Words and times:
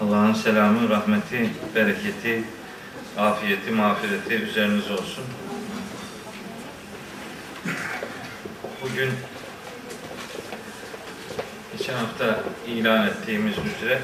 Allah'ın 0.00 0.34
selamı, 0.34 0.88
rahmeti, 0.88 1.50
bereketi, 1.74 2.44
afiyeti, 3.18 3.70
mağfireti 3.70 4.34
üzerinize 4.34 4.92
olsun. 4.92 5.24
Bugün 8.82 9.10
geçen 11.78 11.94
hafta 11.94 12.40
ilan 12.66 13.06
ettiğimiz 13.06 13.54
üzere 13.54 14.00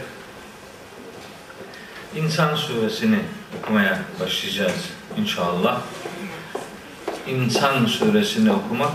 İnsan 2.17 2.55
suresini 2.55 3.19
okumaya 3.59 3.99
başlayacağız 4.21 4.91
inşallah. 5.19 5.81
İnsan 7.27 7.87
suresini 7.87 8.53
okumak 8.53 8.93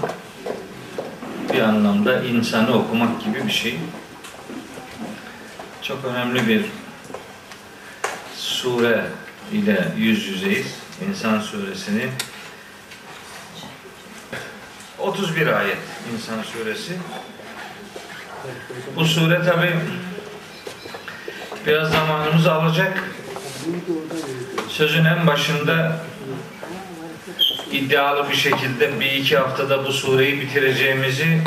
bir 1.53 1.59
anlamda 1.59 2.23
insanı 2.23 2.73
okumak 2.73 3.23
gibi 3.23 3.47
bir 3.47 3.51
şey. 3.51 3.79
Çok 5.81 6.05
önemli 6.05 6.47
bir 6.47 6.65
sure 8.61 9.05
ile 9.51 9.87
yüz 9.97 10.27
yüzeyiz. 10.27 10.67
İnsan 11.09 11.39
suresini 11.39 12.03
31 14.99 15.47
ayet 15.47 15.77
İnsan 16.13 16.41
suresi. 16.41 16.93
Bu 18.95 19.05
sure 19.05 19.43
tabi 19.43 19.75
biraz 21.67 21.91
zamanımızı 21.91 22.53
alacak. 22.53 23.03
Sözün 24.67 25.05
en 25.05 25.27
başında 25.27 25.95
iddialı 27.71 28.29
bir 28.29 28.35
şekilde 28.35 28.99
bir 28.99 29.11
iki 29.11 29.37
haftada 29.37 29.85
bu 29.85 29.93
sureyi 29.93 30.41
bitireceğimizi 30.41 31.41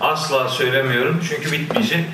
asla 0.00 0.48
söylemiyorum. 0.48 1.20
Çünkü 1.28 1.52
bitmeyecek. 1.52 2.04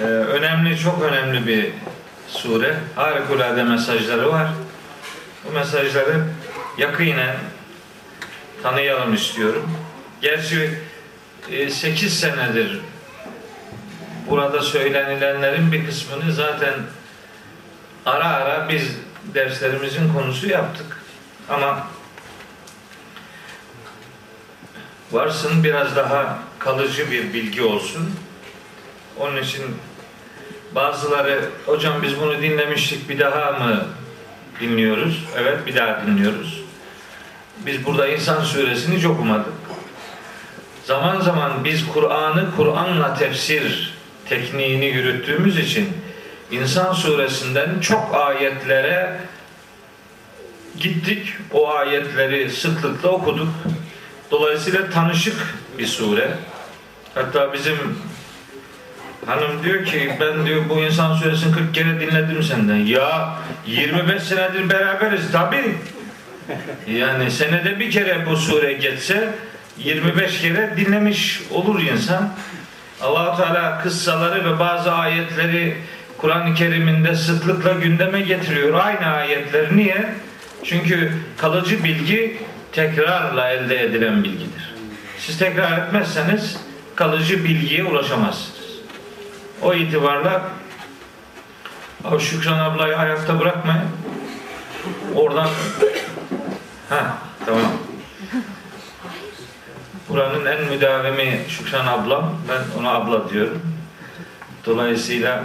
Ee, 0.00 0.04
önemli, 0.04 0.78
çok 0.78 1.02
önemli 1.02 1.46
bir 1.46 1.72
sure. 2.32 2.76
Harikulade 2.96 3.62
mesajları 3.62 4.32
var. 4.32 4.48
Bu 5.44 5.52
mesajları 5.52 6.24
yakinen 6.78 7.36
tanıyalım 8.62 9.14
istiyorum. 9.14 9.70
Gerçi 10.20 10.78
8 11.70 12.04
e, 12.04 12.08
senedir 12.08 12.80
burada 14.30 14.62
söylenilenlerin 14.62 15.72
bir 15.72 15.86
kısmını 15.86 16.32
zaten 16.32 16.74
ara 18.06 18.28
ara 18.28 18.68
biz 18.68 18.96
derslerimizin 19.34 20.12
konusu 20.12 20.48
yaptık. 20.48 20.86
Ama 21.48 21.86
varsın 25.12 25.64
biraz 25.64 25.96
daha 25.96 26.38
kalıcı 26.58 27.10
bir 27.10 27.34
bilgi 27.34 27.62
olsun. 27.62 28.14
Onun 29.18 29.42
için 29.42 29.64
bazıları 30.74 31.40
hocam 31.66 32.02
biz 32.02 32.20
bunu 32.20 32.42
dinlemiştik 32.42 33.08
bir 33.08 33.18
daha 33.18 33.52
mı 33.52 33.86
dinliyoruz? 34.60 35.24
Evet 35.38 35.66
bir 35.66 35.76
daha 35.76 36.06
dinliyoruz. 36.06 36.60
Biz 37.66 37.86
burada 37.86 38.08
İnsan 38.08 38.40
suresini 38.40 38.96
hiç 38.96 39.04
okumadık. 39.04 39.52
Zaman 40.84 41.20
zaman 41.20 41.64
biz 41.64 41.86
Kur'an'ı 41.86 42.56
Kur'an'la 42.56 43.14
tefsir 43.14 43.94
tekniğini 44.28 44.86
yürüttüğümüz 44.86 45.58
için 45.58 45.88
İnsan 46.50 46.92
suresinden 46.92 47.80
çok 47.80 48.14
ayetlere 48.14 49.20
gittik. 50.78 51.32
O 51.52 51.70
ayetleri 51.70 52.50
sıklıkla 52.50 53.08
okuduk. 53.08 53.48
Dolayısıyla 54.30 54.90
tanışık 54.90 55.36
bir 55.78 55.86
sure. 55.86 56.30
Hatta 57.14 57.52
bizim 57.52 57.98
hanım 59.26 59.64
diyor 59.64 59.84
ki 59.84 60.12
ben 60.20 60.46
diyor 60.46 60.62
bu 60.68 60.80
insan 60.80 61.14
suresini 61.14 61.54
40 61.54 61.74
kere 61.74 62.00
dinledim 62.00 62.42
senden. 62.42 62.76
Ya 62.76 63.34
25 63.66 64.22
senedir 64.22 64.70
beraberiz 64.70 65.32
tabi. 65.32 65.74
Yani 66.86 67.30
senede 67.30 67.80
bir 67.80 67.90
kere 67.90 68.26
bu 68.26 68.36
sure 68.36 68.72
geçse 68.72 69.28
25 69.78 70.40
kere 70.40 70.74
dinlemiş 70.76 71.40
olur 71.50 71.82
insan. 71.82 72.32
allah 73.02 73.36
Teala 73.36 73.82
kıssaları 73.82 74.44
ve 74.44 74.58
bazı 74.58 74.92
ayetleri 74.92 75.76
Kur'an-ı 76.18 76.54
Kerim'inde 76.54 77.14
sıklıkla 77.14 77.72
gündeme 77.72 78.20
getiriyor. 78.20 78.74
Aynı 78.74 79.06
ayetler. 79.06 79.76
Niye? 79.76 80.14
Çünkü 80.64 81.12
kalıcı 81.36 81.84
bilgi 81.84 82.38
tekrarla 82.72 83.50
elde 83.50 83.84
edilen 83.84 84.24
bilgidir. 84.24 84.74
Siz 85.18 85.38
tekrar 85.38 85.78
etmezseniz 85.78 86.56
kalıcı 86.96 87.44
bilgiye 87.44 87.84
ulaşamazsınız. 87.84 88.59
O 89.62 89.74
itibarla 89.74 90.42
Şükran 92.18 92.58
ablayı 92.58 92.98
ayakta 92.98 93.40
bırakmayın. 93.40 93.88
Oradan 95.14 95.48
ha 96.88 97.18
tamam. 97.46 97.72
Buranın 100.08 100.46
en 100.46 100.64
müdavimi 100.64 101.40
Şükran 101.48 101.86
ablam. 101.86 102.34
Ben 102.48 102.80
ona 102.80 102.90
abla 102.90 103.30
diyorum. 103.30 103.62
Dolayısıyla 104.66 105.44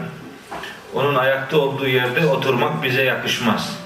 onun 0.94 1.16
ayakta 1.16 1.58
olduğu 1.58 1.88
yerde 1.88 2.26
oturmak 2.26 2.84
bize 2.84 3.04
yakışmaz. 3.04 3.78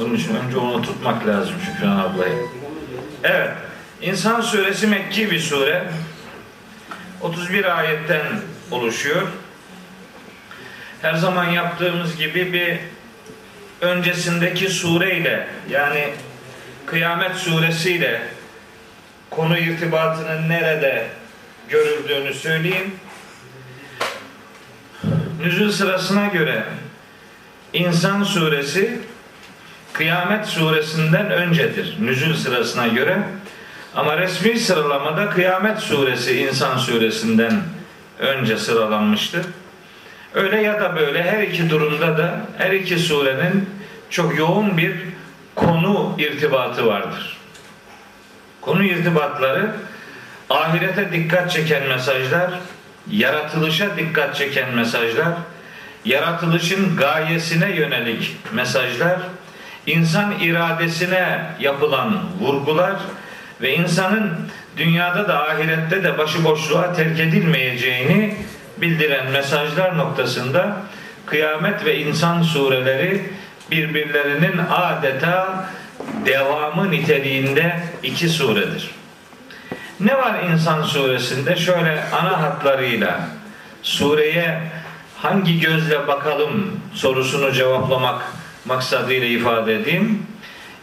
Onun 0.00 0.14
için 0.14 0.36
önce 0.36 0.58
onu 0.58 0.82
tutmak 0.82 1.26
lazım 1.26 1.54
Şükran 1.66 1.98
ablayı. 1.98 2.34
Evet. 3.24 3.50
İnsan 4.00 4.40
suresi 4.40 4.86
Mekki 4.86 5.30
bir 5.30 5.40
sure. 5.40 5.84
31 7.20 7.78
ayetten 7.78 8.26
oluşuyor. 8.70 9.22
Her 11.02 11.14
zaman 11.14 11.44
yaptığımız 11.44 12.16
gibi 12.16 12.52
bir 12.52 12.78
öncesindeki 13.86 14.68
sureyle 14.68 15.48
yani 15.70 16.08
Kıyamet 16.86 17.36
suresiyle 17.36 18.22
konu 19.30 19.58
irtibatının 19.58 20.48
nerede 20.48 21.06
görüldüğünü 21.68 22.34
söyleyeyim. 22.34 22.94
Nüzul 25.40 25.70
sırasına 25.70 26.26
göre 26.26 26.64
İnsan 27.72 28.22
suresi 28.22 29.00
Kıyamet 29.92 30.46
suresinden 30.46 31.30
öncedir. 31.30 31.96
Nüzul 32.00 32.34
sırasına 32.34 32.86
göre. 32.86 33.18
Ama 33.94 34.18
resmi 34.18 34.58
sıralamada 34.58 35.30
Kıyamet 35.30 35.78
suresi 35.78 36.40
İnsan 36.40 36.78
suresinden 36.78 37.62
önce 38.18 38.56
sıralanmıştır. 38.56 39.46
Öyle 40.34 40.62
ya 40.62 40.80
da 40.80 40.96
böyle 40.96 41.22
her 41.22 41.42
iki 41.42 41.70
durumda 41.70 42.18
da 42.18 42.40
her 42.58 42.70
iki 42.70 42.98
surenin 42.98 43.70
çok 44.10 44.38
yoğun 44.38 44.76
bir 44.76 44.96
konu 45.54 46.14
irtibatı 46.18 46.86
vardır. 46.86 47.36
Konu 48.60 48.84
irtibatları 48.84 49.70
ahirete 50.50 51.12
dikkat 51.12 51.50
çeken 51.50 51.88
mesajlar, 51.88 52.50
yaratılışa 53.10 53.96
dikkat 53.96 54.36
çeken 54.36 54.74
mesajlar, 54.74 55.28
yaratılışın 56.04 56.96
gayesine 56.96 57.70
yönelik 57.70 58.36
mesajlar, 58.52 59.18
insan 59.86 60.32
iradesine 60.40 61.46
yapılan 61.60 62.20
vurgular 62.40 62.96
ve 63.60 63.74
insanın 63.74 64.32
dünyada 64.76 65.28
da 65.28 65.48
ahirette 65.48 66.04
de 66.04 66.18
başıboşluğa 66.18 66.92
terk 66.92 67.20
edilmeyeceğini 67.20 68.36
bildiren 68.76 69.30
mesajlar 69.30 69.98
noktasında 69.98 70.76
kıyamet 71.26 71.84
ve 71.84 71.98
insan 71.98 72.42
sureleri 72.42 73.22
birbirlerinin 73.70 74.58
adeta 74.70 75.66
devamı 76.26 76.90
niteliğinde 76.90 77.80
iki 78.02 78.28
suredir. 78.28 78.90
Ne 80.00 80.18
var 80.18 80.42
insan 80.52 80.82
suresinde? 80.82 81.56
Şöyle 81.56 82.04
ana 82.12 82.42
hatlarıyla 82.42 83.20
sureye 83.82 84.60
hangi 85.18 85.60
gözle 85.60 86.08
bakalım 86.08 86.80
sorusunu 86.94 87.52
cevaplamak 87.52 88.22
maksadıyla 88.64 89.26
ifade 89.26 89.74
edeyim. 89.74 90.26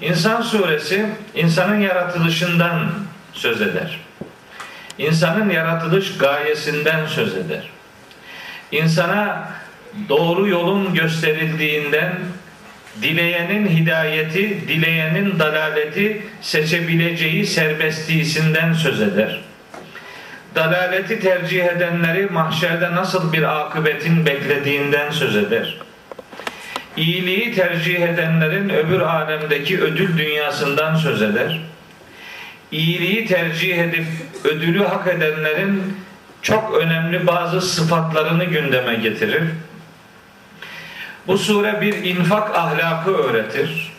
İnsan 0.01 0.41
suresi 0.41 1.05
insanın 1.35 1.79
yaratılışından 1.79 2.89
söz 3.33 3.61
eder. 3.61 3.99
İnsanın 4.97 5.49
yaratılış 5.49 6.17
gayesinden 6.17 7.05
söz 7.05 7.35
eder. 7.37 7.69
İnsana 8.71 9.51
doğru 10.09 10.47
yolun 10.47 10.93
gösterildiğinden 10.93 12.13
dileyenin 13.01 13.67
hidayeti, 13.67 14.67
dileyenin 14.67 15.39
dalaleti 15.39 16.21
seçebileceği 16.41 17.45
serbestliğinden 17.45 18.73
söz 18.73 19.01
eder. 19.01 19.41
Dalaleti 20.55 21.19
tercih 21.19 21.65
edenleri 21.65 22.25
mahşerde 22.25 22.91
nasıl 22.91 23.33
bir 23.33 23.59
akıbetin 23.59 24.25
beklediğinden 24.25 25.11
söz 25.11 25.35
eder. 25.35 25.77
İyiliği 26.97 27.53
tercih 27.53 28.01
edenlerin 28.01 28.69
öbür 28.69 28.99
alemdeki 28.99 29.81
ödül 29.81 30.17
dünyasından 30.17 30.95
söz 30.95 31.21
eder. 31.21 31.59
İyiliği 32.71 33.27
tercih 33.27 33.77
edip 33.77 34.05
ödülü 34.43 34.83
hak 34.83 35.07
edenlerin 35.07 35.97
çok 36.41 36.73
önemli 36.73 37.27
bazı 37.27 37.61
sıfatlarını 37.61 38.43
gündeme 38.45 38.95
getirir 38.95 39.43
Bu 41.27 41.37
sure 41.37 41.81
bir 41.81 41.93
infak 41.93 42.55
ahlakı 42.55 43.11
öğretir. 43.11 43.91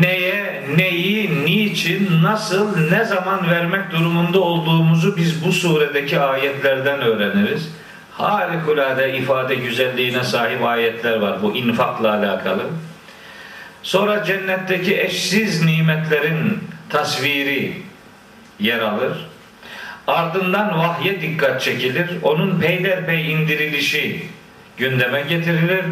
Neye, 0.00 0.62
neyi, 0.76 1.44
niçin, 1.44 2.22
nasıl, 2.22 2.90
ne 2.90 3.04
zaman 3.04 3.50
vermek 3.50 3.90
durumunda 3.90 4.40
olduğumuzu 4.40 5.16
biz 5.16 5.44
bu 5.44 5.52
suredeki 5.52 6.20
ayetlerden 6.20 7.00
öğreniriz. 7.00 7.68
Harikulade 8.12 9.18
ifade 9.18 9.54
güzelliğine 9.54 10.24
sahip 10.24 10.64
ayetler 10.64 11.16
var 11.16 11.42
bu 11.42 11.56
infakla 11.56 12.14
alakalı. 12.14 12.62
Sonra 13.82 14.24
cennetteki 14.24 15.00
eşsiz 15.00 15.64
nimetlerin 15.64 16.58
tasviri 16.88 17.82
yer 18.60 18.78
alır. 18.78 19.29
Ardından 20.10 20.78
vahye 20.78 21.20
dikkat 21.22 21.62
çekilir. 21.62 22.10
Onun 22.22 22.60
peyderpey 22.60 23.32
indirilişi 23.32 24.22
gündeme 24.76 25.20
getirilir. 25.20 25.84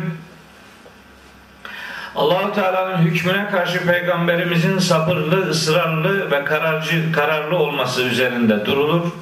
Allahu 2.17 2.53
Teala'nın 2.55 2.99
hükmüne 2.99 3.50
karşı 3.50 3.87
peygamberimizin 3.87 4.79
sabırlı, 4.79 5.49
ısrarlı 5.49 6.31
ve 6.31 6.44
kararcı, 6.44 7.12
kararlı 7.12 7.56
olması 7.56 8.03
üzerinde 8.03 8.67
durulur. 8.67 9.12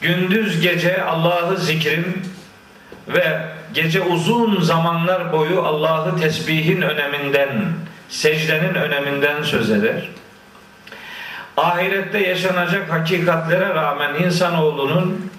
Gündüz 0.00 0.60
gece 0.60 1.02
Allah'ı 1.02 1.56
zikrin 1.56 2.22
ve 3.08 3.40
gece 3.74 4.00
uzun 4.00 4.60
zamanlar 4.60 5.32
boyu 5.32 5.62
Allah'ı 5.62 6.20
tesbihin 6.20 6.82
öneminden, 6.82 7.50
secdenin 8.08 8.74
öneminden 8.74 9.42
söz 9.42 9.70
eder. 9.70 10.08
Ahirette 11.56 12.18
yaşanacak 12.18 12.92
hakikatlere 12.92 13.68
rağmen 13.74 14.14
insanoğlunun 14.14 15.30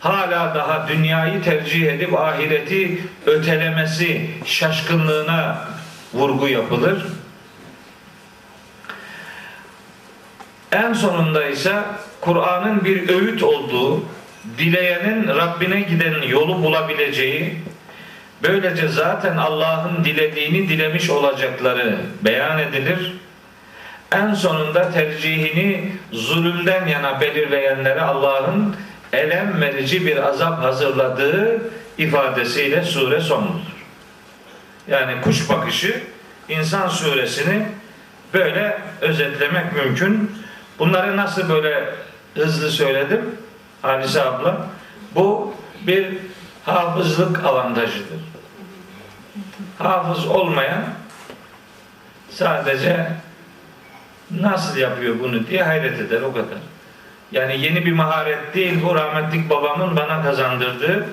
hala 0.00 0.54
daha 0.54 0.88
dünyayı 0.88 1.42
tercih 1.42 1.92
edip 1.92 2.14
ahireti 2.14 2.98
ötelemesi 3.26 4.30
şaşkınlığına 4.44 5.64
vurgu 6.14 6.48
yapılır. 6.48 7.06
En 10.72 10.92
sonunda 10.92 11.44
ise 11.44 11.72
Kur'an'ın 12.20 12.84
bir 12.84 13.08
öğüt 13.08 13.42
olduğu, 13.42 14.04
dileyenin 14.58 15.28
Rabbine 15.28 15.80
giden 15.80 16.22
yolu 16.22 16.62
bulabileceği, 16.62 17.56
böylece 18.42 18.88
zaten 18.88 19.36
Allah'ın 19.36 20.04
dilediğini 20.04 20.68
dilemiş 20.68 21.10
olacakları 21.10 21.96
beyan 22.22 22.58
edilir. 22.58 23.20
En 24.12 24.34
sonunda 24.34 24.92
tercihini 24.92 25.92
zulümden 26.12 26.86
yana 26.86 27.20
belirleyenlere 27.20 28.00
Allah'ın 28.00 28.76
elem 29.12 29.60
verici 29.60 30.06
bir 30.06 30.16
azap 30.16 30.62
hazırladığı 30.62 31.60
ifadesiyle 31.98 32.84
sure 32.84 33.20
son 33.20 33.48
bulur. 33.48 33.60
Yani 34.88 35.22
kuş 35.22 35.50
bakışı 35.50 36.02
insan 36.48 36.88
suresini 36.88 37.66
böyle 38.34 38.78
özetlemek 39.00 39.72
mümkün. 39.72 40.32
Bunları 40.78 41.16
nasıl 41.16 41.48
böyle 41.48 41.94
hızlı 42.34 42.70
söyledim 42.70 43.36
Halise 43.82 44.22
abla? 44.22 44.66
Bu 45.14 45.54
bir 45.86 46.16
hafızlık 46.64 47.44
avantajıdır. 47.44 48.20
Hafız 49.78 50.26
olmayan 50.26 50.84
sadece 52.30 53.06
nasıl 54.40 54.76
yapıyor 54.76 55.20
bunu 55.20 55.46
diye 55.46 55.62
hayret 55.62 56.00
eder 56.00 56.22
o 56.22 56.32
kadar. 56.32 56.58
Yani 57.32 57.60
yeni 57.60 57.86
bir 57.86 57.92
maharet 57.92 58.54
değil 58.54 58.82
bu 58.84 58.94
rahmetlik 58.94 59.50
babamın 59.50 59.96
bana 59.96 60.22
kazandırdığı 60.22 61.06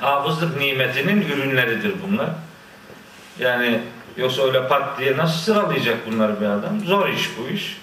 hafızlık 0.00 0.56
nimetinin 0.56 1.22
ürünleridir 1.22 1.94
bunlar. 2.06 2.30
Yani 3.38 3.80
yoksa 4.16 4.42
öyle 4.42 4.68
pat 4.68 4.98
diye 4.98 5.16
nasıl 5.16 5.38
sıralayacak 5.38 6.10
bunları 6.10 6.40
bir 6.40 6.46
adam? 6.46 6.80
Zor 6.84 7.08
iş 7.08 7.30
bu 7.38 7.48
iş. 7.48 7.78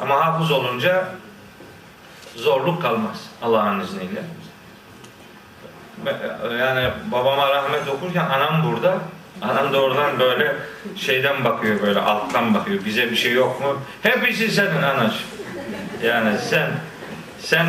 Ama 0.00 0.26
hafız 0.26 0.50
olunca 0.50 1.08
zorluk 2.36 2.82
kalmaz 2.82 3.30
Allah'ın 3.42 3.80
izniyle. 3.80 4.22
Yani 6.60 6.90
babama 7.12 7.50
rahmet 7.50 7.88
okurken 7.88 8.24
anam 8.24 8.64
burada. 8.64 8.98
Anam 9.42 9.72
da 9.72 9.82
oradan 9.82 10.18
böyle 10.18 10.56
şeyden 10.96 11.44
bakıyor 11.44 11.82
böyle 11.82 12.00
alttan 12.00 12.54
bakıyor. 12.54 12.84
Bize 12.84 13.10
bir 13.10 13.16
şey 13.16 13.32
yok 13.32 13.60
mu? 13.60 13.76
Hepsi 14.02 14.50
senin 14.50 14.82
anacığım. 14.82 15.20
Yani 16.04 16.38
sen 16.50 16.70
sen 17.38 17.66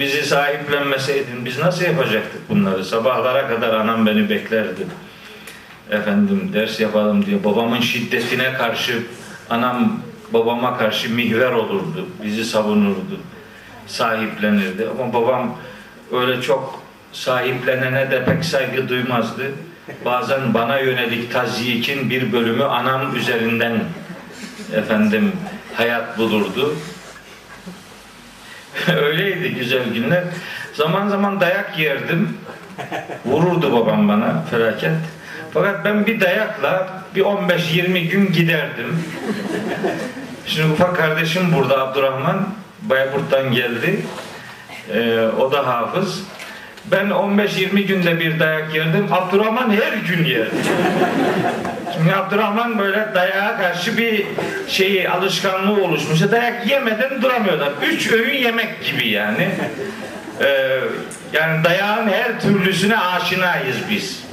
bizi 0.00 0.22
sahiplenmeseydin 0.22 1.44
biz 1.44 1.58
nasıl 1.58 1.84
yapacaktık 1.84 2.48
bunları? 2.48 2.84
Sabahlara 2.84 3.48
kadar 3.48 3.74
anam 3.74 4.06
beni 4.06 4.30
beklerdi. 4.30 4.86
Efendim 5.90 6.50
ders 6.54 6.80
yapalım 6.80 7.26
diye. 7.26 7.44
Babamın 7.44 7.80
şiddetine 7.80 8.52
karşı 8.52 9.02
anam 9.50 10.02
babama 10.32 10.78
karşı 10.78 11.14
mihver 11.14 11.52
olurdu. 11.52 12.08
Bizi 12.24 12.44
savunurdu. 12.44 13.20
Sahiplenirdi. 13.86 14.88
Ama 15.00 15.12
babam 15.12 15.56
öyle 16.12 16.42
çok 16.42 16.82
sahiplenene 17.12 18.10
de 18.10 18.24
pek 18.24 18.44
saygı 18.44 18.88
duymazdı. 18.88 19.44
Bazen 20.04 20.54
bana 20.54 20.78
yönelik 20.78 21.32
tazyikin 21.32 22.10
bir 22.10 22.32
bölümü 22.32 22.64
anam 22.64 23.16
üzerinden 23.16 23.78
efendim 24.74 25.32
hayat 25.74 26.18
bulurdu. 26.18 26.74
Öyleydi 29.02 29.54
güzel 29.54 29.94
günler. 29.94 30.24
Zaman 30.74 31.08
zaman 31.08 31.40
dayak 31.40 31.78
yerdim. 31.78 32.38
Vururdu 33.24 33.72
babam 33.72 34.08
bana 34.08 34.42
felaket. 34.50 34.92
Fakat 35.54 35.84
ben 35.84 36.06
bir 36.06 36.20
dayakla 36.20 37.02
bir 37.14 37.22
15-20 37.22 38.08
gün 38.08 38.32
giderdim. 38.32 39.04
Şimdi 40.46 40.72
ufak 40.72 40.96
kardeşim 40.96 41.54
burada 41.56 41.78
Abdurrahman. 41.78 42.48
Bayburt'tan 42.82 43.52
geldi. 43.52 44.00
Ee, 44.94 45.28
o 45.38 45.52
da 45.52 45.66
hafız. 45.66 46.24
Ben 46.84 47.06
15-20 47.06 47.80
günde 47.80 48.20
bir 48.20 48.40
dayak 48.40 48.74
yerdim. 48.74 49.06
Abdurrahman 49.12 49.70
her 49.70 49.92
gün 49.92 50.24
yerdi. 50.24 50.56
Şimdi 51.94 52.14
Abdurrahman 52.14 52.78
böyle 52.78 53.08
dayağa 53.14 53.56
karşı 53.56 53.98
bir 53.98 54.26
şeyi 54.68 55.10
alışkanlığı 55.10 55.84
oluşmuş. 55.84 56.30
Dayak 56.30 56.66
yemeden 56.66 57.22
duramıyorlar. 57.22 57.72
Üç 57.82 58.12
öğün 58.12 58.38
yemek 58.38 58.84
gibi 58.84 59.08
yani. 59.08 59.48
Ee, 60.40 60.80
yani 61.32 61.64
dayağın 61.64 62.08
her 62.08 62.40
türlüsüne 62.40 62.98
aşinayız 62.98 63.76
biz. 63.90 64.24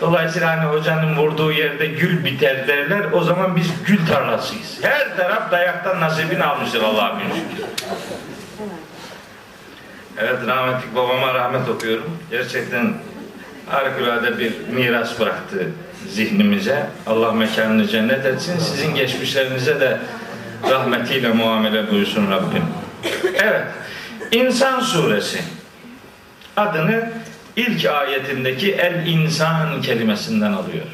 Dolayısıyla 0.00 0.50
hani 0.50 0.64
hocanın 0.64 1.16
vurduğu 1.16 1.52
yerde 1.52 1.86
gül 1.86 2.24
biter 2.24 2.68
derler. 2.68 3.12
O 3.12 3.24
zaman 3.24 3.56
biz 3.56 3.66
gül 3.86 4.06
tarlasıyız. 4.06 4.78
Her 4.82 5.16
taraf 5.16 5.50
dayaktan 5.50 6.00
nasibini 6.00 6.44
almıştır 6.44 6.82
Allah'a 6.82 7.18
şükür. 7.20 7.64
Evet 10.18 10.46
rahmetlik 10.46 10.94
babama 10.94 11.34
rahmet 11.34 11.68
okuyorum. 11.68 12.18
Gerçekten 12.30 12.94
harikulade 13.68 14.38
bir 14.38 14.52
miras 14.68 15.20
bıraktı 15.20 15.70
zihnimize. 16.08 16.86
Allah 17.06 17.32
mekanını 17.32 17.88
cennet 17.88 18.26
etsin. 18.26 18.58
Sizin 18.58 18.94
geçmişlerinize 18.94 19.80
de 19.80 19.98
rahmetiyle 20.70 21.28
muamele 21.28 21.90
buyursun 21.90 22.30
Rabbim. 22.30 22.64
Evet. 23.34 23.66
İnsan 24.32 24.80
suresi 24.80 25.40
adını 26.56 27.12
ilk 27.56 27.86
ayetindeki 27.86 28.72
el 28.72 29.06
insan 29.06 29.82
kelimesinden 29.82 30.52
alıyor. 30.52 30.86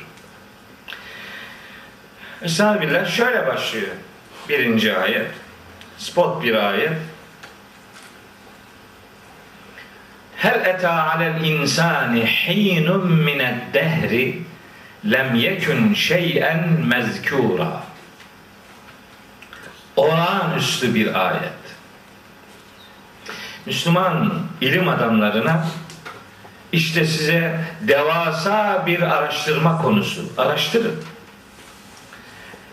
Estağfirullah 2.42 3.06
şöyle 3.06 3.46
başlıyor. 3.46 3.88
Birinci 4.48 4.96
ayet. 4.96 5.26
Spot 5.98 6.42
bir 6.42 6.54
ayet. 6.54 6.92
Hel 10.40 10.64
eta 10.64 11.12
alel 11.12 11.44
insani 11.44 12.24
hinun 12.26 13.12
mined 13.12 13.74
dehri 13.74 14.42
lem 15.04 15.34
yekun 15.34 15.94
şeyen 15.94 16.68
mezkura. 16.86 17.82
Olağanüstü 19.96 20.94
bir 20.94 21.28
ayet. 21.28 21.60
Müslüman 23.66 24.42
ilim 24.60 24.88
adamlarına 24.88 25.66
işte 26.72 27.04
size 27.04 27.60
devasa 27.80 28.86
bir 28.86 29.02
araştırma 29.02 29.82
konusu. 29.82 30.32
Araştırın. 30.38 31.04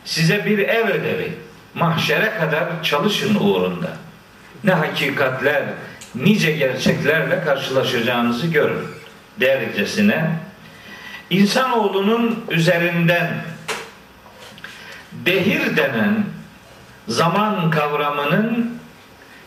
Size 0.05 0.45
bir 0.45 0.59
ev 0.59 0.87
ödevi. 0.87 1.37
Mahşere 1.73 2.33
kadar 2.39 2.83
çalışın 2.83 3.35
uğrunda. 3.35 3.89
Ne 4.63 4.73
hakikatler, 4.73 5.63
nice 6.23 6.51
gerçeklerle 6.51 7.43
karşılaşacağınızı 7.43 8.47
görün. 8.47 8.87
Dercesine 9.39 10.29
insanoğlunun 11.29 12.45
üzerinden 12.49 13.29
dehir 15.11 15.77
denen 15.77 16.25
zaman 17.07 17.69
kavramının 17.69 18.79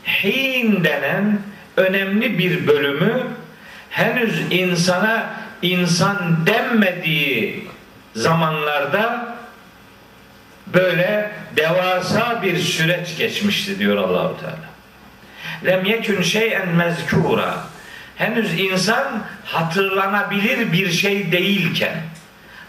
hin 0.04 0.84
denen 0.84 1.38
önemli 1.76 2.38
bir 2.38 2.66
bölümü 2.66 3.22
henüz 3.90 4.40
insana 4.50 5.30
insan 5.62 6.46
denmediği 6.46 7.68
zamanlarda 8.14 9.36
böyle 10.66 11.30
devasa 11.56 12.42
bir 12.42 12.58
süreç 12.58 13.16
geçmişti 13.18 13.78
diyor 13.78 13.96
Allahu 13.96 14.40
Teala. 14.40 14.69
Lem 15.66 15.84
yekun 15.84 16.22
şey'en 16.22 16.68
mezkura. 16.68 17.64
Henüz 18.16 18.60
insan 18.60 19.22
hatırlanabilir 19.44 20.72
bir 20.72 20.90
şey 20.90 21.32
değilken 21.32 22.02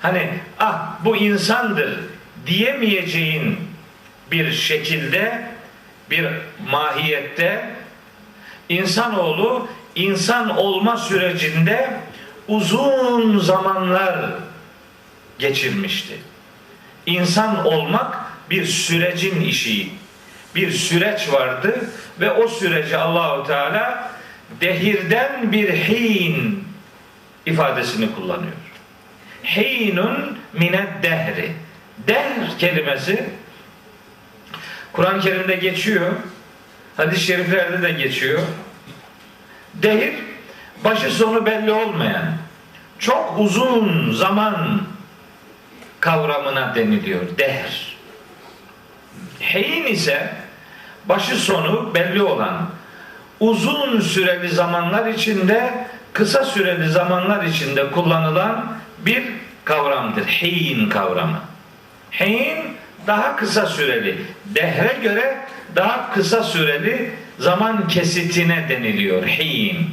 hani 0.02 0.30
ah 0.60 1.06
bu 1.06 1.16
insandır 1.16 2.00
diyemeyeceğin 2.48 3.60
bir 4.32 4.52
şekilde 4.52 5.42
bir 6.10 6.28
mahiyette 6.72 7.70
insanoğlu 8.70 9.68
insan 9.96 10.58
olma 10.58 10.98
sürecinde 10.98 12.00
uzun 12.48 13.40
zamanlar 13.40 14.30
geçirmişti. 15.40 16.14
İnsan 17.06 17.66
olmak 17.66 18.18
bir 18.50 18.66
sürecin 18.66 19.42
işi. 19.42 19.90
Bir 20.56 20.72
süreç 20.72 21.32
vardı 21.32 21.90
ve 22.20 22.32
o 22.32 22.48
süreci 22.48 22.98
Allahu 22.98 23.48
Teala 23.48 24.12
dehirden 24.62 25.52
bir 25.52 25.74
hin 25.74 26.64
ifadesini 27.46 28.16
kullanıyor. 28.16 28.54
Hinun 29.44 30.38
mined 30.54 31.04
dehri. 31.04 31.52
Dehr 32.08 32.60
kelimesi 32.60 33.30
Kur'an-ı 34.94 35.22
Kerim'de 35.22 35.56
geçiyor. 35.56 36.12
Hadis-i 36.98 37.26
şeriflerde 37.26 37.82
de 37.82 37.92
geçiyor. 37.92 38.42
Dehir 39.74 40.14
başı 40.84 41.12
sonu 41.12 41.46
belli 41.46 41.72
olmayan 41.72 42.34
çok 43.00 43.40
uzun 43.40 44.12
zaman 44.14 44.82
kavramına 46.00 46.76
deniliyor. 46.76 47.22
Dehr. 47.38 47.98
Hin 49.40 49.84
ise 49.86 50.34
başı 51.06 51.36
sonu 51.36 51.94
belli 51.96 52.24
olan 52.24 52.70
uzun 53.40 54.00
süreli 54.00 54.50
zamanlar 54.50 55.06
içinde 55.06 55.74
kısa 56.14 56.46
süreli 56.46 56.90
zamanlar 56.90 57.44
içinde 57.44 57.92
kullanılan 57.92 58.74
bir 59.00 59.24
kavramdır. 59.66 60.26
Hin 60.26 60.90
kavramı. 60.90 61.40
Hin 62.12 62.58
daha 63.08 63.36
kısa 63.36 63.66
süreli. 63.66 64.22
Dehre 64.46 64.98
göre 65.04 65.38
daha 65.76 66.14
kısa 66.14 66.44
süreli 66.44 67.12
zaman 67.40 67.88
kesitine 67.88 68.66
deniliyor. 68.70 69.24
Hin. 69.24 69.90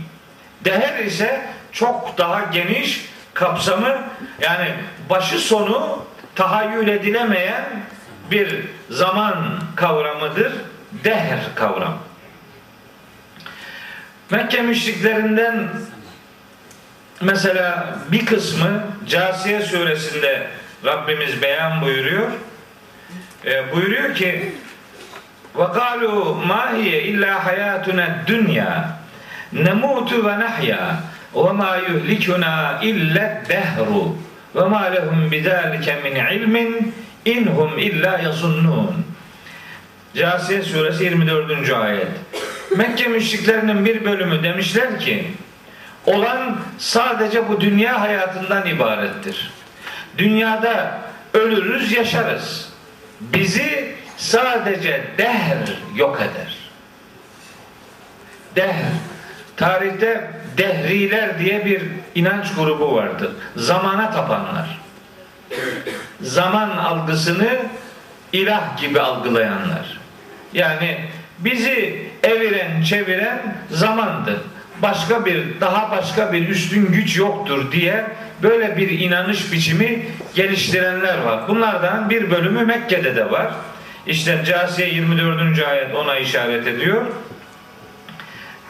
Deher 0.65 1.05
ise 1.05 1.41
çok 1.73 2.19
daha 2.19 2.41
geniş 2.53 3.05
kapsamı 3.35 3.99
yani 4.41 4.69
başı 5.11 5.39
sonu 5.39 6.05
tahayyül 6.35 6.89
edilemeyen 6.89 7.65
bir 8.31 8.65
zaman 8.91 9.37
kavramıdır. 9.77 10.53
Dehr 10.93 11.39
kavram. 11.55 11.99
Mekke 14.31 14.63
müşriklerinden 14.63 15.69
mesela 17.21 17.97
bir 18.13 18.27
kısmı 18.27 18.83
Casiye 19.09 19.63
suresinde 19.63 20.47
Rabbimiz 20.85 21.43
beyan 21.43 21.83
buyuruyor. 21.83 22.31
E, 23.45 23.73
buyuruyor 23.73 24.15
ki 24.15 24.53
ve 25.57 25.65
kalu 25.73 26.35
ma 26.47 26.73
hiye 26.77 27.03
illa 27.03 27.47
hayatuna 27.47 28.23
dünya 28.27 28.99
nemutu 29.53 30.27
ve 30.27 30.41
nahya 30.41 30.97
ve 31.35 31.53
ma 31.53 31.77
yuhlikuna 31.77 32.79
illa 32.83 33.43
dehru 33.49 34.17
ve 34.55 34.65
ma 34.65 34.83
lehum 34.83 35.31
bidalike 35.31 35.97
min 36.03 36.15
ilmin 36.15 36.95
Casiye 40.15 40.63
suresi 40.63 41.05
24. 41.05 41.71
ayet. 41.73 42.09
Mekke 42.77 43.09
müşriklerinin 43.09 43.85
bir 43.85 44.05
bölümü 44.05 44.43
demişler 44.43 45.01
ki 45.01 45.31
olan 46.07 46.57
sadece 46.79 47.49
bu 47.49 47.61
dünya 47.61 48.01
hayatından 48.01 48.67
ibarettir. 48.67 49.51
Dünyada 50.19 50.99
ölürüz, 51.35 51.93
yaşarız. 51.93 52.69
Bizi 53.21 53.95
sadece 54.17 55.05
dehr 55.19 55.79
yok 55.97 56.21
eder. 56.21 56.57
Dehr. 58.57 58.93
Tarihte 59.57 60.31
dehriler 60.57 61.39
diye 61.39 61.65
bir 61.67 61.83
inanç 62.15 62.55
grubu 62.55 62.95
vardı. 62.95 63.33
Zamana 63.57 64.11
tapanlar. 64.11 64.79
Zaman 66.21 66.71
algısını 66.71 67.59
ilah 68.33 68.81
gibi 68.81 69.01
algılayanlar. 69.01 69.98
Yani 70.53 70.99
bizi 71.39 72.09
eviren 72.23 72.83
çeviren 72.83 73.57
zamandır. 73.71 74.37
Başka 74.83 75.25
bir 75.27 75.61
daha 75.61 75.91
başka 75.91 76.33
bir 76.33 76.49
üstün 76.49 76.93
güç 76.93 77.17
yoktur 77.17 77.73
diye 77.73 78.05
böyle 78.43 78.77
bir 78.77 78.91
inanış 78.91 79.53
biçimi 79.53 80.07
geliştirenler 80.35 81.19
var. 81.19 81.49
Bunlardan 81.49 82.11
bir 82.11 82.31
bölümü 82.31 82.65
Mekke'de 82.65 83.17
de 83.17 83.31
var. 83.31 83.53
İşte 84.07 84.45
Casiye 84.47 84.89
24. 84.89 85.69
ayet 85.69 85.95
ona 85.95 86.17
işaret 86.17 86.67
ediyor. 86.67 87.07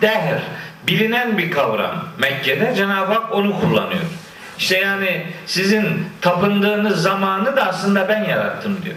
Dehr 0.01 0.43
bilinen 0.87 1.39
bir 1.39 1.51
kavram 1.51 2.05
Mekke'de 2.19 2.75
Cenab-ı 2.77 3.13
Hak 3.13 3.35
onu 3.35 3.61
kullanıyor. 3.61 4.03
İşte 4.59 4.79
yani 4.79 5.27
sizin 5.47 6.07
tapındığınız 6.21 7.03
zamanı 7.03 7.57
da 7.57 7.67
aslında 7.67 8.09
ben 8.09 8.25
yarattım 8.25 8.79
diyor. 8.85 8.97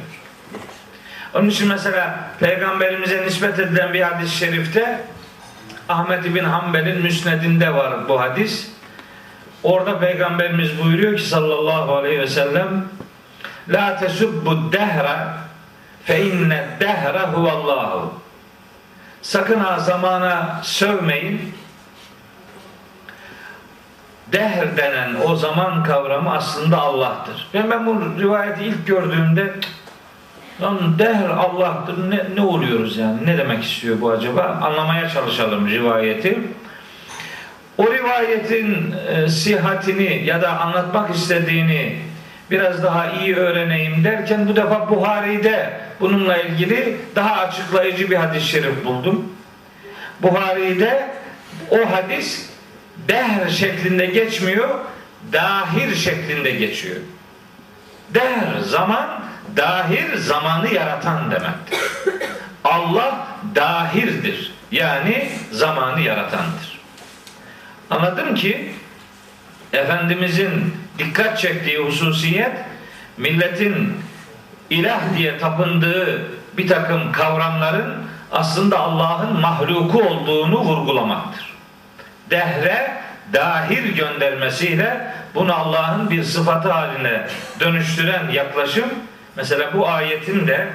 Onun 1.33 1.49
için 1.49 1.67
mesela 1.67 2.29
peygamberimize 2.39 3.25
nispet 3.25 3.59
edilen 3.59 3.93
bir 3.93 4.01
hadis-i 4.01 4.37
şerifte 4.37 5.01
Ahmet 5.89 6.35
bin 6.35 6.43
Hanbel'in 6.43 7.01
müsnedinde 7.01 7.73
var 7.73 8.09
bu 8.09 8.21
hadis. 8.21 8.71
Orada 9.63 9.99
peygamberimiz 9.99 10.83
buyuruyor 10.83 11.17
ki 11.17 11.23
sallallahu 11.23 11.95
aleyhi 11.95 12.19
ve 12.19 12.27
sellem 12.27 12.85
La 13.69 13.97
tesubbu 13.97 14.71
dehra 14.71 15.37
fe 16.03 16.25
inne 16.25 16.67
dehra 16.79 17.33
huvallahu 17.33 18.21
Sakın 19.21 19.59
ha 19.59 19.79
zamana 19.79 20.59
sövmeyin. 20.63 21.53
Dehr 24.31 24.77
denen 24.77 25.15
o 25.27 25.35
zaman 25.35 25.83
kavramı 25.83 26.33
aslında 26.33 26.81
Allah'tır. 26.81 27.47
Ben, 27.53 27.71
ben 27.71 27.85
bu 27.85 28.19
rivayeti 28.19 28.63
ilk 28.63 28.87
gördüğümde 28.87 29.53
Lan 30.61 30.99
dehr 30.99 31.29
Allah'tır 31.29 32.11
ne, 32.11 32.25
ne 32.35 32.41
oluyoruz 32.41 32.97
yani 32.97 33.25
ne 33.25 33.37
demek 33.37 33.63
istiyor 33.63 34.01
bu 34.01 34.11
acaba 34.11 34.59
anlamaya 34.61 35.09
çalışalım 35.09 35.69
rivayeti 35.69 36.39
o 37.77 37.93
rivayetin 37.93 38.95
e, 39.07 39.29
sihatini 39.29 40.25
ya 40.25 40.41
da 40.41 40.59
anlatmak 40.59 41.15
istediğini 41.15 41.95
biraz 42.51 42.83
daha 42.83 43.11
iyi 43.11 43.35
öğreneyim 43.35 44.03
derken 44.03 44.47
bu 44.47 44.55
defa 44.55 44.89
Buhari'de 44.89 45.79
bununla 45.99 46.37
ilgili 46.37 46.97
daha 47.15 47.41
açıklayıcı 47.41 48.11
bir 48.11 48.15
hadis-i 48.15 48.47
şerif 48.47 48.85
buldum. 48.85 49.33
Buhari'de 50.21 51.09
o 51.69 51.77
hadis 51.91 52.49
dehr 53.07 53.49
şeklinde 53.49 54.05
geçmiyor, 54.05 54.69
dahir 55.33 55.95
şeklinde 55.95 56.51
geçiyor. 56.51 56.97
Dehr 58.13 58.59
zaman 58.59 59.21
dahir 59.57 60.17
zamanı 60.17 60.73
yaratan 60.73 61.31
demektir. 61.31 61.79
Allah 62.63 63.27
dahirdir. 63.55 64.53
Yani 64.71 65.29
zamanı 65.51 66.01
yaratandır. 66.01 66.79
Anladım 67.89 68.35
ki 68.35 68.71
Efendimizin 69.73 70.75
dikkat 70.99 71.39
çektiği 71.39 71.77
hususiyet 71.77 72.51
milletin 73.17 73.97
ilah 74.69 75.17
diye 75.17 75.37
tapındığı 75.37 76.21
bir 76.57 76.67
takım 76.67 77.11
kavramların 77.11 77.93
aslında 78.31 78.79
Allah'ın 78.79 79.39
mahluku 79.39 80.03
olduğunu 80.03 80.59
vurgulamaktır. 80.59 81.53
Dehre 82.29 83.01
dahir 83.33 83.83
göndermesiyle 83.83 85.13
bunu 85.35 85.53
Allah'ın 85.53 86.09
bir 86.09 86.23
sıfatı 86.23 86.71
haline 86.71 87.27
dönüştüren 87.59 88.29
yaklaşım 88.29 88.85
mesela 89.35 89.73
bu 89.73 89.87
ayetin 89.89 90.47
de 90.47 90.67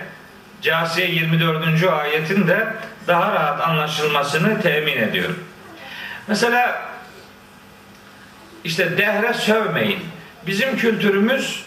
Casiye 0.63 1.11
24. 1.11 1.85
ayetin 1.85 2.49
de 2.49 2.67
daha 3.07 3.33
rahat 3.35 3.69
anlaşılmasını 3.69 4.61
temin 4.63 4.97
ediyor. 4.97 5.31
Mesela 6.29 6.83
işte 8.65 8.99
dehre 8.99 9.35
sövmeyin. 9.35 10.01
Bizim 10.47 10.77
kültürümüz, 10.77 11.65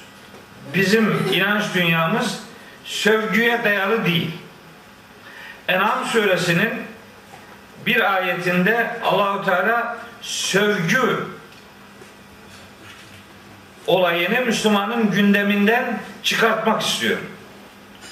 bizim 0.74 1.28
inanç 1.34 1.64
dünyamız 1.76 2.40
sövgüye 2.86 3.64
dayalı 3.64 4.06
değil. 4.06 4.32
En'am 5.68 6.06
suresinin 6.06 6.70
bir 7.86 8.14
ayetinde 8.14 8.92
Allahu 9.04 9.46
Teala 9.46 9.98
sövgü 10.22 11.26
olayını 13.90 14.42
Müslümanın 14.46 15.12
gündeminden 15.12 16.00
çıkartmak 16.24 16.82
istiyor. 16.82 17.18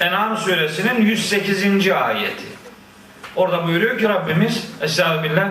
En'am 0.00 0.36
suresinin 0.36 1.02
108. 1.02 1.90
ayeti. 1.90 2.44
Orada 3.36 3.66
buyuruyor 3.66 3.98
ki 3.98 4.08
Rabbimiz 4.08 4.66
Estağfirullah 4.80 5.50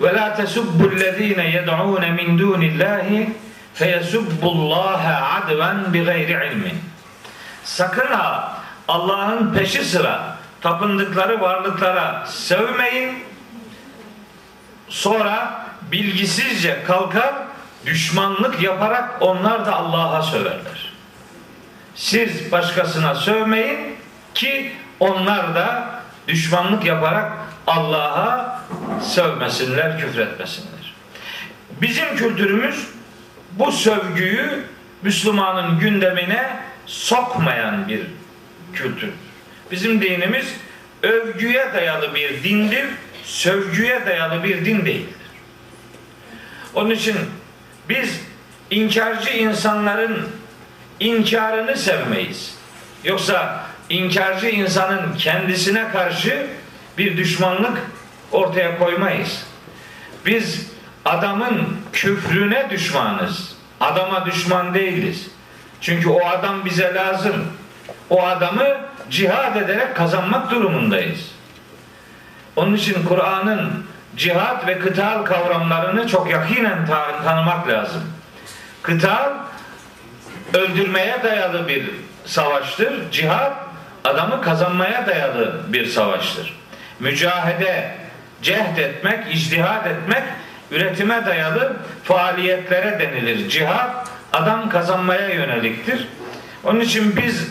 ve 0.00 0.14
la 0.14 0.34
tesubbullezine 0.34 1.50
yed'un 1.50 2.12
min 2.12 2.38
dunillahi 2.38 3.32
feyesubbullaha 3.74 5.42
adven 5.42 5.94
bi 5.94 6.04
gayri 6.04 6.52
ilmin. 6.52 6.78
Sakın 7.64 8.06
ha 8.06 8.58
Allah'ın 8.88 9.54
peşi 9.54 9.84
sıra 9.84 10.36
tapındıkları 10.60 11.40
varlıklara 11.40 12.26
sövmeyin. 12.26 13.24
Sonra 14.88 15.64
bilgisizce 15.92 16.82
kalkar 16.86 17.34
düşmanlık 17.86 18.62
yaparak 18.62 19.22
onlar 19.22 19.66
da 19.66 19.76
Allah'a 19.76 20.22
söverler. 20.22 20.92
Siz 21.94 22.52
başkasına 22.52 23.14
sövmeyin 23.14 23.96
ki 24.34 24.72
onlar 25.00 25.54
da 25.54 26.00
düşmanlık 26.28 26.84
yaparak 26.84 27.32
Allah'a 27.66 28.62
sövmesinler, 29.02 30.00
küfretmesinler. 30.00 30.94
Bizim 31.80 32.16
kültürümüz 32.16 32.86
bu 33.52 33.72
sövgüyü 33.72 34.64
Müslümanın 35.02 35.78
gündemine 35.78 36.60
sokmayan 36.86 37.88
bir 37.88 38.00
kültür. 38.74 39.10
Bizim 39.70 40.02
dinimiz 40.02 40.54
övgüye 41.02 41.74
dayalı 41.74 42.14
bir 42.14 42.44
dindir, 42.44 42.86
sövgüye 43.24 44.06
dayalı 44.06 44.44
bir 44.44 44.64
din 44.64 44.84
değildir. 44.86 45.14
Onun 46.74 46.90
için 46.90 47.16
biz 47.88 48.20
inkarcı 48.70 49.30
insanların 49.30 50.28
inkarını 51.00 51.76
sevmeyiz. 51.76 52.54
Yoksa 53.04 53.64
inkarcı 53.88 54.48
insanın 54.48 55.16
kendisine 55.18 55.88
karşı 55.88 56.46
bir 56.98 57.16
düşmanlık 57.16 57.78
ortaya 58.32 58.78
koymayız. 58.78 59.44
Biz 60.26 60.70
adamın 61.04 61.76
küfrüne 61.92 62.70
düşmanız. 62.70 63.56
Adama 63.80 64.26
düşman 64.26 64.74
değiliz. 64.74 65.26
Çünkü 65.80 66.08
o 66.08 66.26
adam 66.26 66.64
bize 66.64 66.94
lazım. 66.94 67.44
O 68.10 68.26
adamı 68.26 68.64
cihad 69.10 69.56
ederek 69.56 69.96
kazanmak 69.96 70.50
durumundayız. 70.50 71.32
Onun 72.56 72.74
için 72.74 73.06
Kur'an'ın 73.08 73.86
cihat 74.16 74.66
ve 74.66 74.78
kıtal 74.78 75.24
kavramlarını 75.24 76.08
çok 76.08 76.30
yakinen 76.30 76.86
tanımak 77.24 77.68
lazım. 77.68 78.02
Kıtal 78.82 79.30
öldürmeye 80.54 81.22
dayalı 81.22 81.68
bir 81.68 81.90
savaştır. 82.24 83.10
Cihat 83.10 83.52
adamı 84.04 84.42
kazanmaya 84.42 85.06
dayalı 85.06 85.60
bir 85.68 85.86
savaştır. 85.86 86.56
Mücahede, 87.00 87.94
cehd 88.42 88.78
etmek, 88.78 89.34
icdihad 89.34 89.86
etmek 89.86 90.22
üretime 90.70 91.26
dayalı 91.26 91.76
faaliyetlere 92.04 92.98
denilir. 93.00 93.48
Cihat 93.48 94.08
adam 94.32 94.68
kazanmaya 94.68 95.28
yöneliktir. 95.28 96.08
Onun 96.64 96.80
için 96.80 97.16
biz 97.16 97.48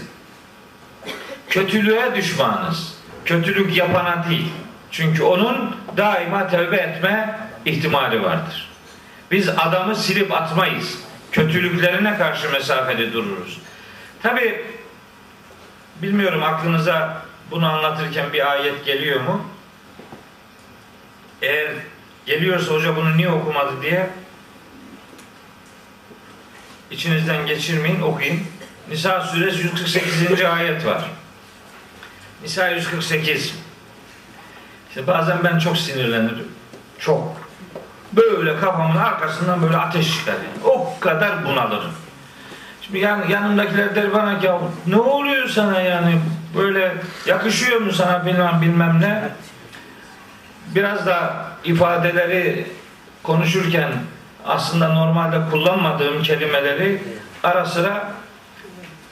kötülüğe 1.50 2.16
düşmanız. 2.16 2.94
Kötülük 3.26 3.78
yapana 3.78 4.26
değil. 4.30 4.52
Çünkü 4.92 5.24
onun 5.24 5.76
daima 5.98 6.48
tövbe 6.48 6.78
etme 6.78 7.40
ihtimali 7.66 8.24
vardır. 8.24 8.70
Biz 9.32 9.50
adamı 9.50 9.96
silip 9.96 10.32
atmayız. 10.32 10.98
Kötülüklerine 11.32 12.18
karşı 12.18 12.52
mesafede 12.52 13.14
dururuz. 13.14 13.60
Tabi 14.24 14.66
bilmiyorum 16.02 16.44
aklınıza 16.44 17.22
bunu 17.52 17.70
anlatırken 17.70 18.34
bir 18.34 18.52
ayet 18.52 18.86
geliyor 18.86 19.22
mu? 19.22 19.46
Eğer 21.42 21.72
geliyorsa 22.26 22.74
hoca 22.74 22.96
bunu 22.96 23.18
niye 23.18 23.30
okumadı 23.30 23.82
diye 23.82 24.10
içinizden 26.92 27.46
geçirmeyin 27.46 28.02
okuyun. 28.02 28.40
Nisa 28.90 29.22
suresi 29.22 29.60
148. 29.60 30.42
ayet 30.42 30.86
var. 30.86 31.06
Nisa 32.44 32.70
148. 32.70 33.61
İşte 34.92 35.08
bazen 35.08 35.38
ben 35.44 35.60
çok 35.60 35.78
sinirlenirim. 35.78 36.48
Çok. 37.00 37.34
Böyle 38.14 38.60
kafamın 38.60 38.98
arkasından 38.98 39.62
böyle 39.62 39.78
ateş 39.78 40.18
çıkar. 40.18 40.34
Yani. 40.34 40.74
O 40.74 41.00
kadar 41.00 41.46
bunalırım. 41.46 41.92
Şimdi 42.82 43.00
yan, 43.00 43.28
yanımdakiler 43.30 43.96
der 43.96 44.14
bana 44.14 44.40
ki 44.40 44.50
ne 44.88 44.96
oluyor 44.96 45.50
sana 45.50 45.82
yani 45.82 46.20
böyle 46.58 46.96
yakışıyor 47.26 47.82
mu 47.82 47.92
sana 47.92 48.26
bilmem 48.26 48.62
bilmem 48.62 49.02
ne. 49.02 49.30
Biraz 50.76 51.06
da 51.06 51.46
ifadeleri 51.64 52.72
konuşurken 53.24 53.92
aslında 54.46 54.90
normalde 54.94 55.38
kullanmadığım 55.52 56.24
kelimeleri 56.24 57.04
ara 57.44 57.66
sıra 57.66 58.12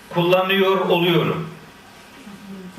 kullanıyor 0.09 0.79
oluyorum. 0.79 1.49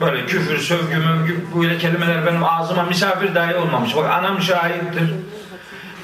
Böyle 0.01 0.27
küfür, 0.27 0.59
sövgü, 0.59 0.97
mövgü 0.97 1.41
böyle 1.57 1.79
kelimeler 1.79 2.27
benim 2.27 2.45
ağzıma 2.45 2.83
misafir 2.83 3.35
dahi 3.35 3.57
olmamış. 3.57 3.97
Bak 3.97 4.11
anam 4.11 4.43
şahittir. 4.43 5.11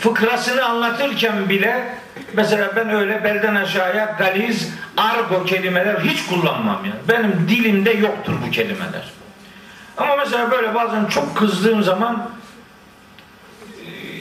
Fıkrasını 0.01 0.65
anlatırken 0.65 1.49
bile 1.49 1.85
mesela 2.33 2.77
ben 2.77 2.91
öyle 2.91 3.25
belden 3.25 3.55
aşağıya 3.55 4.17
galiz, 4.19 4.75
argo 4.97 5.45
kelimeler 5.45 6.01
hiç 6.01 6.27
kullanmam 6.27 6.85
yani. 6.85 7.01
Benim 7.09 7.49
dilimde 7.49 7.91
yoktur 7.91 8.33
bu 8.47 8.51
kelimeler. 8.51 9.13
Ama 9.97 10.17
mesela 10.17 10.51
böyle 10.51 10.75
bazen 10.75 11.05
çok 11.05 11.37
kızdığım 11.37 11.83
zaman 11.83 12.31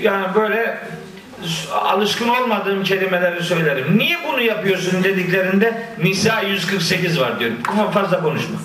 yani 0.01 0.35
böyle 0.35 0.77
alışkın 1.71 2.29
olmadığım 2.29 2.83
kelimeleri 2.83 3.43
söylerim. 3.43 3.97
Niye 3.97 4.17
bunu 4.27 4.41
yapıyorsun 4.41 5.03
dediklerinde 5.03 5.87
Nisa 6.03 6.41
148 6.41 7.19
var 7.19 7.39
diyorum. 7.39 7.57
Fazla 7.93 8.21
konuşma. 8.21 8.57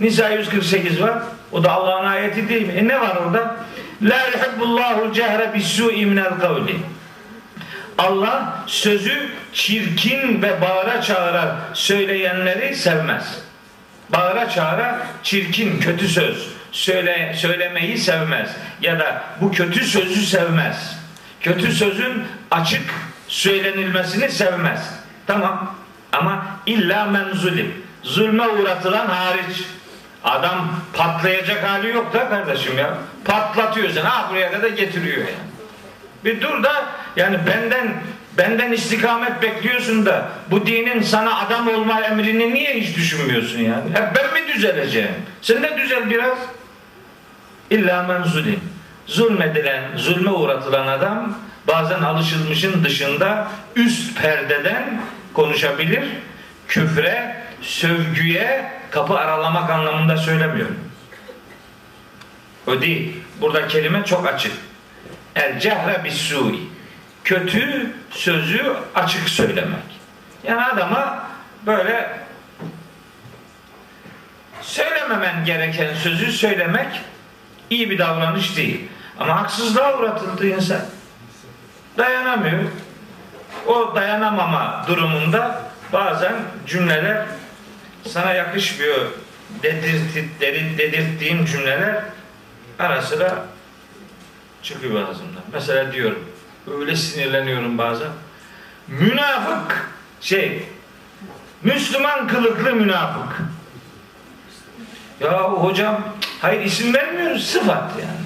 Nisa 0.00 0.28
148 0.28 1.02
var. 1.02 1.18
O 1.52 1.64
da 1.64 1.72
Allah'ın 1.72 2.06
ayeti 2.06 2.48
değil 2.48 2.66
mi? 2.66 2.72
E 2.72 2.88
ne 2.88 3.00
var 3.00 3.16
orada? 3.16 3.56
La 4.02 4.18
yuhibbullahu 4.26 5.12
cehre 5.12 5.54
bis-su'i 5.54 6.06
minel 6.06 6.38
kavli. 6.40 6.76
Allah 7.98 8.64
sözü 8.66 9.30
çirkin 9.52 10.42
ve 10.42 10.60
bağıra 10.60 11.02
çağıra 11.02 11.56
söyleyenleri 11.74 12.76
sevmez. 12.76 13.38
Bağıra 14.12 14.50
çağıra 14.50 15.06
çirkin, 15.22 15.80
kötü 15.80 16.08
söz 16.08 16.48
söyle, 16.72 17.34
söylemeyi 17.36 17.98
sevmez. 17.98 18.50
Ya 18.80 18.98
da 18.98 19.22
bu 19.40 19.52
kötü 19.52 19.84
sözü 19.84 20.26
sevmez. 20.26 20.96
Kötü 21.40 21.72
sözün 21.72 22.24
açık 22.50 22.94
söylenilmesini 23.28 24.28
sevmez. 24.28 24.90
Tamam. 25.26 25.74
Ama 26.12 26.46
illa 26.66 27.04
menzulim 27.04 27.83
zulme 28.04 28.48
uğratılan 28.48 29.06
hariç. 29.06 29.64
Adam 30.24 30.70
patlayacak 30.92 31.68
hali 31.68 31.88
yok 31.88 32.12
da 32.14 32.28
kardeşim 32.28 32.78
ya. 32.78 32.98
Patlatıyor 33.24 33.90
seni. 33.90 34.04
Ha 34.04 34.30
buraya 34.30 34.52
kadar 34.52 34.68
getiriyor 34.68 35.16
yani. 35.16 35.54
Bir 36.24 36.40
dur 36.40 36.62
da 36.62 36.84
yani 37.16 37.38
benden 37.46 37.94
benden 38.38 38.72
istikamet 38.72 39.42
bekliyorsun 39.42 40.06
da 40.06 40.28
bu 40.50 40.66
dinin 40.66 41.02
sana 41.02 41.38
adam 41.38 41.68
olma 41.68 42.00
emrini 42.00 42.54
niye 42.54 42.74
hiç 42.74 42.96
düşünmüyorsun 42.96 43.58
yani? 43.58 43.90
Hep 43.94 44.16
ben 44.16 44.32
mi 44.32 44.48
düzeleceğim? 44.54 45.14
Sen 45.42 45.62
de 45.62 45.76
düzel 45.76 46.10
biraz. 46.10 46.38
İlla 47.70 48.02
men 48.02 48.22
zulim. 48.22 48.60
Zulmedilen, 49.06 49.82
zulme 49.96 50.30
uğratılan 50.30 50.86
adam 50.86 51.38
bazen 51.68 52.02
alışılmışın 52.02 52.84
dışında 52.84 53.48
üst 53.76 54.22
perdeden 54.22 55.00
konuşabilir. 55.34 56.04
Küfre, 56.68 57.43
sövgüye 57.64 58.72
kapı 58.90 59.18
aralamak 59.18 59.70
anlamında 59.70 60.16
söylemiyorum. 60.16 60.78
O 62.66 62.80
değil. 62.80 63.16
Burada 63.40 63.68
kelime 63.68 64.04
çok 64.04 64.26
açık. 64.26 64.52
El 65.36 65.60
cehre 65.60 66.04
bis 66.04 66.14
sui. 66.14 66.58
Kötü 67.24 67.92
sözü 68.10 68.76
açık 68.94 69.28
söylemek. 69.28 70.00
Yani 70.44 70.64
adama 70.64 71.26
böyle 71.66 72.20
söylememen 74.60 75.44
gereken 75.44 75.94
sözü 75.94 76.32
söylemek 76.32 77.00
iyi 77.70 77.90
bir 77.90 77.98
davranış 77.98 78.56
değil. 78.56 78.88
Ama 79.18 79.42
haksızlığa 79.42 79.98
uğratıldı 79.98 80.46
insan. 80.46 80.80
Dayanamıyor. 81.98 82.64
O 83.66 83.94
dayanamama 83.94 84.84
durumunda 84.88 85.62
bazen 85.92 86.34
cümleler 86.66 87.26
sana 88.06 88.32
yakışmıyor 88.32 89.06
dedirttiğim, 89.62 90.30
dedirttiğim 90.78 91.44
cümleler 91.44 92.02
ara 92.78 93.02
sıra 93.02 93.44
çıkıyor 94.62 95.08
ağzımdan. 95.08 95.42
Mesela 95.52 95.92
diyorum 95.92 96.24
öyle 96.80 96.96
sinirleniyorum 96.96 97.78
bazen. 97.78 98.10
münafık 98.88 99.90
şey 100.20 100.62
Müslüman 101.62 102.28
kılıklı 102.28 102.72
münafık. 102.72 103.42
Ya 105.20 105.42
hocam 105.42 106.00
hayır 106.40 106.60
isim 106.60 106.94
vermiyoruz 106.94 107.46
sıfat 107.46 107.90
yani. 108.00 108.24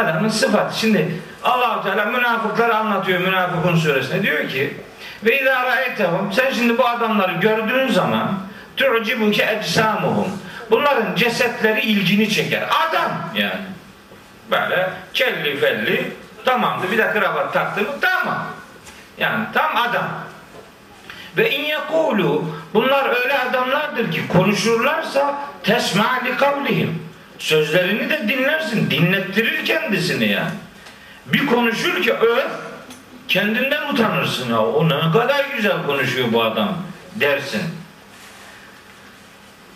Adamın 0.00 0.28
sıfatı. 0.28 0.78
Şimdi 0.78 1.20
Allahu 1.44 1.82
Teala 1.82 2.04
münafıkları 2.04 2.76
anlatıyor 2.76 3.20
münafıkun 3.20 3.76
suresinde. 3.76 4.22
Diyor 4.22 4.48
ki 4.48 4.76
ve 5.24 5.40
izâ 5.40 5.62
ra'eytehum 5.62 6.32
sen 6.32 6.52
şimdi 6.52 6.78
bu 6.78 6.88
adamları 6.88 7.32
gördüğün 7.32 7.88
zaman 7.88 8.45
tu'cibuke 8.76 9.42
ecsamuhum 9.42 10.38
bunların 10.70 11.14
cesetleri 11.14 11.80
ilgini 11.80 12.30
çeker. 12.30 12.62
Adam 12.62 13.30
yani. 13.34 13.60
Böyle 14.50 14.90
kelli 15.14 15.60
felli 15.60 16.12
tamamdı 16.44 16.92
bir 16.92 16.98
de 16.98 17.12
kravat 17.12 17.52
taktı 17.52 17.80
mı 17.80 17.88
tamam. 18.00 18.46
Yani 19.18 19.44
tam 19.54 19.76
adam. 19.76 20.08
Ve 21.36 21.50
in 21.50 21.64
yekulu 21.64 22.44
bunlar 22.74 23.22
öyle 23.22 23.38
adamlardır 23.38 24.12
ki 24.12 24.28
konuşurlarsa 24.28 25.34
tesma 25.62 26.20
li 26.24 26.36
kavlihim. 26.36 27.02
Sözlerini 27.38 28.10
de 28.10 28.28
dinlersin. 28.28 28.90
Dinlettirir 28.90 29.64
kendisini 29.64 30.28
yani. 30.28 30.50
Bir 31.26 31.46
konuşur 31.46 32.02
ki 32.02 32.12
öf 32.12 32.46
kendinden 33.28 33.88
utanırsın 33.92 34.50
ya. 34.50 34.60
O 34.60 34.88
ne 34.88 35.12
kadar 35.12 35.44
güzel 35.56 35.86
konuşuyor 35.86 36.32
bu 36.32 36.42
adam 36.42 36.78
dersin. 37.14 37.62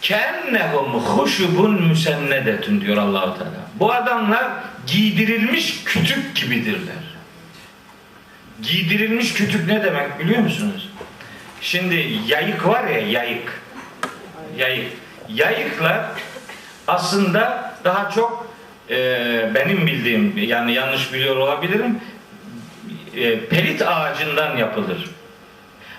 Kennehum 0.03 1.01
huşubun 1.01 1.83
müsennedetun 1.83 2.81
diyor 2.81 2.97
Allahu 2.97 3.39
Teala. 3.39 3.51
Bu 3.75 3.93
adamlar 3.93 4.49
giydirilmiş 4.87 5.85
kütük 5.85 6.37
gibidirler. 6.37 7.17
Giydirilmiş 8.63 9.33
kütük 9.35 9.67
ne 9.67 9.85
demek 9.85 10.19
biliyor 10.19 10.41
musunuz? 10.41 10.91
Şimdi 11.61 12.19
yayık 12.27 12.67
var 12.67 12.85
ya 12.85 12.99
yayık. 13.01 13.63
Yayık. 14.57 14.93
Yayıklar 15.29 16.05
aslında 16.89 17.75
daha 17.85 18.11
çok 18.11 18.55
e, 18.91 18.97
benim 19.55 19.87
bildiğim 19.87 20.39
yani 20.39 20.73
yanlış 20.73 21.13
biliyor 21.13 21.37
olabilirim 21.37 22.01
e, 23.17 23.41
pelit 23.41 23.83
ağacından 23.83 24.57
yapılır. 24.57 25.11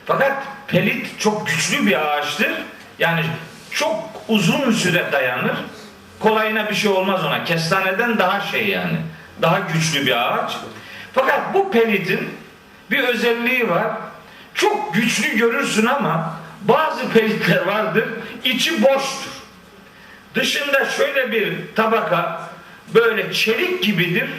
Fakat 0.06 0.44
pelit 0.68 1.20
çok 1.20 1.48
güçlü 1.48 1.86
bir 1.86 2.08
ağaçtır. 2.08 2.52
Yani 3.00 3.22
çok 3.72 4.24
uzun 4.28 4.72
süre 4.72 5.12
dayanır. 5.12 5.58
Kolayına 6.20 6.70
bir 6.70 6.76
şey 6.76 6.92
olmaz 6.92 7.26
ona. 7.26 7.44
Kestaneden 7.44 8.18
daha 8.18 8.42
şey 8.42 8.68
yani. 8.68 8.98
Daha 9.42 9.60
güçlü 9.60 10.06
bir 10.06 10.34
ağaç. 10.34 10.58
Fakat 11.14 11.54
bu 11.54 11.72
pelitin 11.72 12.30
bir 12.92 13.04
özelliği 13.04 13.70
var. 13.70 13.88
Çok 14.54 14.94
güçlü 14.94 15.38
görürsün 15.38 15.86
ama 15.86 16.34
bazı 16.62 17.10
pelitler 17.10 17.66
vardır. 17.66 18.06
içi 18.44 18.84
boştur. 18.84 19.32
Dışında 20.36 20.86
şöyle 20.86 21.32
bir 21.32 21.58
tabaka 21.76 22.42
böyle 22.94 23.34
çelik 23.34 23.84
gibidir. 23.84 24.30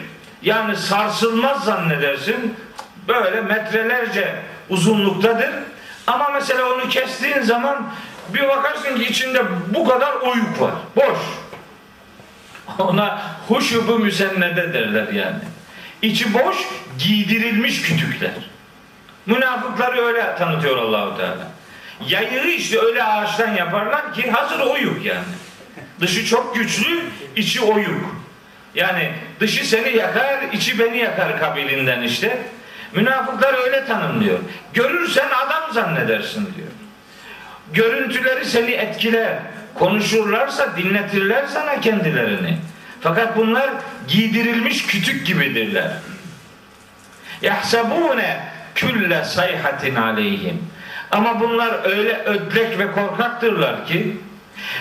Yani 0.41 0.75
sarsılmaz 0.77 1.63
zannedersin. 1.63 2.55
Böyle 3.07 3.41
metrelerce 3.41 4.35
uzunluktadır. 4.69 5.49
Ama 6.07 6.29
mesela 6.29 6.73
onu 6.73 6.89
kestiğin 6.89 7.41
zaman 7.41 7.93
bir 8.29 8.47
bakarsın 8.47 8.95
ki 8.95 9.03
içinde 9.03 9.43
bu 9.69 9.87
kadar 9.87 10.13
oyuk 10.13 10.61
var. 10.61 10.73
Boş. 10.95 11.17
Ona 12.79 13.21
huşubu 13.47 13.99
müsennede 13.99 14.73
derler 14.73 15.07
yani. 15.07 15.39
İçi 16.01 16.33
boş, 16.33 16.57
giydirilmiş 16.99 17.81
kütükler. 17.81 18.31
Münafıkları 19.25 20.01
öyle 20.05 20.35
tanıtıyor 20.35 20.77
Allahu 20.77 21.17
Teala. 21.17 21.47
Yayığı 22.07 22.47
işte 22.47 22.79
öyle 22.79 23.03
ağaçtan 23.03 23.55
yaparlar 23.55 24.13
ki 24.13 24.31
hazır 24.31 24.59
oyuk 24.59 25.05
yani. 25.05 25.23
Dışı 25.99 26.25
çok 26.25 26.55
güçlü, 26.55 27.03
içi 27.35 27.61
oyuk. 27.61 28.15
Yani 28.75 29.11
dışı 29.39 29.69
seni 29.69 29.95
yakar, 29.97 30.41
içi 30.53 30.79
beni 30.79 30.97
yakar 30.97 31.39
kabilinden 31.39 32.01
işte. 32.01 32.41
Münafıklar 32.93 33.53
öyle 33.53 33.85
tanımlıyor. 33.85 34.39
Görürsen 34.73 35.27
adam 35.45 35.73
zannedersin 35.73 36.53
diyor. 36.55 36.67
Görüntüleri 37.71 38.45
seni 38.45 38.71
etkiler. 38.71 39.39
Konuşurlarsa 39.73 40.77
dinletirler 40.77 41.45
sana 41.47 41.81
kendilerini. 41.81 42.57
Fakat 43.01 43.37
bunlar 43.37 43.69
giydirilmiş 44.07 44.85
kütük 44.85 45.27
gibidirler. 45.27 45.91
Yahsabune 47.41 48.39
külle 48.75 49.25
sayhatin 49.25 49.95
aleyhim. 49.95 50.69
Ama 51.11 51.39
bunlar 51.39 51.89
öyle 51.89 52.23
ödlek 52.23 52.79
ve 52.79 52.91
korkaktırlar 52.91 53.85
ki 53.85 54.17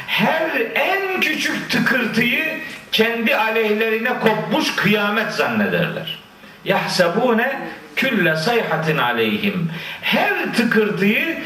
her 0.07 0.51
en 0.75 1.21
küçük 1.21 1.71
tıkırtıyı 1.71 2.61
kendi 2.93 3.37
aleyhlerine 3.37 4.11
kopmuş 4.21 4.77
kıyamet 4.77 5.33
zannederler. 5.33 6.19
Yahsabune 6.65 7.59
külle 7.97 8.37
sayhatin 8.37 8.99
aleyhim. 8.99 9.71
Her 10.01 10.55
tıkırtıyı 10.55 11.43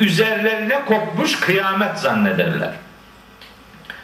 üzerlerine 0.00 0.84
kopmuş 0.84 1.40
kıyamet 1.40 1.98
zannederler. 1.98 2.70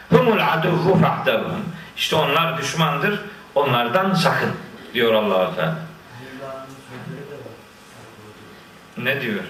Humul 0.09 0.39
aduhu 0.39 0.99
fahdahum. 1.01 1.65
İşte 1.97 2.15
onlar 2.15 2.57
düşmandır. 2.57 3.19
Onlardan 3.55 4.13
sakın 4.13 4.51
diyor 4.93 5.13
Allah 5.13 5.55
Teala. 5.55 5.75
Ne 8.97 9.21
diyor? 9.21 9.43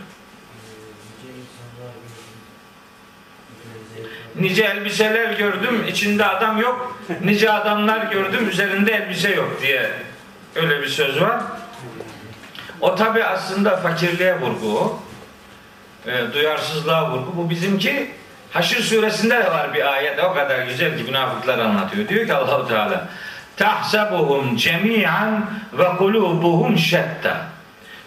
Nice 4.35 4.63
elbiseler 4.63 5.33
gördüm, 5.33 5.85
içinde 5.87 6.25
adam 6.25 6.61
yok. 6.61 7.01
Nice 7.23 7.51
adamlar 7.51 8.11
gördüm, 8.11 8.49
üzerinde 8.49 8.91
elbise 8.91 9.29
yok 9.29 9.57
diye 9.61 9.91
öyle 10.55 10.81
bir 10.81 10.87
söz 10.87 11.21
var. 11.21 11.41
O 12.81 12.95
tabi 12.95 13.23
aslında 13.23 13.77
fakirliğe 13.77 14.41
vurgu. 14.41 14.99
E, 16.07 16.33
duyarsızlığa 16.33 17.11
vurgu. 17.11 17.37
Bu 17.37 17.49
bizimki 17.49 18.11
Haşr 18.51 18.81
suresinde 18.81 19.35
de 19.35 19.51
var 19.51 19.73
bir 19.73 19.93
ayet. 19.93 20.23
O 20.23 20.33
kadar 20.33 20.59
güzel 20.59 20.97
ki 20.97 21.03
münafıklar 21.03 21.59
anlatıyor. 21.59 22.07
Diyor 22.07 22.25
ki 22.25 22.33
Allahu 22.33 22.67
Teala 22.67 23.07
tahsabuhum 23.57 24.55
cemi'an 24.55 25.45
ve 25.73 25.87
kulubuhum 25.97 26.77
şetta. 26.77 27.37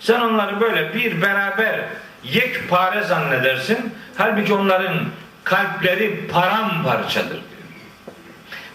Sen 0.01 0.21
onları 0.21 0.61
böyle 0.61 0.95
bir 0.95 1.23
beraber 1.23 1.81
yekpare 2.25 3.03
zannedersin. 3.03 3.95
Halbuki 4.17 4.55
onların 4.55 4.97
kalpleri 5.45 6.27
paramparçadır 6.27 7.31
diyor. 7.31 7.65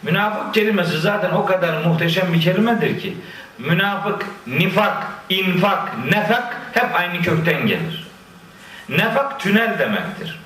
Münafık 0.03 0.53
kelimesi 0.53 0.99
zaten 0.99 1.31
o 1.31 1.45
kadar 1.45 1.85
muhteşem 1.85 2.33
bir 2.33 2.41
kelimedir 2.41 2.99
ki 2.99 3.17
münafık, 3.60 4.26
nifak, 4.48 5.08
infak, 5.30 6.06
nefak 6.12 6.58
hep 6.74 6.95
aynı 6.95 7.22
kökten 7.22 7.67
gelir. 7.67 8.08
Nefak 8.89 9.39
tünel 9.39 9.80
demektir. 9.80 10.39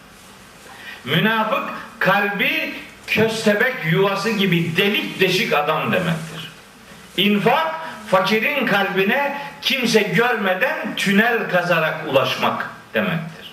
Münafık 1.06 1.70
kalbi 2.00 2.74
köstebek 3.08 3.76
yuvası 3.92 4.30
gibi 4.30 4.78
delik 4.78 5.20
deşik 5.20 5.54
adam 5.54 5.92
demektir. 5.92 6.52
İnfak 7.18 7.76
fakirin 8.08 8.66
kalbine 8.66 9.38
kimse 9.62 10.02
görmeden 10.02 10.96
tünel 10.96 11.50
kazarak 11.50 11.96
ulaşmak 12.08 12.70
demektir. 12.94 13.52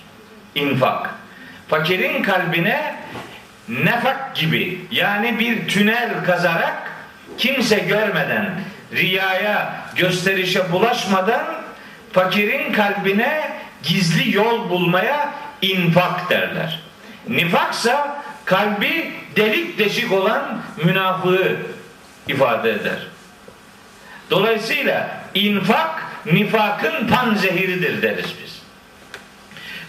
İnfak. 0.55 1.09
Fakirin 1.67 2.23
kalbine 2.23 2.95
nefak 3.69 4.35
gibi 4.35 4.85
yani 4.91 5.39
bir 5.39 5.67
tünel 5.67 6.25
kazarak 6.25 6.91
kimse 7.37 7.79
görmeden 7.79 8.61
riyaya, 8.91 9.73
gösterişe 9.95 10.71
bulaşmadan 10.71 11.45
fakirin 12.13 12.73
kalbine 12.73 13.51
gizli 13.83 14.35
yol 14.35 14.69
bulmaya 14.69 15.29
infak 15.61 16.29
derler. 16.29 16.79
Nifaksa 17.27 18.23
kalbi 18.45 19.13
delik 19.35 19.79
deşik 19.79 20.11
olan 20.11 20.61
münafığı 20.83 21.57
ifade 22.27 22.71
eder. 22.71 23.07
Dolayısıyla 24.29 25.09
infak 25.33 26.03
nifakın 26.25 27.07
panzehiridir 27.07 28.01
deriz 28.01 28.33
biz. 28.43 28.61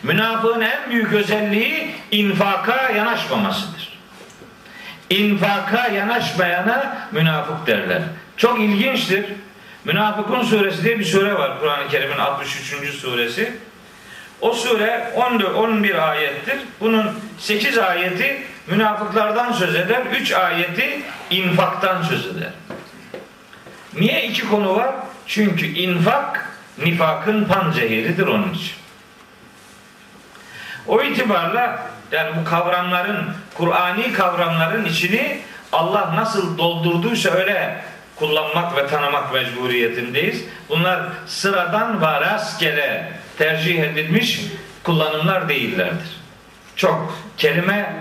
Münafığın 0.02 0.60
en 0.60 0.90
büyük 0.90 1.12
özelliği 1.12 1.94
infaka 2.10 2.90
yanaşmamasıdır. 2.90 3.98
İnfaka 5.10 5.88
yanaşmayana 5.88 7.08
münafık 7.12 7.66
derler. 7.66 8.02
Çok 8.36 8.60
ilginçtir. 8.60 9.24
Münafıkun 9.84 10.42
suresi 10.42 10.84
diye 10.84 10.98
bir 10.98 11.04
sure 11.04 11.34
var 11.34 11.60
Kur'an-ı 11.60 11.88
Kerim'in 11.88 12.18
63. 12.18 12.94
suresi. 12.94 13.52
O 14.40 14.52
sure 14.52 15.12
14 15.16 15.56
11 15.56 16.10
ayettir. 16.10 16.58
Bunun 16.80 17.10
8 17.38 17.78
ayeti 17.78 18.42
münafıklardan 18.66 19.52
söz 19.52 19.74
eder. 19.76 20.02
3 20.20 20.32
ayeti 20.32 21.02
infaktan 21.30 22.02
söz 22.02 22.26
eder. 22.26 22.50
Niye 23.94 24.24
iki 24.24 24.48
konu 24.48 24.76
var? 24.76 24.94
Çünkü 25.26 25.66
infak 25.66 26.50
nifakın 26.78 27.44
panzehiridir 27.44 28.26
onun 28.26 28.52
için. 28.52 28.74
O 30.86 31.02
itibarla 31.02 31.86
yani 32.12 32.30
bu 32.40 32.44
kavramların, 32.50 33.30
Kur'ani 33.54 34.12
kavramların 34.12 34.84
içini 34.84 35.40
Allah 35.72 36.16
nasıl 36.16 36.58
doldurduysa 36.58 37.30
öyle 37.30 37.84
kullanmak 38.22 38.76
ve 38.76 38.86
tanımak 38.86 39.32
mecburiyetindeyiz. 39.32 40.44
Bunlar 40.68 41.00
sıradan 41.26 42.02
ve 42.02 42.20
rastgele 42.20 43.12
tercih 43.38 43.82
edilmiş 43.82 44.40
kullanımlar 44.82 45.48
değillerdir. 45.48 46.20
Çok 46.76 47.18
kelime, 47.38 47.96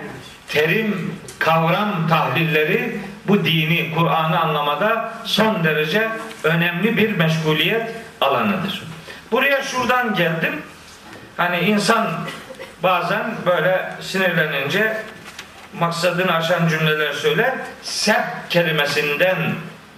terim, 0.47 1.15
kavram 1.39 2.07
tahlilleri 2.09 2.99
bu 3.27 3.45
dini, 3.45 3.95
Kur'an'ı 3.95 4.39
anlamada 4.39 5.13
son 5.25 5.63
derece 5.63 6.09
önemli 6.43 6.97
bir 6.97 7.17
meşguliyet 7.17 7.91
alanıdır. 8.21 8.83
Buraya 9.31 9.63
şuradan 9.63 10.15
geldim. 10.15 10.61
Hani 11.37 11.59
insan 11.59 12.07
bazen 12.83 13.35
böyle 13.45 13.91
sinirlenince 14.01 14.97
maksadını 15.79 16.33
aşan 16.33 16.67
cümleler 16.67 17.13
söyler. 17.13 17.53
Sep 17.83 18.23
kelimesinden 18.49 19.37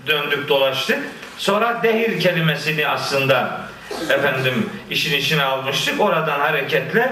döndük 0.07 0.49
dolaştık. 0.49 0.99
Sonra 1.37 1.83
dehir 1.83 2.19
kelimesini 2.19 2.87
aslında 2.87 3.61
efendim 4.09 4.69
işin 4.89 5.17
içine 5.17 5.43
almıştık. 5.43 6.01
Oradan 6.01 6.39
hareketle 6.39 7.11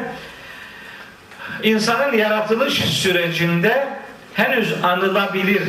insanın 1.63 2.17
yaratılış 2.17 2.73
sürecinde 2.73 3.87
henüz 4.33 4.83
anılabilir, 4.83 5.63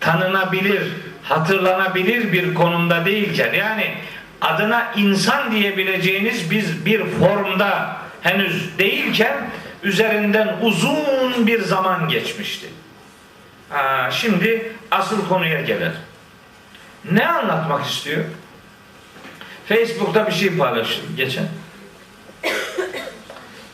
tanınabilir, 0.00 0.82
hatırlanabilir 1.22 2.32
bir 2.32 2.54
konumda 2.54 3.04
değilken 3.04 3.52
yani 3.52 3.94
adına 4.40 4.92
insan 4.96 5.52
diyebileceğiniz 5.52 6.50
biz 6.50 6.86
bir 6.86 7.04
formda 7.04 7.96
henüz 8.22 8.78
değilken 8.78 9.36
üzerinden 9.82 10.56
uzun 10.62 11.46
bir 11.46 11.62
zaman 11.62 12.08
geçmişti. 12.08 12.66
Ha, 13.68 14.10
şimdi 14.10 14.72
asıl 14.90 15.28
konuya 15.28 15.60
gelir. 15.60 15.92
Ne 17.10 17.26
anlatmak 17.26 17.86
istiyor? 17.86 18.24
Facebook'ta 19.66 20.26
bir 20.26 20.32
şey 20.32 20.56
paylaştım 20.56 21.04
geçen. 21.16 21.46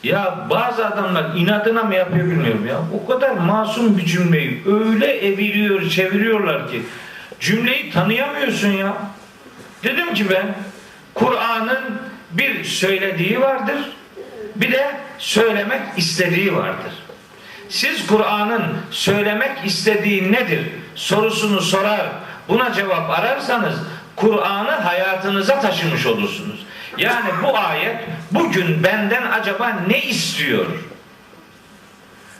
Ya 0.02 0.46
bazı 0.50 0.86
adamlar 0.86 1.34
inadına 1.36 1.82
mı 1.82 1.94
yapıyor 1.94 2.26
bilmiyorum 2.26 2.66
ya. 2.66 2.78
O 2.94 3.06
kadar 3.06 3.30
masum 3.30 3.98
bir 3.98 4.04
cümleyi 4.04 4.62
öyle 4.66 5.06
eviriyor, 5.06 5.90
çeviriyorlar 5.90 6.70
ki 6.70 6.82
cümleyi 7.40 7.90
tanıyamıyorsun 7.90 8.68
ya. 8.68 8.96
Dedim 9.84 10.14
ki 10.14 10.30
ben 10.30 10.54
Kur'an'ın 11.14 12.00
bir 12.30 12.64
söylediği 12.64 13.40
vardır. 13.40 13.76
Bir 14.56 14.72
de 14.72 14.90
söylemek 15.18 15.82
istediği 15.96 16.56
vardır. 16.56 16.92
Siz 17.68 18.06
Kur'an'ın 18.06 18.62
söylemek 18.90 19.64
istediği 19.64 20.32
nedir 20.32 20.60
sorusunu 20.94 21.60
sorar, 21.60 22.06
buna 22.48 22.72
cevap 22.72 23.10
ararsanız 23.10 23.74
Kur'an'ı 24.16 24.70
hayatınıza 24.70 25.60
taşımış 25.60 26.06
olursunuz. 26.06 26.66
Yani 26.98 27.30
bu 27.42 27.58
ayet 27.58 27.96
bugün 28.30 28.82
benden 28.82 29.22
acaba 29.22 29.72
ne 29.88 30.02
istiyor? 30.02 30.66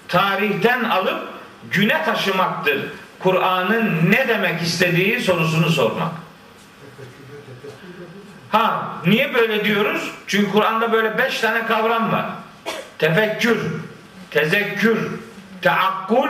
Tarihten 0.08 0.84
alıp 0.84 1.28
güne 1.70 2.04
taşımaktır. 2.04 2.78
Kur'an'ın 3.18 4.10
ne 4.10 4.28
demek 4.28 4.62
istediği 4.62 5.20
sorusunu 5.20 5.70
sormak. 5.70 6.12
Ha 8.50 8.88
niye 9.06 9.34
böyle 9.34 9.64
diyoruz? 9.64 10.10
Çünkü 10.26 10.52
Kur'an'da 10.52 10.92
böyle 10.92 11.18
beş 11.18 11.40
tane 11.40 11.66
kavram 11.66 12.12
var. 12.12 12.26
Tefekkür, 12.98 13.58
tezekkür, 14.30 14.98
teakkul, 15.62 16.28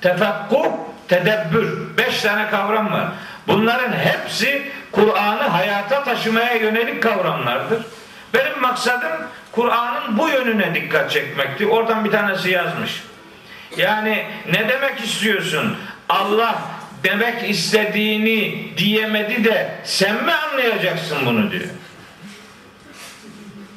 tefekkuh, 0.00 0.66
tedebbür. 1.08 1.96
Beş 1.98 2.22
tane 2.22 2.50
kavram 2.50 2.92
var. 2.92 3.08
Bunların 3.48 3.92
hepsi 3.92 4.62
Kur'an'ı 4.92 5.42
hayata 5.42 6.04
taşımaya 6.04 6.54
yönelik 6.54 7.02
kavramlardır. 7.02 7.82
Benim 8.34 8.60
maksadım 8.60 9.12
Kur'an'ın 9.52 10.18
bu 10.18 10.28
yönüne 10.28 10.74
dikkat 10.74 11.10
çekmekti. 11.10 11.66
Oradan 11.66 12.04
bir 12.04 12.10
tanesi 12.10 12.50
yazmış. 12.50 13.02
Yani 13.76 14.24
ne 14.52 14.68
demek 14.68 15.00
istiyorsun? 15.00 15.76
Allah 16.08 16.62
demek 17.04 17.50
istediğini 17.50 18.68
diyemedi 18.76 19.44
de 19.44 19.70
sen 19.84 20.24
mi 20.24 20.32
anlayacaksın 20.32 21.18
bunu 21.26 21.50
diyor. 21.50 21.64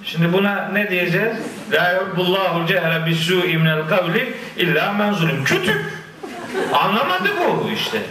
Şimdi 0.03 0.33
buna 0.33 0.69
ne 0.73 0.89
diyeceğiz? 0.89 1.37
La 1.71 1.91
yuhibbullahu 1.91 2.67
cehre 2.67 3.05
bisu'i 3.05 3.57
minel 3.57 3.87
kavli 3.87 4.33
illa 4.57 4.93
men 4.93 5.13
zulim. 5.13 5.43
Kötü. 5.43 5.98
Anlamadı 6.73 7.29
bu 7.39 7.69
işte. 7.69 8.01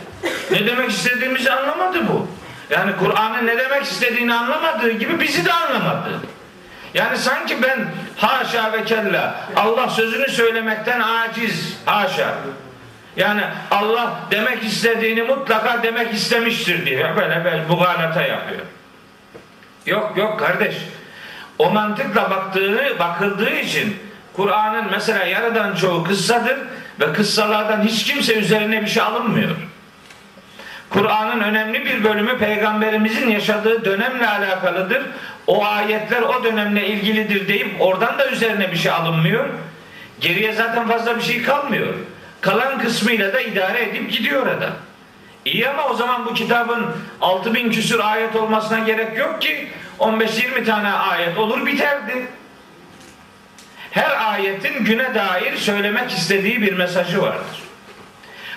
Ne 0.51 0.66
demek 0.66 0.90
istediğimizi 0.90 1.53
anlamadı 1.53 2.09
bu. 2.09 2.29
Yani 2.70 2.92
Kur'an'ın 2.98 3.46
ne 3.46 3.59
demek 3.59 3.83
istediğini 3.83 4.35
anlamadığı 4.35 4.90
gibi 4.90 5.20
bizi 5.20 5.44
de 5.44 5.53
anlamadı. 5.53 6.20
Yani 6.94 7.18
sanki 7.18 7.62
ben 7.62 7.88
haşa 8.16 8.72
ve 8.72 8.85
kella 8.85 9.35
Allah 9.57 9.88
sözünü 9.88 10.29
söylemekten 10.29 11.01
aciz. 11.01 11.79
Haşa. 11.87 12.35
Yani 13.16 13.42
Allah 13.70 14.20
demek 14.31 14.64
istediğini 14.64 15.22
mutlaka 15.22 15.83
demek 15.83 16.14
istemiştir 16.14 16.87
diye 16.87 17.16
böyle 17.16 17.44
böyle 17.44 17.64
mugalata 17.68 18.22
yapıyor. 18.22 18.61
Yok 19.87 20.12
yok 20.16 20.40
kardeş. 20.40 20.74
O 21.59 21.70
mantıkla 21.70 22.31
baktığını 22.31 22.98
bakıldığı 22.98 23.51
için 23.51 23.96
Kur'an'ın 24.37 24.85
mesela 24.90 25.24
yarıdan 25.24 25.74
çoğu 25.74 26.05
kıssadır 26.05 26.59
ve 27.01 27.13
kıssalardan 27.13 27.83
hiç 27.83 28.05
kimse 28.05 28.35
üzerine 28.35 28.83
bir 28.83 28.87
şey 28.87 29.03
alınmıyor. 29.03 29.51
Kur'an'ın 30.91 31.41
önemli 31.41 31.85
bir 31.85 32.05
bölümü 32.05 32.39
peygamberimizin 32.39 33.31
yaşadığı 33.31 33.85
dönemle 33.85 34.29
alakalıdır. 34.29 35.03
O 35.47 35.65
ayetler 35.65 36.23
o 36.23 36.45
dönemle 36.45 36.87
ilgilidir 36.87 37.49
deyip 37.49 37.81
oradan 37.81 38.19
da 38.19 38.31
üzerine 38.31 38.73
bir 38.73 38.77
şey 38.77 38.93
alınmıyor. 38.93 39.49
Geriye 40.21 40.53
zaten 40.53 40.89
fazla 40.89 41.17
bir 41.17 41.23
şey 41.23 41.43
kalmıyor. 41.43 41.95
Kalan 42.41 42.79
kısmıyla 42.79 43.33
da 43.33 43.41
idare 43.41 43.83
edip 43.83 44.13
gidiyor 44.13 44.47
adam. 44.47 44.73
İyi 45.45 45.69
ama 45.69 45.89
o 45.89 45.95
zaman 45.95 46.27
bu 46.27 46.35
kitabın 46.35 46.87
6000 47.21 47.71
küsür 47.71 47.99
ayet 47.99 48.37
olmasına 48.37 48.79
gerek 48.79 49.19
yok 49.19 49.43
ki 49.43 49.69
15-20 49.99 50.65
tane 50.65 50.93
ayet 50.93 51.39
olur 51.39 51.67
biterdi. 51.67 52.27
Her 53.99 54.33
ayetin 54.33 54.85
güne 54.85 55.15
dair 55.15 55.57
söylemek 55.57 56.11
istediği 56.11 56.63
bir 56.63 56.73
mesajı 56.73 57.23
vardır. 57.23 57.63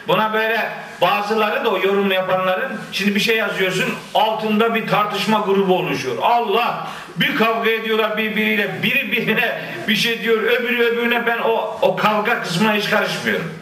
Buna 0.07 0.33
böyle 0.33 0.69
bazıları 1.01 1.65
da 1.65 1.69
o 1.69 1.77
yorum 1.77 2.11
yapanların 2.11 2.71
şimdi 2.91 3.15
bir 3.15 3.19
şey 3.19 3.37
yazıyorsun 3.37 3.93
altında 4.13 4.75
bir 4.75 4.87
tartışma 4.87 5.39
grubu 5.39 5.77
oluşuyor. 5.77 6.15
Allah 6.21 6.87
bir 7.15 7.35
kavga 7.35 7.69
ediyorlar 7.69 8.17
birbiriyle 8.17 8.83
biri 8.83 9.11
birine 9.11 9.61
bir 9.87 9.95
şey 9.95 10.21
diyor 10.21 10.41
öbürü 10.43 10.83
öbürüne 10.83 11.25
ben 11.25 11.37
o, 11.37 11.79
o 11.81 11.95
kavga 11.95 12.41
kısmına 12.43 12.73
hiç 12.73 12.89
karışmıyorum. 12.89 13.53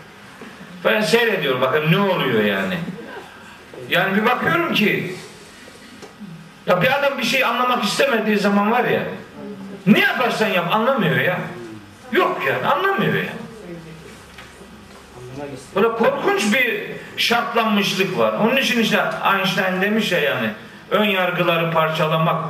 Ben 0.86 1.02
seyrediyorum 1.02 1.62
bakın 1.62 1.92
ne 1.92 2.00
oluyor 2.00 2.44
yani. 2.44 2.78
Yani 3.90 4.16
bir 4.16 4.26
bakıyorum 4.26 4.74
ki 4.74 5.16
ya 6.68 6.82
bir 6.82 7.00
adam 7.00 7.18
bir 7.18 7.24
şey 7.24 7.44
anlamak 7.44 7.84
istemediği 7.84 8.38
zaman 8.38 8.72
var 8.72 8.84
ya 8.84 9.02
ne 9.88 10.00
yaparsan 10.00 10.48
yap 10.48 10.76
anlamıyor 10.76 11.18
ya. 11.20 11.40
Yok 12.12 12.42
yani 12.48 12.68
anlamıyor 12.68 13.14
ya. 13.14 13.34
Böyle 15.76 15.92
korkunç 15.92 16.54
bir 16.54 16.92
şartlanmışlık 17.18 18.18
var. 18.18 18.34
Onun 18.34 18.58
için 18.58 18.80
işte 18.80 19.04
Einstein 19.34 19.82
demiş 19.82 20.12
ya 20.12 20.20
yani 20.20 20.50
ön 20.92 21.04
yargıları 21.04 21.72
parçalamak 21.72 22.46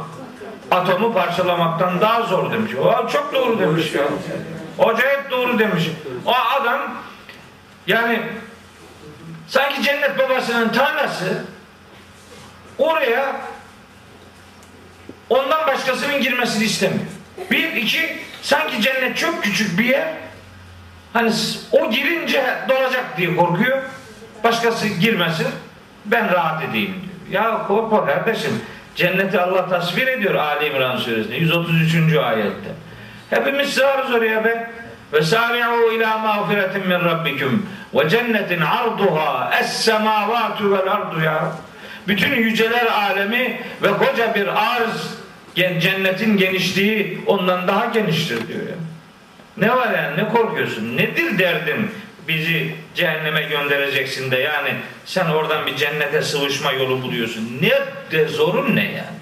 atomu 0.72 1.14
parçalamaktan 1.14 2.02
daha 2.02 2.24
zor 2.24 2.52
demiş. 2.52 2.72
O 2.76 3.08
çok 3.08 3.34
doğru 3.34 3.60
demiş 3.60 3.94
ya. 3.94 4.04
Acayip 4.86 5.32
doğru 5.32 5.60
demiş. 5.60 5.84
O 6.26 6.34
adam 6.62 6.80
yani 7.88 8.22
sanki 9.48 9.84
cennet 9.84 10.20
babasının 10.20 10.70
tanrısı 10.70 11.46
oraya 12.78 13.36
ondan 15.30 15.68
başkasının 15.68 16.22
girmesini 16.22 16.64
istemiyor. 16.64 17.06
Bir, 17.52 17.74
iki, 17.74 18.18
sanki 18.42 18.82
cennet 18.82 19.18
çok 19.18 19.44
küçük 19.44 19.80
bir 19.80 19.86
yer. 19.86 20.08
Hani 21.14 21.32
o 21.72 21.92
girince 21.92 22.44
dolacak 22.70 23.18
diye 23.18 23.36
korkuyor. 23.36 23.78
Başkası 24.44 24.88
girmesin. 24.88 25.48
Ben 26.06 26.32
rahat 26.32 26.64
edeyim 26.64 26.96
diyor. 27.30 27.44
Ya 27.44 27.68
korkma 27.68 28.06
kardeşim. 28.06 28.62
Cenneti 28.96 29.40
Allah 29.40 29.70
tasvir 29.70 30.08
ediyor 30.08 30.36
Ali 30.36 30.68
İmran 30.68 30.98
suresinde 30.98 31.36
133. 31.36 32.18
ayette. 32.18 32.70
Hepimiz 33.30 33.70
sığarız 33.70 34.12
oraya 34.12 34.46
be. 34.46 34.72
Ve 35.14 35.22
sari'u 35.22 35.92
ila 35.92 36.18
mağfiretin 36.18 36.88
min 36.88 37.00
rabbikum 37.00 37.66
ve 37.94 38.10
cennetin 38.10 38.62
arduha 38.62 39.52
es 39.62 39.68
semavatu 39.68 40.72
vel 40.72 40.92
ardu 40.92 41.22
ya. 41.22 41.52
Bütün 42.08 42.36
yüceler 42.36 42.86
alemi 42.86 43.62
ve 43.82 43.92
koca 43.94 44.36
bir 44.36 44.48
arz 44.48 45.18
cennetin 45.82 46.38
genişliği 46.38 47.22
ondan 47.28 47.68
daha 47.68 47.86
geniştir 47.86 48.48
diyor 48.48 48.60
ya. 48.60 48.76
Ne 49.58 49.76
var 49.76 49.94
yani 49.94 50.18
ne 50.18 50.30
korkuyorsun? 50.30 50.98
Nedir 50.98 51.40
derdin? 51.40 51.92
Bizi 52.28 52.76
cehenneme 52.96 53.42
göndereceksin 53.44 54.32
de 54.32 54.38
yani 54.38 54.70
sen 55.06 55.26
oradan 55.26 55.66
bir 55.66 55.76
cennete 55.76 56.22
sıvışma 56.22 56.72
yolu 56.72 57.02
buluyorsun. 57.02 57.60
Ne 57.62 57.72
de 58.12 58.28
zorun 58.28 58.76
ne 58.76 58.84
yani? 58.84 59.20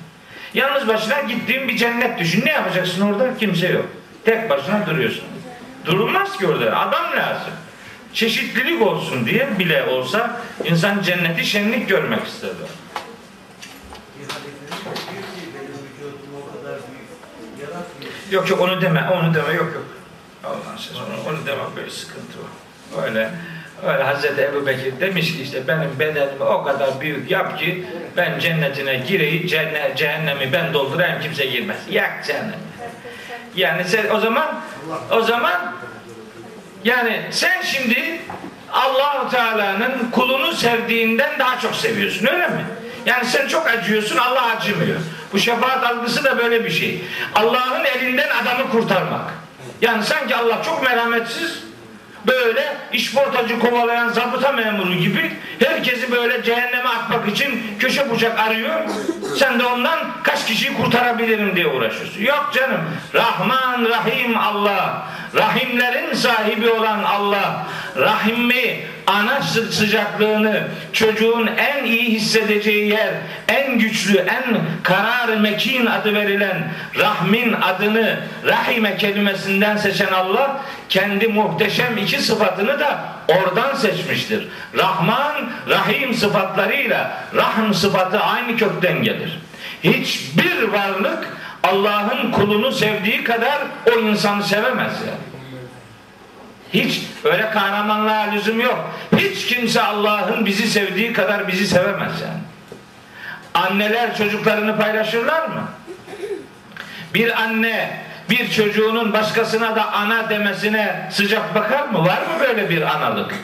Yalnız 0.54 0.88
başına 0.88 1.22
gittiğin 1.22 1.68
bir 1.68 1.78
cennet 1.78 2.20
düşün. 2.20 2.46
Ne 2.46 2.52
yapacaksın 2.52 3.02
orada? 3.02 3.38
Kimse 3.38 3.68
yok. 3.68 3.86
Tek 4.26 4.50
başına 4.50 4.86
duruyorsun. 4.86 5.24
Durulmaz 5.86 6.38
ki 6.38 6.48
orada. 6.48 6.80
Adam 6.80 7.18
lazım. 7.18 7.54
Çeşitlilik 8.14 8.82
olsun 8.82 9.26
diye 9.26 9.48
bile 9.60 9.84
olsa 9.84 10.42
insan 10.66 11.02
cenneti 11.02 11.46
şenlik 11.46 11.90
görmek 11.90 12.28
ister. 12.28 12.50
Yok 18.32 18.50
yok 18.50 18.62
onu 18.62 18.82
deme, 18.82 19.10
onu 19.14 19.34
deme 19.34 19.54
yok 19.54 19.74
yok. 19.74 19.86
Allah'ın 20.44 20.78
sözü 20.78 21.00
onu, 21.00 21.30
onu 21.30 21.46
deme 21.46 21.62
böyle 21.76 21.90
sıkıntı 21.90 22.38
var. 22.40 23.06
Öyle 23.06 23.30
öyle 23.88 24.04
Hazreti 24.04 24.42
Ebu 24.42 24.68
Bekir 24.68 25.00
demiş 25.00 25.38
ki 25.38 25.44
işte 25.44 25.68
benim 25.68 26.00
bedenimi 26.00 26.44
o 26.44 26.64
kadar 26.64 27.02
büyük 27.02 27.32
yap 27.32 27.60
ki 27.60 27.86
ben 28.18 28.40
cennetine 28.40 28.96
gireyim, 28.96 29.48
cennet, 29.48 29.98
cehennemi 29.98 30.54
ben 30.54 30.74
doldurayım 30.74 31.22
kimse 31.22 31.46
girmez. 31.46 31.78
Yak 31.90 32.26
cehennem. 32.26 32.60
Yani 33.56 33.84
sen 33.86 34.10
o 34.10 34.20
zaman 34.20 34.62
o 35.12 35.22
zaman 35.22 35.76
yani 36.84 37.22
sen 37.32 37.62
şimdi 37.62 38.20
Allahu 38.72 39.30
Teala'nın 39.30 40.12
kulunu 40.12 40.54
sevdiğinden 40.54 41.40
daha 41.40 41.60
çok 41.60 41.76
seviyorsun 41.76 42.28
öyle 42.28 42.48
mi? 42.48 42.66
Yani 43.08 43.26
sen 43.26 43.48
çok 43.48 43.68
acıyorsun 43.68 44.18
Allah 44.18 44.46
acımıyor. 44.46 44.98
Bu 45.34 45.40
şefaat 45.40 45.84
algısı 45.84 46.24
da 46.24 46.38
böyle 46.38 46.66
bir 46.66 46.70
şey. 46.70 47.04
Allah'ın 47.36 47.86
elinden 47.86 48.30
adamı 48.30 48.70
kurtarmak. 48.70 49.34
Yani 49.82 50.04
sanki 50.04 50.36
Allah 50.36 50.64
çok 50.64 50.84
merhametsiz 50.84 51.64
böyle 52.28 52.78
işportacı 52.94 53.60
kovalayan 53.60 54.10
zabıta 54.10 54.52
memuru 54.52 54.94
gibi 54.94 55.32
herkesi 55.60 56.12
böyle 56.12 56.44
cehenneme 56.44 56.90
atmak 56.90 57.30
için 57.30 57.62
köşe 57.80 58.10
bucak 58.10 58.40
arıyor. 58.40 58.80
Sen 59.36 59.60
de 59.60 59.66
ondan 59.66 60.00
kaç 60.24 60.46
kişiyi 60.46 60.74
kurtarabilirim 60.74 61.56
diye 61.56 61.68
uğraşıyorsun. 61.68 62.22
Yok 62.22 62.50
canım. 62.54 62.82
Rahman 63.14 63.86
Rahim 63.90 64.38
Allah. 64.38 65.08
Rahimlerin 65.36 66.14
sahibi 66.14 66.70
olan 66.70 67.04
Allah. 67.04 67.68
Rahimi 67.98 68.80
ana 69.08 69.42
sıcaklığını 69.72 70.68
çocuğun 70.94 71.50
en 71.58 71.86
iyi 71.86 72.04
hissedeceği 72.04 72.90
yer, 72.90 73.14
en 73.48 73.80
güçlü, 73.80 74.18
en 74.18 74.58
karar 74.84 75.38
mekin 75.38 75.86
adı 75.86 76.14
verilen 76.14 76.72
rahmin 77.00 77.54
adını 77.54 78.20
rahime 78.46 78.98
kelimesinden 78.98 79.78
seçen 79.78 80.14
Allah 80.14 80.62
kendi 80.90 81.28
muhteşem 81.28 81.98
iki 81.98 82.22
sıfatını 82.22 82.80
da 82.80 83.17
oradan 83.28 83.76
seçmiştir. 83.76 84.48
Rahman, 84.78 85.50
Rahim 85.70 86.14
sıfatlarıyla 86.14 87.24
rahm 87.36 87.74
sıfatı 87.74 88.20
aynı 88.20 88.58
kökten 88.58 89.04
gelir. 89.04 89.40
Hiçbir 89.84 90.64
varlık 90.64 91.38
Allah'ın 91.64 92.32
kulunu 92.32 92.72
sevdiği 92.72 93.24
kadar 93.24 93.62
o 93.96 94.00
insanı 94.00 94.44
sevemez 94.44 94.94
yani. 95.08 95.28
Hiç 96.74 97.02
öyle 97.24 97.50
kahramanlığa 97.50 98.22
lüzum 98.22 98.62
yok. 98.62 98.92
Hiç 99.18 99.46
kimse 99.46 99.82
Allah'ın 99.82 100.46
bizi 100.46 100.68
sevdiği 100.68 101.14
kadar 101.14 101.48
bizi 101.48 101.68
sevemez 101.68 102.22
yani. 102.22 102.40
Anneler 103.54 104.18
çocuklarını 104.18 104.78
paylaşırlar 104.78 105.48
mı? 105.48 105.64
Bir 107.14 107.42
anne 107.42 108.07
bir 108.30 108.52
çocuğunun 108.52 109.14
başkasına 109.14 109.76
da 109.76 109.94
ana 109.94 110.30
demesine 110.30 111.10
sıcak 111.12 111.56
bakar 111.56 111.88
mı? 111.88 112.06
Var 112.06 112.22
mı 112.22 112.40
böyle 112.40 112.70
bir 112.70 112.82
analık? 112.82 113.36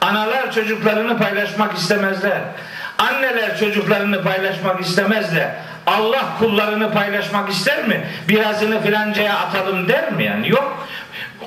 Analar 0.00 0.52
çocuklarını 0.52 1.18
paylaşmak 1.18 1.78
istemezler. 1.78 2.40
Anneler 2.98 3.58
çocuklarını 3.58 4.22
paylaşmak 4.22 4.80
istemezler. 4.80 5.50
Allah 5.86 6.24
kullarını 6.38 6.92
paylaşmak 6.92 7.50
ister 7.50 7.88
mi? 7.88 8.06
Birazını 8.28 8.82
filancaya 8.82 9.38
atalım 9.38 9.88
der 9.88 10.12
mi 10.12 10.24
yani? 10.24 10.48
Yok. 10.48 10.88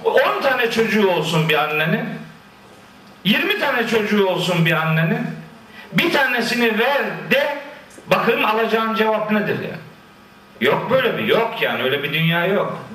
10 0.04 0.42
tane 0.42 0.72
çocuğu 0.72 1.10
olsun 1.10 1.50
bir 1.50 1.56
annenin. 1.56 2.06
20 3.24 3.60
tane 3.60 3.88
çocuğu 3.88 4.28
olsun 4.28 4.66
bir 4.66 4.72
annenin. 4.72 5.28
Bir 5.94 6.14
tanesini 6.14 6.80
ver 6.80 7.04
de 7.32 7.58
bakın 8.08 8.44
alacağın 8.44 8.96
cevap 8.96 9.32
nedir 9.32 9.60
ya? 9.60 9.76
Yok 10.62 10.92
böyle 10.92 11.18
bir 11.18 11.24
yok 11.24 11.62
yani 11.62 11.84
öyle 11.84 12.04
bir 12.04 12.14
dünya 12.14 12.46
yok. 12.46 12.86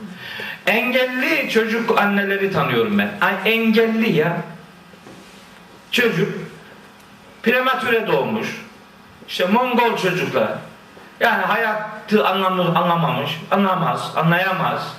Engelli 0.66 1.50
çocuk 1.50 1.98
anneleri 1.98 2.52
tanıyorum 2.52 2.98
ben. 2.98 3.10
Ay 3.20 3.34
engelli 3.44 4.12
ya. 4.12 4.36
Çocuk 5.90 6.28
prematüre 7.42 8.06
doğmuş. 8.06 8.48
İşte 9.28 9.46
Mongol 9.46 9.96
çocuklar. 9.96 10.48
Yani 11.20 11.42
hayatı 11.42 12.26
anlamı, 12.26 12.78
anlamamış, 12.78 13.30
anlamaz, 13.50 14.12
anlayamaz. 14.16 14.96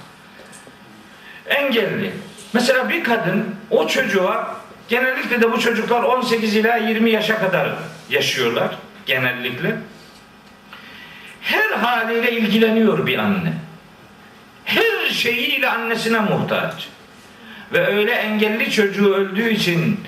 Engelli. 1.47 2.13
Mesela 2.53 2.89
bir 2.89 3.03
kadın 3.03 3.55
o 3.69 3.87
çocuğa 3.87 4.55
genellikle 4.89 5.41
de 5.41 5.51
bu 5.51 5.59
çocuklar 5.59 6.03
18 6.03 6.55
ila 6.55 6.75
20 6.77 7.09
yaşa 7.09 7.39
kadar 7.39 7.69
yaşıyorlar 8.09 8.77
genellikle. 9.05 9.75
Her 11.47 11.77
haliyle 11.77 12.31
ilgileniyor 12.31 13.07
bir 13.07 13.17
anne. 13.17 13.53
Her 14.65 15.09
şeyiyle 15.09 15.69
annesine 15.69 16.19
muhtaç. 16.19 16.87
Ve 17.73 17.87
öyle 17.87 18.11
engelli 18.11 18.71
çocuğu 18.71 19.13
öldüğü 19.13 19.49
için 19.49 19.99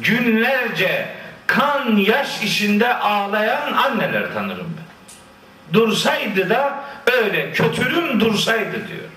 günlerce 0.00 1.08
kan 1.46 1.96
yaş 1.96 2.42
içinde 2.42 2.94
ağlayan 2.94 3.72
anneler 3.72 4.34
tanırım 4.34 4.76
ben. 4.76 5.74
Dursaydı 5.74 6.50
da 6.50 6.84
öyle 7.12 7.52
kötürüm 7.52 8.20
dursaydı 8.20 8.88
diyor. 8.88 9.08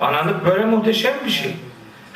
Analık 0.00 0.46
böyle 0.46 0.64
muhteşem 0.64 1.14
bir 1.26 1.30
şey. 1.30 1.56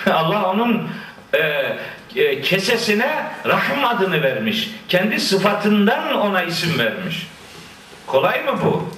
Allah 0.12 0.50
onun 0.50 0.88
e, 1.34 1.76
e, 2.16 2.40
kesesine 2.40 3.26
rahim 3.46 3.84
adını 3.84 4.22
vermiş. 4.22 4.70
Kendi 4.88 5.20
sıfatından 5.20 6.14
ona 6.14 6.42
isim 6.42 6.78
vermiş. 6.78 7.26
Kolay 8.06 8.42
mı 8.44 8.58
bu? 8.64 8.88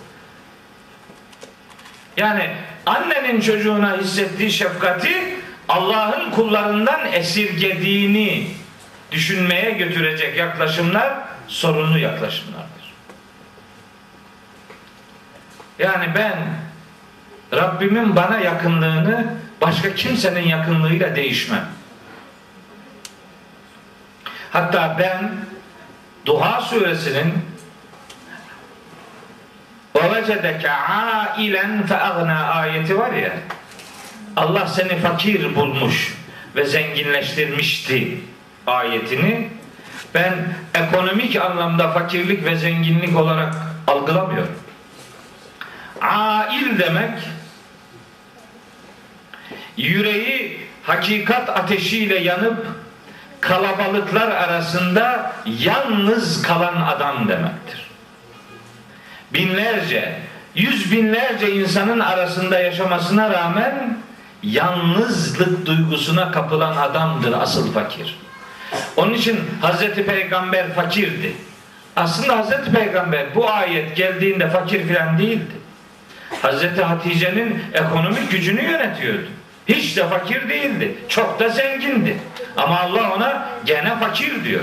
Yani 2.17 2.51
annenin 2.87 3.41
çocuğuna 3.41 3.97
hissettiği 3.97 4.51
şefkati 4.53 5.39
Allah'ın 5.69 6.31
kullarından 6.31 7.13
esirgediğini 7.13 8.51
düşünmeye 9.13 9.71
götürecek 9.71 10.37
yaklaşımlar 10.37 11.15
sorunlu 11.49 11.99
yaklaşımlardır. 11.99 12.69
Yani 15.79 16.07
ben 16.15 16.39
Rabbimin 17.53 18.17
bana 18.17 18.39
yakınlığını 18.39 19.35
başka 19.61 19.95
kimsenin 19.95 20.49
yakınlığıyla 20.49 21.17
değişmem. 21.17 21.69
Hatta 24.51 24.97
ben 24.99 25.33
Duha 26.27 26.61
suresinin 26.61 27.48
وَوَجَدَكَ 30.08 30.66
عَائِلًا 30.66 31.66
فَاَغْنَا 31.90 32.38
ayeti 32.62 32.98
var 32.98 33.14
ya 33.14 33.34
Allah 34.36 34.68
seni 34.68 35.00
fakir 35.00 35.56
bulmuş 35.56 36.18
ve 36.56 36.66
zenginleştirmişti 36.66 38.18
ayetini 38.68 39.50
ben 40.14 40.34
ekonomik 40.74 41.36
anlamda 41.36 41.92
fakirlik 41.92 42.46
ve 42.46 42.56
zenginlik 42.56 43.18
olarak 43.18 43.54
algılamıyorum. 43.88 44.56
Ail 46.02 46.80
demek 46.80 47.20
yüreği 49.78 50.60
hakikat 50.84 51.50
ateşiyle 51.50 52.20
yanıp 52.20 52.68
kalabalıklar 53.42 54.32
arasında 54.32 55.34
yalnız 55.46 56.42
kalan 56.42 56.82
adam 56.82 57.28
demektir. 57.28 57.87
Binlerce, 59.35 60.15
yüz 60.55 60.93
binlerce 60.93 61.53
insanın 61.53 62.01
arasında 62.01 62.61
yaşamasına 62.61 63.31
rağmen 63.31 63.99
yalnızlık 64.43 65.67
duygusuna 65.67 66.31
kapılan 66.31 66.77
adamdır 66.77 67.33
asıl 67.33 67.73
fakir. 67.73 68.19
Onun 68.97 69.15
için 69.15 69.41
Hazreti 69.61 70.07
Peygamber 70.07 70.75
fakirdi. 70.75 71.33
Aslında 71.97 72.39
Hazreti 72.39 72.73
Peygamber 72.73 73.35
bu 73.35 73.51
ayet 73.51 73.97
geldiğinde 73.97 74.51
fakir 74.51 74.87
filan 74.87 75.19
değildi. 75.19 75.53
Hazreti 76.43 76.83
Hatice'nin 76.83 77.63
ekonomik 77.73 78.31
gücünü 78.31 78.63
yönetiyordu. 78.63 79.27
Hiç 79.69 79.97
de 79.97 80.09
fakir 80.09 80.49
değildi. 80.49 80.95
Çok 81.09 81.41
da 81.41 81.49
zengindi. 81.49 82.17
Ama 82.57 82.81
Allah 82.81 83.13
ona 83.15 83.49
gene 83.65 83.99
fakir 83.99 84.45
diyor. 84.45 84.63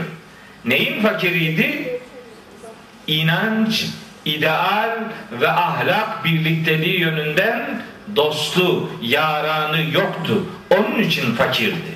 Neyin 0.65 1.01
fakiriydi? 1.01 1.99
İnanç 3.07 3.85
ideal 4.25 4.89
ve 5.31 5.49
ahlak 5.49 6.25
birlikteliği 6.25 6.99
yönünden 6.99 7.81
dostu, 8.15 8.89
yaranı 9.01 9.81
yoktu. 9.93 10.45
Onun 10.69 10.99
için 10.99 11.35
fakirdi. 11.35 11.95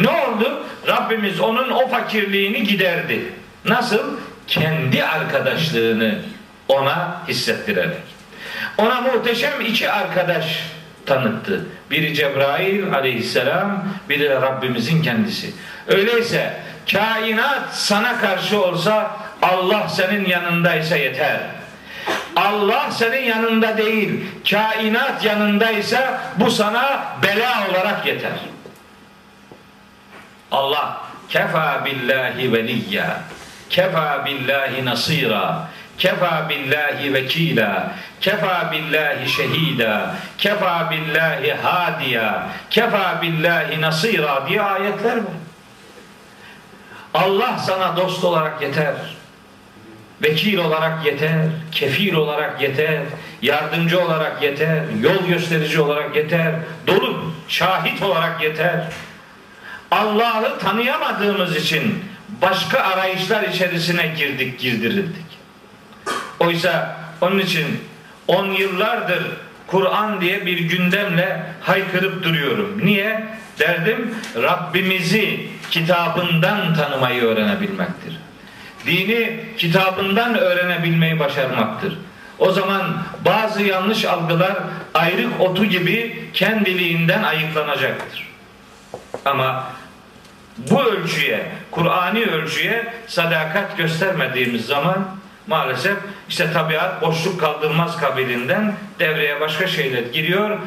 Ne 0.00 0.08
oldu? 0.08 0.66
Rabbimiz 0.88 1.40
onun 1.40 1.70
o 1.70 1.88
fakirliğini 1.88 2.62
giderdi. 2.62 3.32
Nasıl? 3.64 4.16
Kendi 4.46 5.04
arkadaşlığını 5.04 6.18
ona 6.68 7.22
hissettirerek. 7.28 8.02
Ona 8.78 9.00
muhteşem 9.00 9.60
iki 9.60 9.90
arkadaş 9.90 10.62
tanıttı. 11.06 11.66
Biri 11.90 12.14
Cebrail 12.14 12.94
aleyhisselam, 12.94 13.84
biri 14.08 14.30
de 14.30 14.34
Rabbimizin 14.34 15.02
kendisi. 15.02 15.54
Öyleyse 15.86 16.60
kainat 16.92 17.74
sana 17.74 18.20
karşı 18.20 18.64
olsa 18.64 19.16
Allah 19.42 19.88
senin 19.88 20.26
yanındaysa 20.26 20.96
yeter. 20.96 21.40
Allah 22.36 22.90
senin 22.90 23.22
yanında 23.22 23.76
değil, 23.76 24.24
kainat 24.50 25.24
yanındaysa 25.24 26.20
bu 26.36 26.50
sana 26.50 27.04
bela 27.22 27.68
olarak 27.70 28.06
yeter. 28.06 28.32
Allah 30.52 30.96
kefa 31.28 31.84
billahi 31.84 32.52
veliyya, 32.52 33.20
kefa 33.70 34.24
billahi 34.24 34.84
nasira, 34.84 35.68
kefa 35.98 36.48
billahi 36.48 37.14
vekila, 37.14 37.92
kefa 38.20 38.72
billahi 38.72 39.28
şehida, 39.28 40.14
kefa 40.38 40.90
billahi 40.90 41.52
hadiya, 41.52 42.46
kefa 42.70 43.22
billahi 43.22 43.80
nasira 43.80 44.48
diye 44.48 44.62
ayetler 44.62 45.16
var. 45.16 45.45
Allah 47.16 47.58
sana 47.58 47.96
dost 47.96 48.24
olarak 48.24 48.62
yeter. 48.62 48.94
Vekil 50.22 50.58
olarak 50.58 51.06
yeter, 51.06 51.38
kefil 51.72 52.14
olarak 52.14 52.62
yeter, 52.62 53.00
yardımcı 53.42 54.00
olarak 54.00 54.42
yeter, 54.42 54.82
yol 55.00 55.26
gösterici 55.28 55.80
olarak 55.80 56.16
yeter, 56.16 56.54
dolu 56.86 57.32
şahit 57.48 58.02
olarak 58.02 58.42
yeter. 58.42 58.84
Allah'ı 59.90 60.58
tanıyamadığımız 60.58 61.56
için 61.56 62.04
başka 62.42 62.80
arayışlar 62.80 63.42
içerisine 63.42 64.14
girdik, 64.16 64.60
girdirildik. 64.60 65.26
Oysa 66.40 66.96
onun 67.20 67.38
için 67.38 67.66
on 68.28 68.46
yıllardır 68.46 69.22
Kur'an 69.66 70.20
diye 70.20 70.46
bir 70.46 70.58
gündemle 70.58 71.42
haykırıp 71.60 72.22
duruyorum. 72.22 72.80
Niye? 72.84 73.26
Derdim 73.58 74.14
Rabbimizi 74.36 75.48
kitabından 75.70 76.74
tanımayı 76.74 77.22
öğrenebilmektir. 77.22 78.18
Dini 78.86 79.40
kitabından 79.58 80.38
öğrenebilmeyi 80.38 81.18
başarmaktır. 81.18 81.98
O 82.38 82.52
zaman 82.52 83.02
bazı 83.24 83.62
yanlış 83.62 84.04
algılar 84.04 84.56
ayrık 84.94 85.40
otu 85.40 85.64
gibi 85.64 86.24
kendiliğinden 86.32 87.22
ayıklanacaktır. 87.22 88.28
Ama 89.24 89.64
bu 90.58 90.84
ölçüye, 90.84 91.46
Kur'ani 91.70 92.24
ölçüye 92.24 92.92
sadakat 93.06 93.76
göstermediğimiz 93.76 94.66
zaman 94.66 95.08
maalesef 95.46 95.96
işte 96.28 96.52
tabiat 96.52 97.02
boşluk 97.02 97.40
kaldırmaz 97.40 98.00
kabilinden 98.00 98.74
devreye 98.98 99.40
başka 99.40 99.66
şeyler 99.66 100.02
giriyor. 100.02 100.58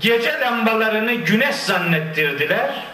Gece 0.00 0.40
lambalarını 0.40 1.12
güneş 1.12 1.56
zannettirdiler. 1.56 2.84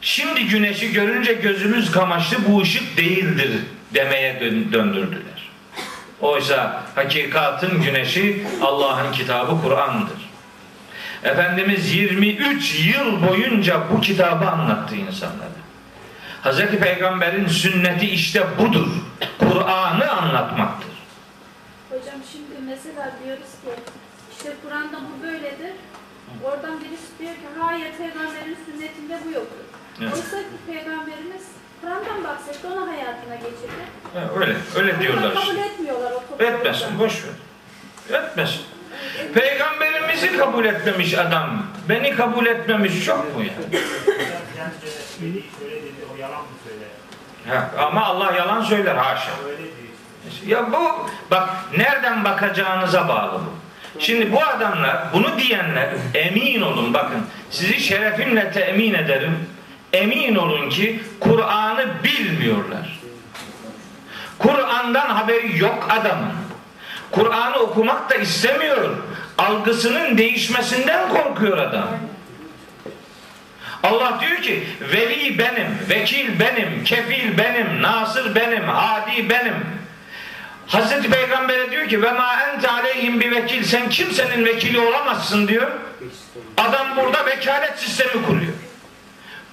Şimdi 0.00 0.46
güneşi 0.46 0.92
görünce 0.92 1.32
gözümüz 1.32 1.90
kamaştı 1.90 2.36
bu 2.48 2.60
ışık 2.60 2.96
değildir 2.96 3.50
demeye 3.94 4.40
döndürdüler. 4.72 5.50
Oysa 6.20 6.82
hakikatin 6.94 7.82
güneşi 7.82 8.46
Allah'ın 8.62 9.12
kitabı 9.12 9.62
Kur'an'dır. 9.62 10.26
Efendimiz 11.24 11.94
23 11.94 12.80
yıl 12.80 13.28
boyunca 13.28 13.80
bu 13.92 14.00
kitabı 14.00 14.50
anlattı 14.50 14.94
insanlara. 14.96 15.56
Hz. 16.44 16.78
Peygamber'in 16.78 17.46
sünneti 17.46 18.10
işte 18.10 18.46
budur. 18.58 18.88
Kur'an'ı 19.38 20.10
anlatmaktır. 20.10 20.90
Hocam 21.90 22.20
şimdi 22.32 22.66
mesela 22.66 23.12
diyoruz 23.24 23.42
ki 23.44 23.82
işte 24.36 24.52
Kur'an'da 24.64 24.96
bu 24.96 25.22
böyledir. 25.26 25.72
Oradan 26.44 26.80
birisi 26.80 27.18
diyor 27.18 27.32
ki 27.32 27.60
hayır 27.60 27.92
peygamberin 27.92 28.56
sünnetinde 28.66 29.18
bu 29.26 29.30
yoktur. 29.30 29.64
Evet. 30.00 30.12
Oysa 30.14 30.36
ki 30.38 30.56
peygamberimiz 30.66 31.42
Kur'an'dan 31.80 32.24
bahsetti, 32.24 32.66
onu 32.66 32.88
hayatına 32.88 33.34
geçirdi. 33.34 33.82
Ha, 34.14 34.20
öyle, 34.40 34.56
öyle 34.76 35.00
diyorlar 35.00 35.32
işte. 35.32 35.46
kabul 35.46 35.56
etmiyorlar 35.58 36.12
o 36.12 36.20
toplumda. 36.20 36.44
Etmesin, 36.44 36.98
boş 36.98 37.24
ver. 37.24 38.18
Etmesin. 38.18 38.62
Peygamberimizi 39.34 40.36
kabul 40.36 40.64
etmemiş 40.64 41.14
adam. 41.14 41.62
Beni 41.88 42.16
kabul 42.16 42.46
etmemiş 42.46 43.04
çok 43.04 43.36
mu 43.36 43.42
ya? 43.42 43.52
Yani 44.58 44.70
dedi, 45.22 45.44
öyle 45.64 45.82
dedi, 45.82 45.92
o 46.14 46.20
yalan 46.20 46.40
mı 46.40 46.46
söyler? 46.64 46.88
Ha, 47.60 47.70
ama 47.86 48.04
Allah 48.04 48.32
yalan 48.32 48.62
söyler 48.62 48.94
haşa. 48.94 49.30
Ya 50.46 50.72
bu 50.72 51.08
bak 51.30 51.48
nereden 51.76 52.24
bakacağınıza 52.24 53.08
bağlı 53.08 53.32
bu. 53.32 53.65
Şimdi 53.98 54.32
bu 54.32 54.44
adamlar 54.44 54.98
bunu 55.12 55.38
diyenler 55.38 55.88
emin 56.14 56.62
olun 56.62 56.94
bakın 56.94 57.26
sizi 57.50 57.80
şerefimle 57.80 58.52
temin 58.52 58.94
ederim. 58.94 59.38
Emin 59.92 60.34
olun 60.34 60.70
ki 60.70 61.00
Kur'an'ı 61.20 61.86
bilmiyorlar. 62.04 63.00
Kur'an'dan 64.38 65.06
haberi 65.06 65.58
yok 65.58 65.86
adamın. 65.90 66.32
Kur'an'ı 67.10 67.56
okumak 67.56 68.10
da 68.10 68.14
istemiyor. 68.14 68.96
Algısının 69.38 70.18
değişmesinden 70.18 71.08
korkuyor 71.08 71.58
adam. 71.58 71.88
Allah 73.82 74.18
diyor 74.20 74.42
ki 74.42 74.64
veli 74.92 75.38
benim, 75.38 75.78
vekil 75.90 76.40
benim, 76.40 76.84
kefil 76.84 77.38
benim, 77.38 77.82
nasır 77.82 78.34
benim, 78.34 78.64
hadi 78.68 79.30
benim. 79.30 79.54
Hazreti 80.66 81.10
Peygamber'e 81.10 81.70
diyor 81.70 81.88
ki 81.88 82.02
ve 82.02 82.12
ma 82.12 82.42
ente 82.42 82.70
aleyhim 82.70 83.20
bir 83.20 83.30
vekil 83.30 83.64
sen 83.64 83.88
kimsenin 83.88 84.44
vekili 84.44 84.80
olamazsın 84.80 85.48
diyor. 85.48 85.70
Adam 86.56 86.96
burada 86.96 87.26
vekalet 87.26 87.78
sistemi 87.78 88.26
kuruyor. 88.26 88.52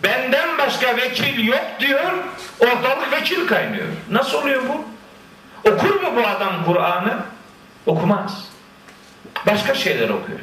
Benden 0.03 0.57
başka 0.57 0.97
vekil 0.97 1.47
yok 1.47 1.65
diyor. 1.79 2.11
Ortalık 2.59 3.11
vekil 3.11 3.47
kaynıyor. 3.47 3.87
Nasıl 4.11 4.37
oluyor 4.37 4.61
bu? 4.67 4.85
Okur 5.69 6.01
mu 6.01 6.15
bu 6.15 6.27
adam 6.27 6.65
Kur'an'ı? 6.65 7.23
Okumaz. 7.85 8.47
Başka 9.47 9.75
şeyler 9.75 10.09
okuyor. 10.09 10.39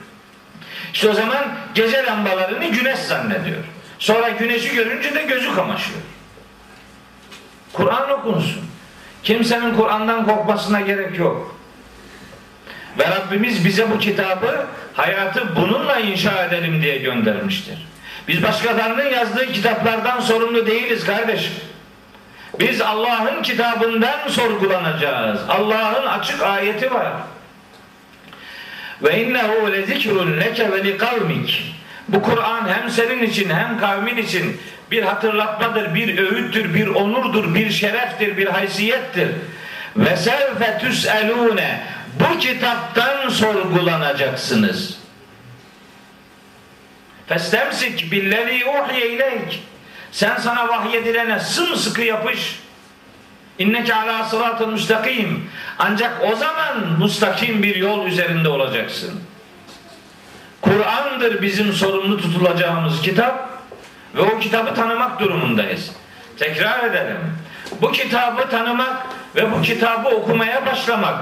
İşte 0.94 1.08
o 1.08 1.12
zaman 1.12 1.44
gece 1.74 2.06
lambalarını 2.06 2.64
güneş 2.64 2.98
zannediyor. 2.98 3.64
Sonra 3.98 4.28
güneşi 4.28 4.74
görünce 4.74 5.14
de 5.14 5.22
gözü 5.22 5.54
kamaşıyor. 5.54 6.00
Kur'an 7.72 8.10
okunsun. 8.10 8.69
Kimsenin 9.22 9.74
Kur'an'dan 9.74 10.26
korkmasına 10.26 10.80
gerek 10.80 11.18
yok. 11.18 11.56
Ve 12.98 13.04
Rabbimiz 13.04 13.64
bize 13.64 13.90
bu 13.90 13.98
kitabı 13.98 14.66
hayatı 14.94 15.56
bununla 15.56 15.98
inşa 15.98 16.44
edelim 16.44 16.82
diye 16.82 16.98
göndermiştir. 16.98 17.86
Biz 18.28 18.42
başkalarının 18.42 19.10
yazdığı 19.10 19.52
kitaplardan 19.52 20.20
sorumlu 20.20 20.66
değiliz 20.66 21.04
kardeşim. 21.04 21.52
Biz 22.60 22.80
Allah'ın 22.80 23.42
kitabından 23.42 24.28
sorgulanacağız. 24.28 25.40
Allah'ın 25.48 26.06
açık 26.06 26.42
ayeti 26.42 26.94
var. 26.94 27.12
Ve 29.02 29.24
innehu 29.24 29.72
lezikrun 29.72 30.40
leke 30.40 30.72
ve 30.72 30.84
likavmik. 30.84 31.74
Bu 32.08 32.22
Kur'an 32.22 32.68
hem 32.68 32.90
senin 32.90 33.22
için 33.22 33.50
hem 33.50 33.78
kavmin 33.80 34.16
için 34.16 34.60
bir 34.90 35.02
hatırlatmadır, 35.02 35.94
bir 35.94 36.18
öğüttür, 36.18 36.74
bir 36.74 36.86
onurdur, 36.86 37.54
bir 37.54 37.70
şereftir, 37.70 38.36
bir 38.36 38.46
haysiyettir. 38.46 39.28
Ve 39.96 40.16
sevfe 40.16 40.78
tüselune. 40.78 41.80
Bu 42.20 42.38
kitaptan 42.38 43.28
sorgulanacaksınız. 43.28 44.98
Festemsik 47.26 48.12
billezî 48.12 48.64
uhiye 48.66 49.10
ileyk. 49.10 49.62
Sen 50.12 50.36
sana 50.36 50.68
vahyedilene 50.68 51.40
sımsıkı 51.40 52.02
yapış. 52.02 52.60
İnneke 53.58 53.94
ala 53.94 54.24
sıratın 54.24 54.72
müstakim. 54.72 55.50
Ancak 55.78 56.12
o 56.32 56.36
zaman 56.36 57.00
müstakim 57.00 57.62
bir 57.62 57.76
yol 57.76 58.06
üzerinde 58.06 58.48
olacaksın. 58.48 59.20
Kur'an'dır 60.60 61.42
bizim 61.42 61.72
sorumlu 61.72 62.20
tutulacağımız 62.20 63.02
kitap 63.02 63.49
ve 64.14 64.20
o 64.20 64.38
kitabı 64.38 64.74
tanımak 64.74 65.20
durumundayız. 65.20 65.90
Tekrar 66.38 66.84
edelim. 66.84 67.18
Bu 67.82 67.92
kitabı 67.92 68.48
tanımak 68.50 69.06
ve 69.36 69.52
bu 69.52 69.62
kitabı 69.62 70.08
okumaya 70.08 70.66
başlamak 70.66 71.14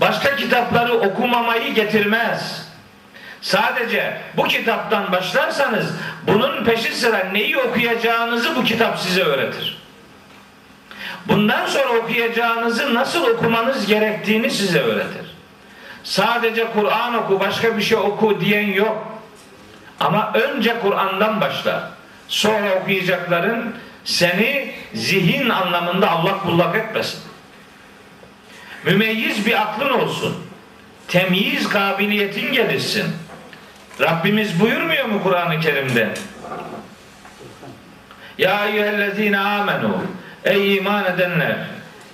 başka 0.00 0.36
kitapları 0.36 0.94
okumamayı 0.94 1.74
getirmez. 1.74 2.66
Sadece 3.40 4.20
bu 4.36 4.44
kitaptan 4.44 5.12
başlarsanız 5.12 5.86
bunun 6.26 6.64
peşi 6.64 6.94
sıra 6.94 7.18
neyi 7.18 7.58
okuyacağınızı 7.58 8.56
bu 8.56 8.64
kitap 8.64 8.98
size 8.98 9.22
öğretir. 9.22 9.78
Bundan 11.28 11.66
sonra 11.66 11.88
okuyacağınızı 11.88 12.94
nasıl 12.94 13.26
okumanız 13.26 13.86
gerektiğini 13.86 14.50
size 14.50 14.80
öğretir. 14.80 15.36
Sadece 16.04 16.66
Kur'an 16.72 17.14
oku, 17.14 17.40
başka 17.40 17.76
bir 17.76 17.82
şey 17.82 17.98
oku 17.98 18.40
diyen 18.40 18.66
yok. 18.66 19.06
Ama 20.00 20.32
önce 20.34 20.80
Kur'an'dan 20.82 21.40
başla. 21.40 21.95
Sonra 22.28 22.74
okuyacakların 22.74 23.74
seni 24.04 24.72
zihin 24.94 25.48
anlamında 25.48 26.10
allak 26.10 26.46
bullak 26.46 26.76
etmesin. 26.76 27.20
Mümeyyiz 28.84 29.46
bir 29.46 29.62
aklın 29.62 29.90
olsun. 29.90 30.36
Temyiz 31.08 31.68
kabiliyetin 31.68 32.52
gelişsin. 32.52 33.06
Rabbimiz 34.00 34.60
buyurmuyor 34.60 35.04
mu 35.04 35.22
Kur'an-ı 35.22 35.60
Kerim'de? 35.60 36.08
Ya 38.38 38.66
eyyühellezine 38.66 39.38
amenu 39.38 40.02
Ey 40.44 40.76
iman 40.76 41.04
edenler 41.04 41.56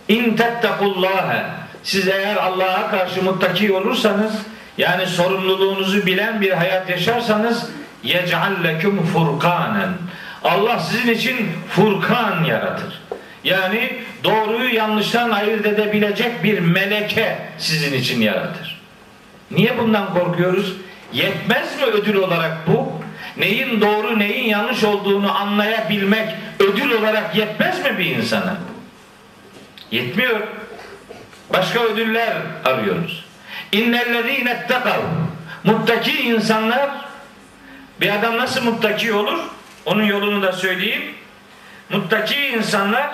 İn 0.08 0.36
tettekullâhe 0.36 1.44
Siz 1.82 2.08
eğer 2.08 2.36
Allah'a 2.36 2.90
karşı 2.90 3.22
muttaki 3.22 3.72
olursanız 3.72 4.32
yani 4.78 5.06
sorumluluğunuzu 5.06 6.06
bilen 6.06 6.40
bir 6.40 6.50
hayat 6.50 6.90
yaşarsanız 6.90 7.70
yec'al 8.02 8.64
leküm 8.64 9.06
furkanen 9.06 9.88
Allah 10.44 10.78
sizin 10.80 11.14
için 11.14 11.48
furkan 11.68 12.44
yaratır. 12.44 13.02
Yani 13.44 13.92
doğruyu 14.24 14.74
yanlıştan 14.74 15.30
ayırt 15.30 15.66
edebilecek 15.66 16.44
bir 16.44 16.58
meleke 16.58 17.38
sizin 17.58 17.92
için 17.92 18.20
yaratır. 18.20 18.80
Niye 19.50 19.78
bundan 19.78 20.14
korkuyoruz? 20.14 20.76
Yetmez 21.12 21.80
mi 21.80 21.84
ödül 21.84 22.14
olarak 22.14 22.56
bu? 22.66 22.92
Neyin 23.36 23.80
doğru 23.80 24.18
neyin 24.18 24.44
yanlış 24.44 24.84
olduğunu 24.84 25.38
anlayabilmek 25.38 26.28
ödül 26.58 26.90
olarak 26.90 27.36
yetmez 27.36 27.84
mi 27.84 27.98
bir 27.98 28.06
insana? 28.06 28.56
Yetmiyor. 29.90 30.40
Başka 31.52 31.80
ödüller 31.80 32.32
arıyoruz. 32.64 33.24
İnnellezîne 33.72 34.50
ettekav 34.50 35.00
Muttaki 35.64 36.22
insanlar 36.22 36.90
bir 38.02 38.14
adam 38.14 38.38
nasıl 38.38 38.62
muttaki 38.64 39.12
olur? 39.12 39.38
Onun 39.86 40.04
yolunu 40.04 40.42
da 40.42 40.52
söyleyeyim. 40.52 41.02
Muttaki 41.90 42.46
insanlar 42.46 43.10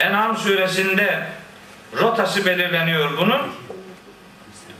En'am 0.00 0.36
suresinde 0.36 1.26
rotası 2.00 2.46
belirleniyor 2.46 3.18
bunun. 3.18 3.40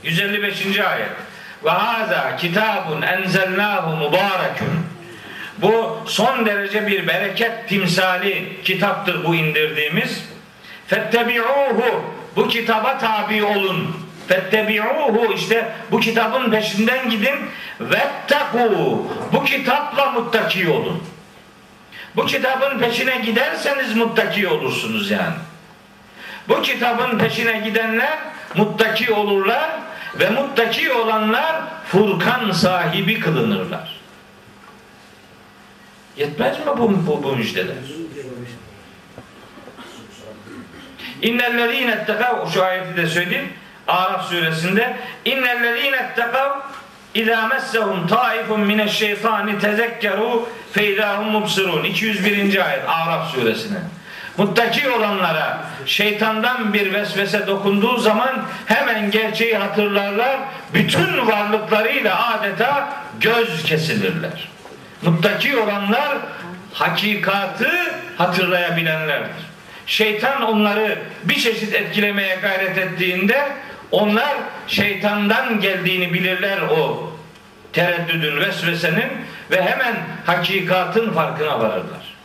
155. 0.03 0.79
ayet. 0.79 1.09
Ve 1.63 1.69
haza 1.69 2.35
kitabun 2.35 3.01
enzelnahu 3.01 3.95
mübarekun. 3.95 4.85
Bu 5.57 5.99
son 6.07 6.45
derece 6.45 6.87
bir 6.87 7.07
bereket 7.07 7.69
timsali 7.69 8.61
kitaptır 8.63 9.23
bu 9.23 9.35
indirdiğimiz. 9.35 10.23
Fettebi'uhu 10.87 12.03
bu 12.35 12.47
kitaba 12.47 12.97
tabi 12.97 13.43
olun. 13.43 14.06
Fettebi'uhu 14.27 15.33
işte 15.33 15.71
bu 15.91 15.99
kitabın 15.99 16.51
peşinden 16.51 17.09
gidin. 17.09 17.35
Vetteku 17.79 19.07
bu 19.33 19.43
kitapla 19.43 20.11
muttaki 20.11 20.69
olun. 20.69 21.03
Bu 22.15 22.25
kitabın 22.25 22.79
peşine 22.79 23.17
giderseniz 23.17 23.95
muttaki 23.95 24.47
olursunuz 24.47 25.11
yani. 25.11 25.35
Bu 26.49 26.61
kitabın 26.61 27.17
peşine 27.17 27.59
gidenler 27.59 28.17
muttaki 28.55 29.13
olurlar 29.13 29.69
ve 30.19 30.29
muttaki 30.29 30.93
olanlar 30.93 31.63
Furkan 31.85 32.51
sahibi 32.51 33.19
kılınırlar. 33.19 33.97
Yetmez 36.17 36.59
mi 36.59 36.65
bu, 36.77 37.07
bu, 37.07 37.23
bu 37.23 37.35
müjdeler? 37.35 37.75
İnnellezîne 41.21 41.91
ettekav 41.91 42.49
şu 42.49 42.63
ayeti 42.63 42.97
de 42.97 43.07
söyleyeyim. 43.07 43.53
Araf 43.87 44.29
suresinde 44.29 44.97
innellezîne 45.25 45.97
ettekav 45.97 46.51
İzâ 47.13 47.47
messehum 47.47 48.07
taifun 48.07 48.59
mineşşeytâni 48.59 49.59
tezekkeru 49.59 50.49
feydâhum 50.71 51.31
mubsirun 51.31 51.83
201. 51.83 52.65
ayet 52.65 52.81
Araf 52.87 53.31
suresine. 53.31 53.77
Muttaki 54.37 54.89
olanlara 54.89 55.57
şeytandan 55.85 56.73
bir 56.73 56.93
vesvese 56.93 57.47
dokunduğu 57.47 57.97
zaman 57.97 58.43
hemen 58.65 59.11
gerçeği 59.11 59.57
hatırlarlar. 59.57 60.37
Bütün 60.73 61.27
varlıklarıyla 61.27 62.33
adeta 62.33 62.89
göz 63.21 63.63
kesilirler. 63.63 64.47
Muttaki 65.01 65.57
olanlar 65.57 66.17
hakikatı 66.73 67.71
hatırlayabilenlerdir. 68.17 69.47
Şeytan 69.85 70.41
onları 70.41 70.99
bir 71.23 71.35
çeşit 71.35 71.75
etkilemeye 71.75 72.35
gayret 72.35 72.77
ettiğinde 72.77 73.47
onlar 73.91 74.35
şeytandan 74.67 75.59
geldiğini 75.59 76.13
bilirler 76.13 76.61
o 76.61 77.11
tereddüdün, 77.73 78.37
vesvesenin 78.37 79.11
ve 79.51 79.61
hemen 79.61 79.95
hakikatın 80.25 81.11
farkına 81.11 81.59
varırlar. 81.59 82.17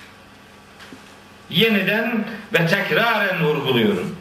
Yeniden 1.51 2.25
ve 2.53 2.67
tekraren 2.67 3.45
vurguluyorum. 3.45 4.17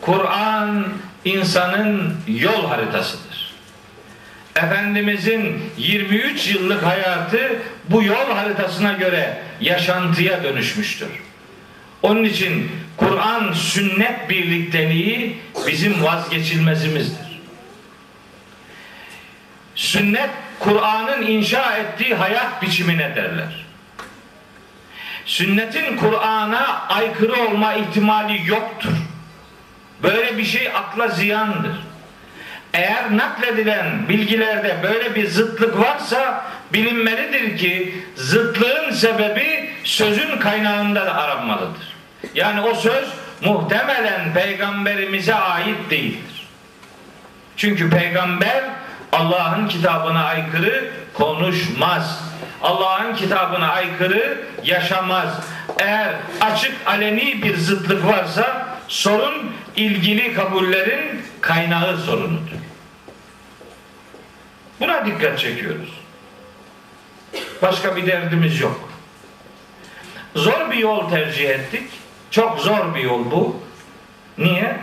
Kur'an 0.00 0.88
insanın 1.24 2.16
yol 2.26 2.68
haritasıdır. 2.68 3.54
Efendimizin 4.56 5.72
23 5.76 6.48
yıllık 6.48 6.82
hayatı 6.82 7.58
bu 7.88 8.02
yol 8.02 8.30
haritasına 8.34 8.92
göre 8.92 9.42
yaşantıya 9.60 10.42
dönüşmüştür. 10.42 11.08
Onun 12.02 12.24
için 12.24 12.70
Kur'an 12.96 13.52
sünnet 13.52 14.28
birlikteliği 14.28 15.38
bizim 15.66 16.04
vazgeçilmezimizdir. 16.04 17.40
Sünnet 19.74 20.30
Kur'an'ın 20.58 21.22
inşa 21.22 21.76
ettiği 21.76 22.14
hayat 22.14 22.62
biçimine 22.62 23.16
derler. 23.16 23.66
Sünnetin 25.26 25.96
Kur'an'a 25.96 26.88
aykırı 26.88 27.42
olma 27.42 27.74
ihtimali 27.74 28.48
yoktur. 28.48 28.92
Böyle 30.02 30.38
bir 30.38 30.44
şey 30.44 30.68
akla 30.68 31.08
ziyandır. 31.08 31.87
Eğer 32.74 33.16
nakledilen 33.16 34.08
bilgilerde 34.08 34.76
böyle 34.82 35.14
bir 35.14 35.28
zıtlık 35.28 35.78
varsa 35.78 36.44
bilinmelidir 36.72 37.58
ki 37.58 38.02
zıtlığın 38.16 38.90
sebebi 38.90 39.70
sözün 39.84 40.38
kaynağında 40.38 41.06
da 41.06 41.14
aranmalıdır. 41.14 41.96
Yani 42.34 42.60
o 42.60 42.74
söz 42.74 43.08
muhtemelen 43.44 44.34
peygamberimize 44.34 45.34
ait 45.34 45.90
değildir. 45.90 46.46
Çünkü 47.56 47.90
peygamber 47.90 48.64
Allah'ın 49.12 49.68
kitabına 49.68 50.24
aykırı 50.24 50.90
konuşmaz. 51.14 52.24
Allah'ın 52.62 53.14
kitabına 53.14 53.68
aykırı 53.68 54.38
yaşamaz. 54.64 55.28
Eğer 55.78 56.14
açık 56.40 56.72
aleni 56.86 57.42
bir 57.42 57.56
zıtlık 57.56 58.06
varsa 58.06 58.68
sorun 58.88 59.52
ilgili 59.76 60.34
kabullerin 60.34 61.22
kaynağı 61.40 61.98
sorunudur. 61.98 62.58
Buna 64.80 65.06
dikkat 65.06 65.38
çekiyoruz. 65.38 66.00
Başka 67.62 67.96
bir 67.96 68.06
derdimiz 68.06 68.60
yok. 68.60 68.92
Zor 70.34 70.70
bir 70.70 70.76
yol 70.76 71.10
tercih 71.10 71.50
ettik. 71.50 71.90
Çok 72.30 72.60
zor 72.60 72.94
bir 72.94 73.00
yol 73.00 73.30
bu. 73.30 73.62
Niye? 74.38 74.76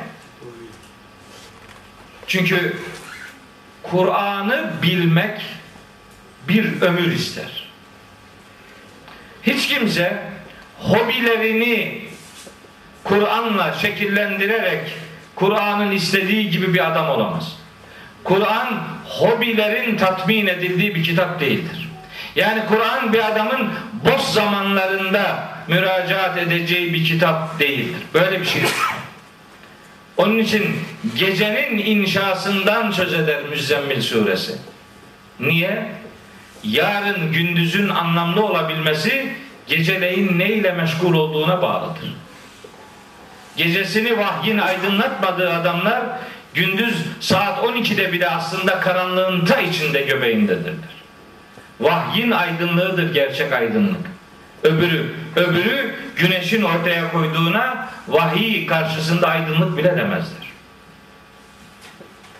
Çünkü 2.27 2.77
Kur'an'ı 3.83 4.73
bilmek 4.83 5.41
bir 6.47 6.81
ömür 6.81 7.11
ister. 7.11 7.69
Hiç 9.43 9.67
kimse 9.67 10.23
hobilerini 10.79 12.05
Kur'an'la 13.03 13.73
şekillendirerek 13.73 14.91
Kur'an'ın 15.35 15.91
istediği 15.91 16.49
gibi 16.49 16.73
bir 16.73 16.91
adam 16.91 17.09
olamaz. 17.09 17.57
Kur'an 18.23 18.83
hobilerin 19.05 19.97
tatmin 19.97 20.47
edildiği 20.47 20.95
bir 20.95 21.03
kitap 21.03 21.39
değildir. 21.39 21.89
Yani 22.35 22.61
Kur'an 22.67 23.13
bir 23.13 23.31
adamın 23.31 23.69
boş 24.05 24.21
zamanlarında 24.21 25.49
müracaat 25.67 26.37
edeceği 26.37 26.93
bir 26.93 27.05
kitap 27.05 27.59
değildir. 27.59 28.01
Böyle 28.13 28.41
bir 28.41 28.45
şey. 28.45 28.61
Onun 30.17 30.39
için 30.39 30.75
gecenin 31.17 31.77
inşasından 31.77 32.91
söz 32.91 33.13
eder 33.13 33.43
Müzzemmil 33.49 34.01
suresi. 34.01 34.55
Niye? 35.39 35.91
Yarın 36.63 37.31
gündüzün 37.31 37.89
anlamlı 37.89 38.45
olabilmesi 38.45 39.35
geceleyin 39.67 40.39
neyle 40.39 40.71
meşgul 40.71 41.13
olduğuna 41.13 41.61
bağlıdır. 41.61 42.15
Gecesini 43.57 44.17
vahyin 44.17 44.57
aydınlatmadığı 44.57 45.53
adamlar 45.53 46.03
gündüz 46.53 46.95
saat 47.19 47.63
12'de 47.63 48.13
bile 48.13 48.29
aslında 48.29 48.79
karanlığın 48.79 49.45
ta 49.45 49.61
içinde 49.61 50.01
göbeğindedirler. 50.01 50.95
Vahyin 51.79 52.31
aydınlığıdır 52.31 53.13
gerçek 53.13 53.53
aydınlık. 53.53 54.05
Öbürü, 54.63 55.13
öbürü 55.35 55.95
güneşin 56.15 56.63
ortaya 56.63 57.11
koyduğuna 57.11 57.89
vahiy 58.07 58.67
karşısında 58.67 59.27
aydınlık 59.27 59.77
bile 59.77 59.97
demezler. 59.97 60.45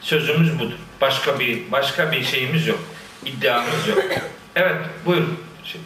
Sözümüz 0.01 0.59
budur. 0.59 0.77
Başka 1.01 1.39
bir 1.39 1.71
başka 1.71 2.11
bir 2.11 2.23
şeyimiz 2.23 2.67
yok. 2.67 2.79
İddiamız 3.25 3.87
yok. 3.87 4.03
Evet, 4.55 4.75
buyur. 5.05 5.27
Şey, 5.63 5.81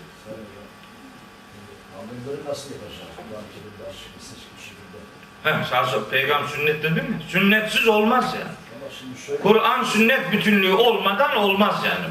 Amelleri 2.00 2.50
nasıl 2.50 2.72
yapacağız? 2.72 3.10
Kur'an-ı 3.16 3.48
Kerim'de 3.54 3.84
açık 3.90 4.18
bir 4.18 4.24
seçim 4.24 4.56
şekilde. 4.60 4.98
He, 5.44 5.54
sağ 5.70 5.86
sol. 5.86 6.04
Peygamber 6.10 6.48
sünnet 6.48 6.84
dedin 6.84 7.10
mi? 7.10 7.22
Sünnetsiz 7.30 7.88
olmaz 7.88 8.36
yani. 8.40 8.54
Şimdi 9.00 9.42
Kur'an 9.42 9.84
sünnet 9.84 10.32
bütünlüğü 10.32 10.74
olmadan 10.74 11.36
olmaz 11.36 11.76
yani. 11.86 12.06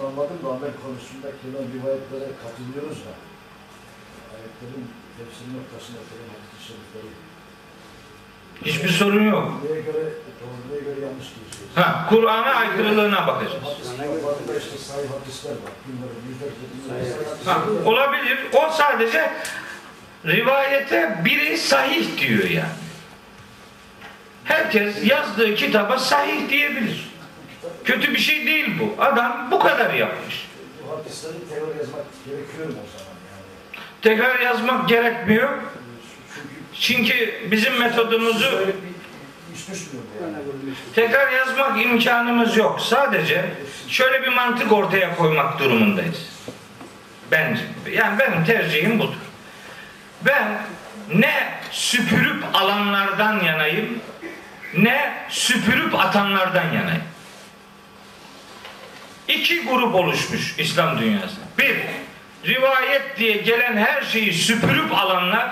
ben 0.00 0.06
anladım 0.06 0.38
da 0.44 0.48
amel 0.48 0.70
konusunda 0.84 1.28
gelen 1.42 1.66
rivayetlere 1.72 2.30
katılıyoruz 2.42 2.98
da. 3.06 3.12
Ayetlerin 4.34 4.86
tefsir 5.18 5.46
noktasında 5.56 5.98
gelen 6.10 6.28
hadis-i 6.34 6.66
şerifleri. 6.66 7.12
Hiçbir 8.64 8.88
sorun 8.88 9.30
yok. 9.30 9.52
Neye 9.70 9.80
göre 9.80 10.02
doğru, 10.40 10.72
neye 10.72 10.80
göre 10.80 11.06
yanlış 11.06 11.26
diyeceğiz. 11.34 11.70
Ha, 11.74 12.06
Kur'an'a 12.08 12.54
aykırılığına 12.54 13.26
bakacağız. 13.26 13.64
Ha, 17.44 17.60
olabilir. 17.84 18.38
O 18.52 18.70
sadece 18.72 19.32
rivayete 20.26 21.16
biri 21.24 21.58
sahih 21.58 22.18
diyor 22.18 22.50
yani. 22.50 22.66
Herkes 24.44 25.04
yazdığı 25.04 25.54
kitaba 25.54 25.98
sahih 25.98 26.48
diyebilir. 26.48 27.10
Kötü 27.84 28.12
bir 28.12 28.18
şey 28.18 28.46
değil 28.46 28.66
bu. 28.80 29.02
Adam 29.02 29.48
bu 29.50 29.58
kadar 29.58 29.94
yapmış. 29.94 30.46
Tekrar 31.48 31.76
yazmak 31.76 32.04
gerekiyor 32.24 32.68
o 32.68 32.72
zaman 32.72 33.16
yani? 33.30 33.82
Tekrar 34.02 34.40
yazmak 34.40 34.88
gerekmiyor. 34.88 35.48
Çünkü 36.80 37.34
bizim 37.50 37.78
metodumuzu 37.78 38.66
tekrar 40.94 41.32
yazmak 41.32 41.82
imkanımız 41.82 42.56
yok. 42.56 42.80
Sadece 42.80 43.44
şöyle 43.88 44.22
bir 44.22 44.28
mantık 44.28 44.72
ortaya 44.72 45.16
koymak 45.16 45.58
durumundayız. 45.58 46.28
Ben 47.30 47.58
yani 47.92 48.18
benim 48.18 48.44
tercihim 48.44 48.98
budur. 48.98 49.25
Ben 50.24 50.58
ne 51.14 51.48
süpürüp 51.70 52.44
alanlardan 52.54 53.40
yanayım 53.44 54.02
ne 54.76 55.12
süpürüp 55.28 55.94
atanlardan 55.94 56.72
yanayım. 56.72 57.04
İki 59.28 59.64
grup 59.64 59.94
oluşmuş 59.94 60.54
İslam 60.58 60.98
dünyası. 60.98 61.36
Bir, 61.58 61.76
rivayet 62.44 63.18
diye 63.18 63.36
gelen 63.36 63.76
her 63.76 64.02
şeyi 64.02 64.32
süpürüp 64.32 64.92
alanlar 64.92 65.50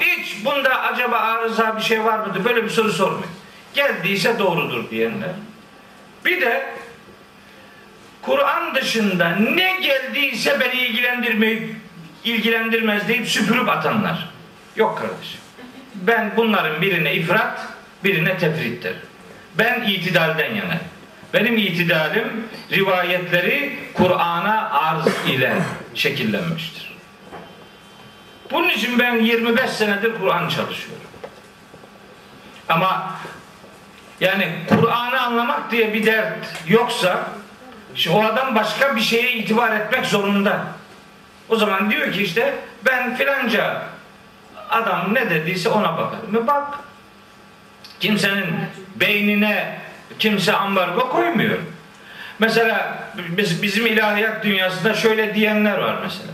hiç 0.00 0.44
bunda 0.44 0.80
acaba 0.82 1.16
arıza 1.16 1.76
bir 1.76 1.82
şey 1.82 2.04
var 2.04 2.18
mıdır? 2.18 2.44
Böyle 2.44 2.64
bir 2.64 2.70
soru 2.70 2.92
sormuyor. 2.92 3.28
Geldiyse 3.74 4.38
doğrudur 4.38 4.90
diyenler. 4.90 5.30
Bir 6.24 6.40
de 6.40 6.74
Kur'an 8.22 8.74
dışında 8.74 9.28
ne 9.30 9.80
geldiyse 9.80 10.60
beni 10.60 10.80
ilgilendirmeyi 10.80 11.76
ilgilendirmez 12.34 13.08
deyip 13.08 13.28
süpürüp 13.28 13.68
atanlar. 13.68 14.28
Yok 14.76 14.98
kardeşim. 14.98 15.40
Ben 15.94 16.32
bunların 16.36 16.82
birine 16.82 17.14
ifrat, 17.14 17.60
birine 18.04 18.38
tefrit. 18.38 18.86
Ben 19.58 19.82
itidalden 19.82 20.54
yanayım. 20.54 20.80
Benim 21.34 21.56
itidalim 21.56 22.48
rivayetleri 22.72 23.78
Kur'an'a 23.94 24.70
arz 24.70 25.06
ile 25.28 25.54
şekillenmiştir. 25.94 26.96
Bunun 28.50 28.68
için 28.68 28.98
ben 28.98 29.16
25 29.16 29.70
senedir 29.70 30.12
Kur'an 30.20 30.48
çalışıyorum. 30.48 31.06
Ama 32.68 33.10
yani 34.20 34.52
Kur'an'ı 34.68 35.20
anlamak 35.20 35.70
diye 35.70 35.94
bir 35.94 36.06
dert 36.06 36.36
yoksa 36.68 37.28
o 38.10 38.24
adam 38.24 38.54
başka 38.54 38.96
bir 38.96 39.00
şeye 39.00 39.32
itibar 39.32 39.80
etmek 39.80 40.06
zorunda. 40.06 40.66
O 41.48 41.56
zaman 41.56 41.90
diyor 41.90 42.12
ki 42.12 42.22
işte 42.22 42.54
ben 42.86 43.16
filanca 43.16 43.82
adam 44.70 45.14
ne 45.14 45.30
dediyse 45.30 45.68
ona 45.68 45.96
bakarım. 45.96 46.36
E 46.36 46.46
bak 46.46 46.78
kimsenin 48.00 48.46
beynine 48.96 49.78
kimse 50.18 50.52
ambargo 50.52 51.08
koymuyor. 51.08 51.58
Mesela 52.38 52.98
biz, 53.18 53.62
bizim 53.62 53.86
ilahiyat 53.86 54.44
dünyasında 54.44 54.94
şöyle 54.94 55.34
diyenler 55.34 55.78
var 55.78 55.96
mesela. 56.02 56.32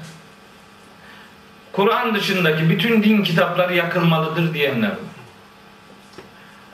Kur'an 1.72 2.14
dışındaki 2.14 2.70
bütün 2.70 3.02
din 3.02 3.22
kitapları 3.22 3.74
yakılmalıdır 3.74 4.54
diyenler 4.54 4.88
var. 4.88 4.96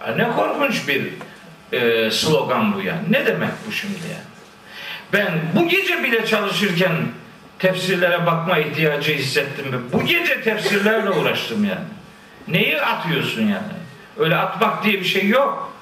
Ya 0.09 0.15
ne 0.17 0.33
korkunç 0.33 0.89
bir 0.89 1.13
e, 1.73 2.11
slogan 2.11 2.75
bu 2.75 2.83
yani. 2.83 3.01
Ne 3.11 3.27
demek 3.27 3.51
bu 3.67 3.73
şimdi 3.73 3.99
yani? 4.13 4.31
Ben 5.13 5.41
bu 5.55 5.69
gece 5.69 6.05
bile 6.05 6.27
çalışırken 6.27 6.93
tefsirlere 7.61 8.27
bakma 8.27 8.59
ihtiyacı 8.59 9.13
hissettim. 9.13 9.73
ve 9.73 9.93
Bu 9.93 10.05
gece 10.05 10.43
tefsirlerle 10.43 11.11
uğraştım 11.11 11.65
yani. 11.65 11.87
Neyi 12.49 12.83
atıyorsun 12.83 13.43
yani? 13.43 13.81
Öyle 14.19 14.37
atmak 14.37 14.85
diye 14.85 15.01
bir 15.01 15.05
şey 15.05 15.29
yok. 15.29 15.73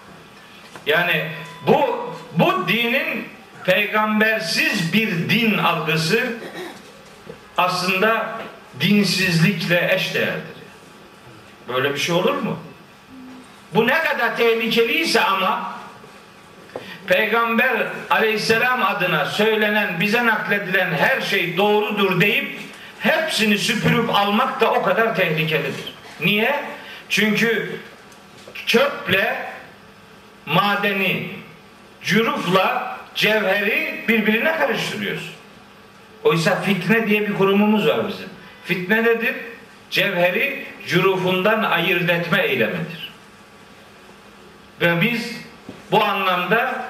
Yani 0.87 1.31
bu 1.67 2.09
bu 2.35 2.69
dinin 2.69 3.29
peygambersiz 3.65 4.93
bir 4.93 5.29
din 5.29 5.59
algısı 5.59 6.33
aslında 7.57 8.39
dinsizlikle 8.81 9.95
eşdeğerdir. 9.95 10.59
Böyle 11.69 11.95
bir 11.95 11.99
şey 11.99 12.15
olur 12.15 12.35
mu? 12.35 12.59
Bu 13.75 13.87
ne 13.87 13.99
kadar 13.99 14.37
tehlikeliyse 14.37 15.21
ama 15.21 15.78
Peygamber 17.09 17.87
aleyhisselam 18.11 18.83
adına 18.83 19.27
söylenen, 19.27 20.01
bize 20.01 20.27
nakledilen 20.27 20.91
her 20.91 21.21
şey 21.21 21.57
doğrudur 21.57 22.21
deyip 22.21 22.59
hepsini 23.01 23.59
süpürüp 23.59 24.11
almak 24.11 24.61
da 24.61 24.73
o 24.73 24.83
kadar 24.83 25.17
tehlikelidir. 25.17 25.95
Niye? 26.21 26.65
Çünkü 27.09 27.81
çöple 28.67 29.37
madeni, 30.47 31.31
cürufla 32.03 32.99
cevheri 33.15 34.05
birbirine 34.09 34.57
karıştırıyorsun. 34.59 35.33
Oysa 36.25 36.61
fitne 36.61 37.07
diye 37.07 37.29
bir 37.29 37.35
kurumumuz 37.35 37.89
var 37.89 38.09
bizim. 38.09 38.29
Fitne 38.65 39.05
nedir? 39.05 39.35
Cevheri 39.91 40.67
cürufundan 40.89 41.63
ayırt 41.63 42.11
etme 42.11 42.43
eylemidir. 42.43 43.13
Ve 44.81 45.01
biz 45.01 45.37
bu 45.91 46.05
anlamda 46.05 46.89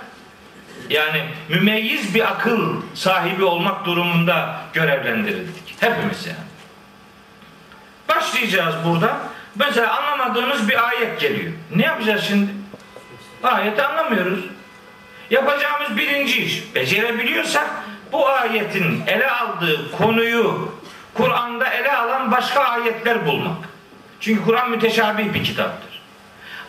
yani 0.91 1.25
mümeyyiz 1.49 2.15
bir 2.15 2.33
akıl 2.33 2.83
sahibi 2.95 3.45
olmak 3.45 3.85
durumunda 3.85 4.61
görevlendirildik. 4.73 5.75
Hepimiz 5.81 6.27
yani. 6.27 6.39
Başlayacağız 8.09 8.75
burada. 8.85 9.19
Mesela 9.55 9.97
anlamadığımız 9.97 10.69
bir 10.69 10.89
ayet 10.89 11.21
geliyor. 11.21 11.53
Ne 11.77 11.85
yapacağız 11.85 12.25
şimdi? 12.29 12.51
Ayeti 13.43 13.83
anlamıyoruz. 13.83 14.45
Yapacağımız 15.31 15.97
birinci 15.97 16.45
iş. 16.45 16.75
Becerebiliyorsak 16.75 17.71
bu 18.13 18.29
ayetin 18.29 19.03
ele 19.07 19.31
aldığı 19.31 19.93
konuyu 19.93 20.73
Kur'an'da 21.15 21.67
ele 21.67 21.97
alan 21.97 22.33
başka 22.33 22.61
ayetler 22.61 23.27
bulmak. 23.27 23.69
Çünkü 24.21 24.45
Kur'an 24.45 24.71
müteşabih 24.71 25.35
bir 25.35 25.45
kitaptır. 25.45 25.88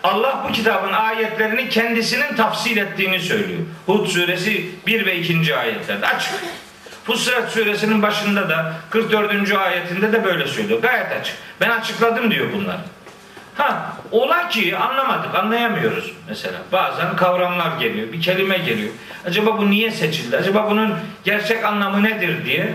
Allah 0.04 0.46
bu 0.48 0.52
kitabın 0.52 0.94
ayetlerini 0.94 1.70
kendisinin 1.70 2.36
tafsil 2.36 2.78
ettiğini 2.78 3.20
söylüyor. 3.20 3.60
Hud 3.86 4.08
suresi 4.08 4.70
1 4.88 5.06
ve 5.06 5.16
2. 5.16 5.56
ayetlerde 5.56 6.08
açık. 6.08 6.32
Fussilet 7.04 7.50
suresinin 7.50 8.02
başında 8.02 8.50
da 8.50 8.74
44. 8.90 9.52
ayetinde 9.52 10.14
de 10.14 10.24
böyle 10.24 10.48
söylüyor. 10.48 10.82
Gayet 10.82 11.12
açık. 11.12 11.36
Ben 11.62 11.70
açıkladım 11.70 12.32
diyor 12.32 12.48
bunlar. 12.56 12.78
Ha, 13.56 13.94
ola 14.12 14.50
ki 14.50 14.78
anlamadık, 14.78 15.36
anlayamıyoruz 15.36 16.14
mesela. 16.28 16.58
Bazen 16.72 17.16
kavramlar 17.16 17.78
geliyor, 17.80 18.14
bir 18.14 18.22
kelime 18.22 18.58
geliyor. 18.58 18.90
Acaba 19.26 19.58
bu 19.58 19.70
niye 19.70 19.92
seçildi? 19.92 20.38
Acaba 20.38 20.72
bunun 20.72 20.94
gerçek 21.24 21.66
anlamı 21.66 22.04
nedir 22.04 22.46
diye 22.46 22.74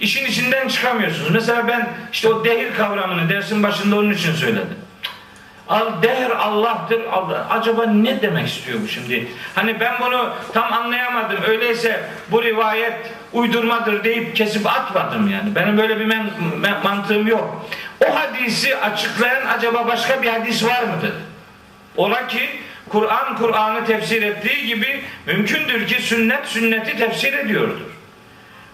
işin 0.00 0.26
içinden 0.26 0.68
çıkamıyorsunuz. 0.68 1.30
Mesela 1.30 1.68
ben 1.68 1.88
işte 2.12 2.28
o 2.28 2.44
dehir 2.44 2.74
kavramını 2.74 3.28
dersin 3.28 3.62
başında 3.62 3.96
onun 3.96 4.12
için 4.12 4.32
söyledim. 4.32 4.76
Der 6.02 6.30
Allah'tır. 6.30 7.04
Allah. 7.12 7.46
Acaba 7.50 7.86
ne 7.86 8.22
demek 8.22 8.48
istiyor 8.48 8.78
bu 8.82 8.88
şimdi? 8.88 9.28
Hani 9.54 9.80
ben 9.80 9.94
bunu 10.00 10.30
tam 10.54 10.72
anlayamadım. 10.72 11.36
Öyleyse 11.48 12.04
bu 12.30 12.42
rivayet 12.42 12.96
uydurmadır 13.32 14.04
deyip 14.04 14.36
kesip 14.36 14.66
atmadım 14.66 15.30
yani. 15.30 15.54
Benim 15.54 15.78
böyle 15.78 16.00
bir 16.00 16.04
men- 16.06 16.82
mantığım 16.84 17.26
yok. 17.26 17.66
O 18.06 18.14
hadisi 18.14 18.76
açıklayan 18.76 19.46
acaba 19.46 19.86
başka 19.86 20.22
bir 20.22 20.28
hadis 20.28 20.64
var 20.64 20.82
mıdır? 20.82 21.12
Ola 21.96 22.26
ki 22.26 22.48
Kur'an 22.88 23.36
Kur'an'ı 23.36 23.84
tefsir 23.86 24.22
ettiği 24.22 24.66
gibi 24.66 25.04
mümkündür 25.26 25.86
ki 25.86 26.02
sünnet 26.02 26.46
sünneti 26.46 26.98
tefsir 26.98 27.32
ediyordur. 27.32 27.80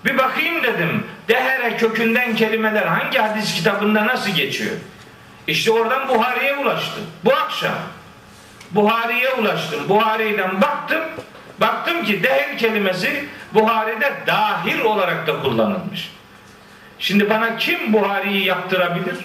Bir 0.04 0.18
bakayım 0.18 0.62
dedim. 0.62 1.04
Dehere 1.28 1.76
kökünden 1.76 2.36
kelimeler 2.36 2.86
hangi 2.86 3.18
hadis 3.18 3.54
kitabında 3.54 4.06
nasıl 4.06 4.30
geçiyor? 4.30 4.76
İşte 5.46 5.70
oradan 5.70 6.08
Buhari'ye 6.08 6.56
ulaştım. 6.56 7.04
Bu 7.24 7.32
akşam. 7.32 7.74
Buhari'ye 8.70 9.32
ulaştım. 9.34 9.88
Buhari'den 9.88 10.60
baktım. 10.60 11.02
Baktım 11.60 12.04
ki 12.04 12.22
deher 12.22 12.58
kelimesi 12.58 13.28
Buhari'de 13.54 14.12
dahil 14.26 14.80
olarak 14.80 15.26
da 15.26 15.42
kullanılmış. 15.42 16.10
Şimdi 16.98 17.30
bana 17.30 17.56
kim 17.56 17.92
Buhari'yi 17.92 18.44
yaptırabilir? 18.44 19.16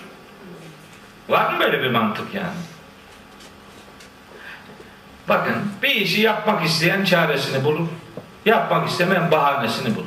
Var 1.29 1.53
mı 1.53 1.59
böyle 1.59 1.81
bir 1.83 1.91
mantık 1.91 2.33
yani? 2.33 2.47
Bakın 5.29 5.55
bir 5.83 5.95
işi 5.95 6.21
yapmak 6.21 6.65
isteyen 6.65 7.03
çaresini 7.03 7.63
bulur. 7.63 7.87
Yapmak 8.45 8.89
istemeyen 8.89 9.31
bahanesini 9.31 9.95
bulur. 9.95 10.05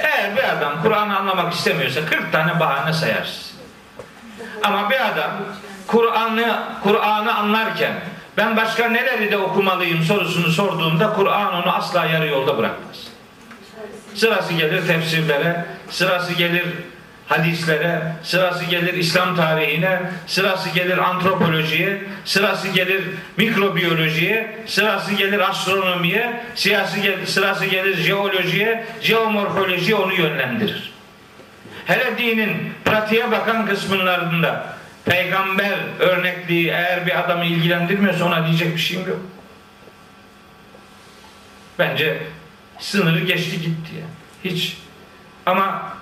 Eğer 0.00 0.36
bir 0.36 0.56
adam 0.56 0.82
Kur'an'ı 0.82 1.18
anlamak 1.18 1.52
istemiyorsa 1.52 2.06
40 2.06 2.32
tane 2.32 2.60
bahane 2.60 2.92
sayarsın. 2.92 3.49
Ama 4.62 4.90
bir 4.90 5.08
adam 5.08 5.30
Kur'an'ı 5.86 6.62
Kur'an'ı 6.82 7.34
anlarken 7.34 7.92
ben 8.36 8.56
başka 8.56 8.88
neleri 8.88 9.30
de 9.30 9.38
okumalıyım 9.38 10.02
sorusunu 10.02 10.50
sorduğunda 10.50 11.12
Kur'an 11.12 11.54
onu 11.54 11.72
asla 11.72 12.06
yarı 12.06 12.26
yolda 12.26 12.58
bırakmaz. 12.58 13.08
Sırası 14.14 14.54
gelir 14.54 14.86
tefsirlere, 14.86 15.64
sırası 15.90 16.32
gelir 16.32 16.64
hadislere, 17.30 18.02
sırası 18.22 18.64
gelir 18.64 18.94
İslam 18.94 19.36
tarihine, 19.36 20.00
sırası 20.26 20.68
gelir 20.70 20.98
antropolojiye, 20.98 22.02
sırası 22.24 22.68
gelir 22.68 23.04
mikrobiyolojiye, 23.36 24.56
sırası 24.66 25.14
gelir 25.14 25.50
astronomiye, 25.50 26.40
siyasi 26.54 27.02
gelir, 27.02 27.26
sırası 27.26 27.66
gelir 27.66 27.96
jeolojiye, 27.96 28.84
jeomorfolojiye 29.00 29.96
onu 29.96 30.14
yönlendirir. 30.14 30.89
Hele 31.90 32.18
dinin 32.18 32.72
pratiğe 32.84 33.30
bakan 33.30 33.66
kısımlarında 33.66 34.66
peygamber 35.04 35.78
örnekliği 35.98 36.68
eğer 36.68 37.06
bir 37.06 37.20
adamı 37.20 37.44
ilgilendirmiyorsa 37.44 38.24
ona 38.24 38.46
diyecek 38.46 38.74
bir 38.74 38.80
şeyim 38.80 39.08
yok. 39.08 39.18
Bence 41.78 42.18
sınırı 42.78 43.20
geçti 43.20 43.60
gitti 43.60 43.90
ya. 44.00 44.06
Hiç. 44.50 44.76
Ama 45.46 45.92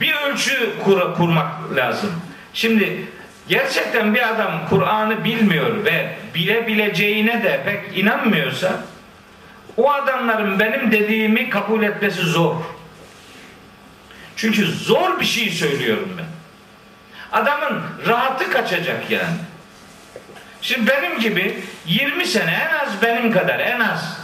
bir 0.00 0.14
ölçü 0.14 0.70
kur- 0.84 1.14
kurmak 1.14 1.76
lazım. 1.76 2.12
Şimdi 2.54 3.04
gerçekten 3.48 4.14
bir 4.14 4.28
adam 4.34 4.68
Kur'an'ı 4.68 5.24
bilmiyor 5.24 5.84
ve 5.84 6.16
bilebileceğine 6.34 7.42
de 7.42 7.60
pek 7.64 7.98
inanmıyorsa 7.98 8.72
o 9.76 9.92
adamların 9.92 10.58
benim 10.58 10.92
dediğimi 10.92 11.50
kabul 11.50 11.82
etmesi 11.82 12.20
zor. 12.22 12.54
Çünkü 14.36 14.66
zor 14.66 15.20
bir 15.20 15.24
şey 15.24 15.50
söylüyorum 15.50 16.16
ben. 16.18 16.26
Adamın 17.40 17.82
rahatı 18.06 18.50
kaçacak 18.50 19.10
yani. 19.10 19.36
Şimdi 20.62 20.90
benim 20.90 21.20
gibi 21.20 21.64
20 21.86 22.26
sene 22.26 22.50
en 22.50 22.86
az 22.86 23.02
benim 23.02 23.32
kadar 23.32 23.58
en 23.60 23.80
az 23.80 24.18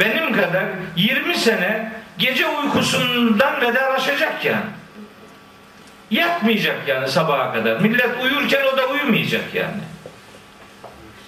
benim 0.00 0.32
kadar 0.32 0.64
20 0.96 1.36
sene 1.36 1.92
gece 2.18 2.46
uykusundan 2.46 3.60
vedalaşacak 3.60 4.44
yani. 4.44 4.70
Yatmayacak 6.10 6.88
yani 6.88 7.08
sabaha 7.08 7.52
kadar. 7.52 7.80
Millet 7.80 8.22
uyurken 8.22 8.62
o 8.74 8.76
da 8.76 8.86
uyumayacak 8.86 9.54
yani. 9.54 9.80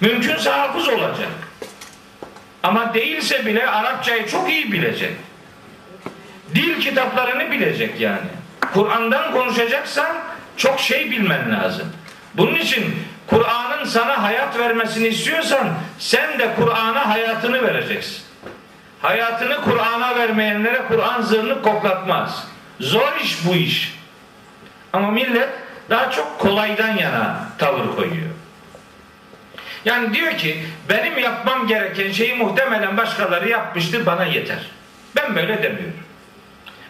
Mümkünse 0.00 0.50
hafız 0.50 0.88
olacak. 0.88 1.28
Ama 2.62 2.94
değilse 2.94 3.46
bile 3.46 3.66
Arapçayı 3.66 4.28
çok 4.28 4.50
iyi 4.50 4.72
bilecek. 4.72 5.12
Dil 6.54 6.80
kitaplarını 6.80 7.50
bilecek 7.50 8.00
yani. 8.00 8.28
Kur'an'dan 8.74 9.32
konuşacaksan 9.32 10.16
çok 10.56 10.80
şey 10.80 11.10
bilmen 11.10 11.52
lazım. 11.52 11.92
Bunun 12.34 12.54
için 12.54 12.96
Kur'an'ın 13.26 13.84
sana 13.84 14.22
hayat 14.22 14.58
vermesini 14.58 15.08
istiyorsan 15.08 15.68
sen 15.98 16.38
de 16.38 16.54
Kur'an'a 16.56 17.08
hayatını 17.08 17.62
vereceksin. 17.62 18.22
Hayatını 19.02 19.60
Kur'an'a 19.60 20.16
vermeyenlere 20.16 20.82
Kur'an 20.88 21.22
zırnık 21.22 21.64
koklatmaz. 21.64 22.48
Zor 22.80 23.12
iş 23.22 23.46
bu 23.46 23.54
iş. 23.54 23.98
Ama 24.92 25.10
millet 25.10 25.48
daha 25.90 26.10
çok 26.10 26.38
kolaydan 26.38 26.96
yana 26.96 27.36
tavır 27.58 27.96
koyuyor. 27.96 28.30
Yani 29.84 30.14
diyor 30.14 30.32
ki 30.32 30.64
benim 30.88 31.18
yapmam 31.18 31.66
gereken 31.66 32.12
şeyi 32.12 32.34
muhtemelen 32.34 32.96
başkaları 32.96 33.48
yapmıştır 33.48 34.06
bana 34.06 34.24
yeter. 34.24 34.66
Ben 35.16 35.36
böyle 35.36 35.62
demiyorum. 35.62 35.94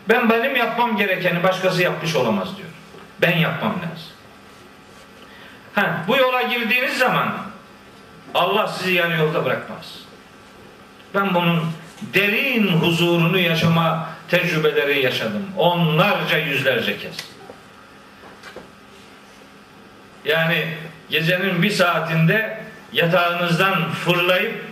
Ben 0.09 0.31
benim 0.31 0.57
yapmam 0.57 0.97
gerekeni 0.97 1.43
başkası 1.43 1.83
yapmış 1.83 2.17
olamaz 2.17 2.57
diyor. 2.57 2.69
Ben 3.21 3.39
yapmam 3.39 3.73
lazım. 3.73 4.13
Ha, 5.75 6.05
bu 6.09 6.17
yola 6.17 6.43
girdiğiniz 6.43 6.99
zaman 6.99 7.33
Allah 8.35 8.69
sizi 8.69 8.93
yarı 8.93 9.17
yolda 9.17 9.45
bırakmaz. 9.45 9.99
Ben 11.15 11.35
bunun 11.35 11.73
derin 12.15 12.69
huzurunu 12.69 13.39
yaşama 13.39 14.09
tecrübeleri 14.29 15.03
yaşadım. 15.05 15.47
Onlarca 15.57 16.39
yüzlerce 16.39 16.99
kez. 16.99 17.17
Yani 20.25 20.75
gecenin 21.11 21.63
bir 21.63 21.71
saatinde 21.71 22.61
yatağınızdan 22.93 23.91
fırlayıp 23.91 24.65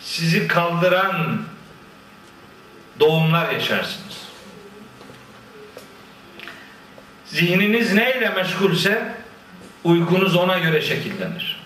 sizi 0.00 0.48
kaldıran 0.48 1.42
doğumlar 3.00 3.50
yaşarsınız. 3.50 4.21
Zihniniz 7.32 7.92
neyle 7.92 8.28
meşgulse 8.28 9.02
uykunuz 9.84 10.36
ona 10.36 10.58
göre 10.58 10.82
şekillenir. 10.82 11.60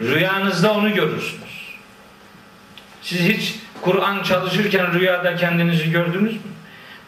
Rüyanızda 0.00 0.72
onu 0.72 0.94
görürsünüz. 0.94 1.78
Siz 3.02 3.20
hiç 3.20 3.54
Kur'an 3.80 4.22
çalışırken 4.22 4.94
rüyada 4.94 5.36
kendinizi 5.36 5.90
gördünüz 5.90 6.32
mü? 6.32 6.40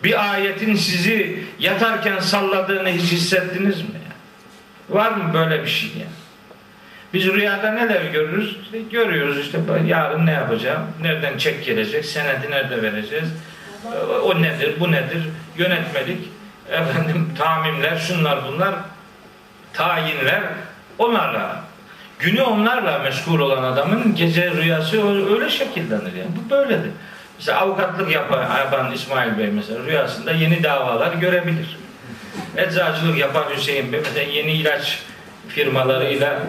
Bir 0.04 0.32
ayetin 0.32 0.74
sizi 0.74 1.44
yatarken 1.58 2.18
salladığını 2.18 2.88
hiç 2.88 3.12
hissettiniz 3.12 3.80
mi? 3.80 4.00
Var 4.88 5.12
mı 5.12 5.34
böyle 5.34 5.62
bir 5.62 5.68
şey 5.68 5.88
ya? 5.88 6.06
Biz 7.14 7.26
rüyada 7.26 7.72
neler 7.72 8.04
görürüz? 8.04 8.56
İşte 8.62 8.78
görüyoruz 8.92 9.38
işte 9.38 9.58
yarın 9.86 10.26
ne 10.26 10.32
yapacağım? 10.32 10.86
Nereden 11.02 11.38
çek 11.38 11.64
gelecek? 11.64 12.04
Senedi 12.04 12.50
nerede 12.50 12.82
vereceğiz? 12.82 13.28
O 14.24 14.42
nedir? 14.42 14.74
Bu 14.80 14.92
nedir? 14.92 15.28
Yönetmelik, 15.58 16.18
efendim 16.70 17.28
tamimler, 17.38 17.96
şunlar 17.98 18.38
bunlar, 18.48 18.74
tayinler 19.72 20.42
onlarla 20.98 21.64
günü 22.18 22.42
onlarla 22.42 22.98
meşgul 22.98 23.40
olan 23.40 23.62
adamın 23.62 24.14
gece 24.14 24.50
rüyası 24.50 25.30
öyle 25.34 25.50
şekillenir 25.50 26.14
yani. 26.14 26.30
Bu 26.36 26.50
böyledir. 26.50 26.90
Mesela 27.38 27.60
avukatlık 27.60 28.10
yapan, 28.10 28.56
yapan 28.58 28.92
İsmail 28.92 29.38
Bey 29.38 29.46
mesela 29.46 29.84
rüyasında 29.84 30.32
yeni 30.32 30.62
davalar 30.62 31.12
görebilir. 31.12 31.78
Eczacılık 32.56 33.18
yapan 33.18 33.44
Hüseyin 33.56 33.92
Bey 33.92 34.00
mesela 34.04 34.32
yeni 34.32 34.52
ilaç 34.52 35.02
firmalarıyla 35.48 36.42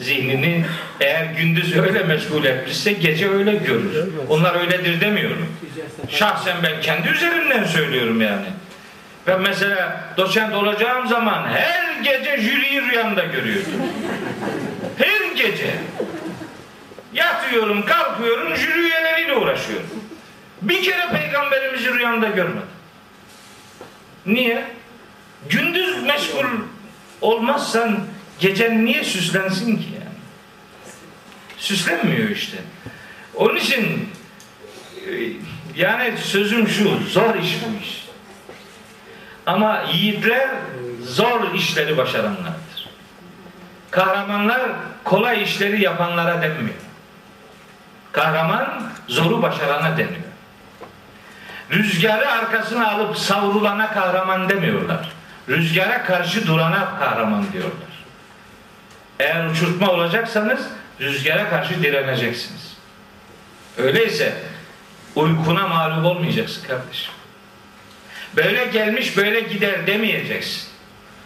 zihnini 0.00 0.64
eğer 1.00 1.24
gündüz 1.24 1.76
öyle 1.76 2.02
meşgul 2.02 2.44
etmişse 2.44 2.92
gece 2.92 3.30
öyle 3.30 3.54
görür. 3.54 4.08
Onlar 4.28 4.60
öyledir 4.60 5.00
demiyorum. 5.00 5.46
Şahsen 6.08 6.56
ben 6.62 6.80
kendi 6.80 7.08
üzerimden 7.08 7.64
söylüyorum 7.64 8.20
yani. 8.20 8.46
Ben 9.26 9.40
mesela 9.40 10.00
doçent 10.16 10.54
olacağım 10.54 11.08
zaman 11.08 11.48
her 11.48 12.00
gece 12.02 12.36
jüriyi 12.40 12.82
rüyamda 12.82 13.24
görüyorum. 13.24 13.72
Her 14.98 15.34
gece. 15.34 15.74
Yatıyorum, 17.12 17.86
kalkıyorum, 17.86 18.56
jüri 18.56 18.78
üyeleriyle 18.78 19.36
uğraşıyorum. 19.36 19.86
Bir 20.62 20.82
kere 20.82 21.08
peygamberimizi 21.18 21.94
rüyamda 21.94 22.28
görmedim. 22.28 22.68
Niye? 24.26 24.64
Gündüz 25.50 26.02
meşgul 26.02 26.44
olmazsan 27.20 27.98
gecen 28.40 28.84
niye 28.84 29.04
süslensin 29.04 29.76
ki 29.76 29.88
yani? 29.94 30.16
Süslenmiyor 31.58 32.30
işte. 32.30 32.56
Onun 33.34 33.56
için 33.56 34.08
e, 35.06 35.10
yani 35.76 36.18
sözüm 36.18 36.68
şu, 36.68 36.98
zor 37.08 37.34
iş 37.34 37.56
bu 37.64 37.84
iş. 37.84 38.05
Ama 39.46 39.82
yiğitler 39.92 40.48
zor 41.04 41.54
işleri 41.54 41.96
başaranlardır. 41.96 42.88
Kahramanlar 43.90 44.62
kolay 45.04 45.42
işleri 45.42 45.82
yapanlara 45.82 46.42
denmiyor. 46.42 46.76
Kahraman 48.12 48.82
zoru 49.08 49.42
başarana 49.42 49.96
deniyor. 49.96 50.26
Rüzgarı 51.70 52.30
arkasına 52.30 52.90
alıp 52.90 53.16
savrulana 53.16 53.92
kahraman 53.92 54.48
demiyorlar. 54.48 55.12
Rüzgara 55.48 56.04
karşı 56.04 56.46
durana 56.46 56.98
kahraman 56.98 57.52
diyorlar. 57.52 57.72
Eğer 59.20 59.46
uçurtma 59.46 59.90
olacaksanız 59.90 60.60
rüzgara 61.00 61.50
karşı 61.50 61.82
direneceksiniz. 61.82 62.76
Öyleyse 63.76 64.42
uykuna 65.14 65.66
mağlup 65.66 66.06
olmayacaksın 66.06 66.68
kardeşim. 66.68 67.15
Böyle 68.36 68.64
gelmiş 68.64 69.16
böyle 69.16 69.40
gider 69.40 69.86
demeyeceksin. 69.86 70.62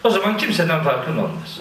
O 0.03 0.09
zaman 0.09 0.37
kimseden 0.37 0.83
farkın 0.83 1.17
olmaz. 1.17 1.59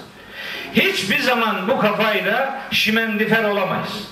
Hiçbir 0.75 1.19
zaman 1.21 1.69
bu 1.69 1.79
kafayla 1.79 2.63
şimendifer 2.71 3.45
olamayız. 3.45 4.09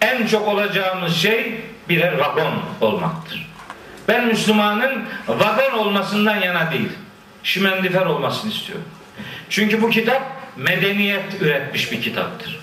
En 0.00 0.26
çok 0.26 0.48
olacağımız 0.48 1.16
şey 1.16 1.60
birer 1.88 2.18
vagon 2.18 2.62
olmaktır. 2.80 3.50
Ben 4.08 4.26
Müslümanın 4.26 5.04
vagon 5.28 5.78
olmasından 5.78 6.36
yana 6.36 6.70
değil, 6.70 6.92
şimendifer 7.42 8.06
olmasını 8.06 8.50
istiyorum. 8.50 8.84
Çünkü 9.50 9.82
bu 9.82 9.90
kitap 9.90 10.22
medeniyet 10.56 11.42
üretmiş 11.42 11.92
bir 11.92 12.02
kitaptır. 12.02 12.60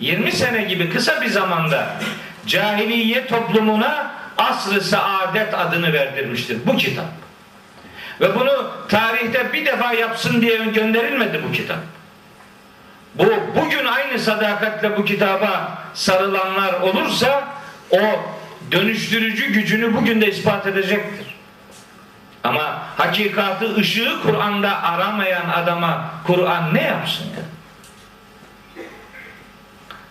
20 0.00 0.32
sene 0.32 0.62
gibi 0.62 0.90
kısa 0.90 1.20
bir 1.20 1.26
zamanda 1.26 1.96
cahiliye 2.46 3.26
toplumuna 3.26 4.14
asr-ı 4.38 4.80
saadet 4.80 5.54
adını 5.54 5.92
verdirmiştir 5.92 6.58
bu 6.66 6.76
kitap. 6.76 7.06
Ve 8.20 8.34
bunu 8.34 8.70
tarihte 8.88 9.52
bir 9.52 9.66
defa 9.66 9.92
yapsın 9.92 10.42
diye 10.42 10.56
gönderilmedi 10.56 11.42
bu 11.48 11.52
kitap. 11.52 11.78
Bu 13.14 13.24
bugün 13.56 13.84
aynı 13.84 14.18
sadakatle 14.18 14.96
bu 14.96 15.04
kitaba 15.04 15.78
sarılanlar 15.94 16.80
olursa 16.80 17.48
o 17.90 18.00
dönüştürücü 18.72 19.52
gücünü 19.52 19.94
bugün 19.94 20.20
de 20.20 20.28
ispat 20.28 20.66
edecektir. 20.66 21.34
Ama 22.44 22.82
hakikatı 22.96 23.76
ışığı 23.76 24.22
Kur'an'da 24.22 24.82
aramayan 24.82 25.48
adama 25.50 26.10
Kur'an 26.26 26.74
ne 26.74 26.82
yapsın 26.82 27.24
ya? 27.24 27.42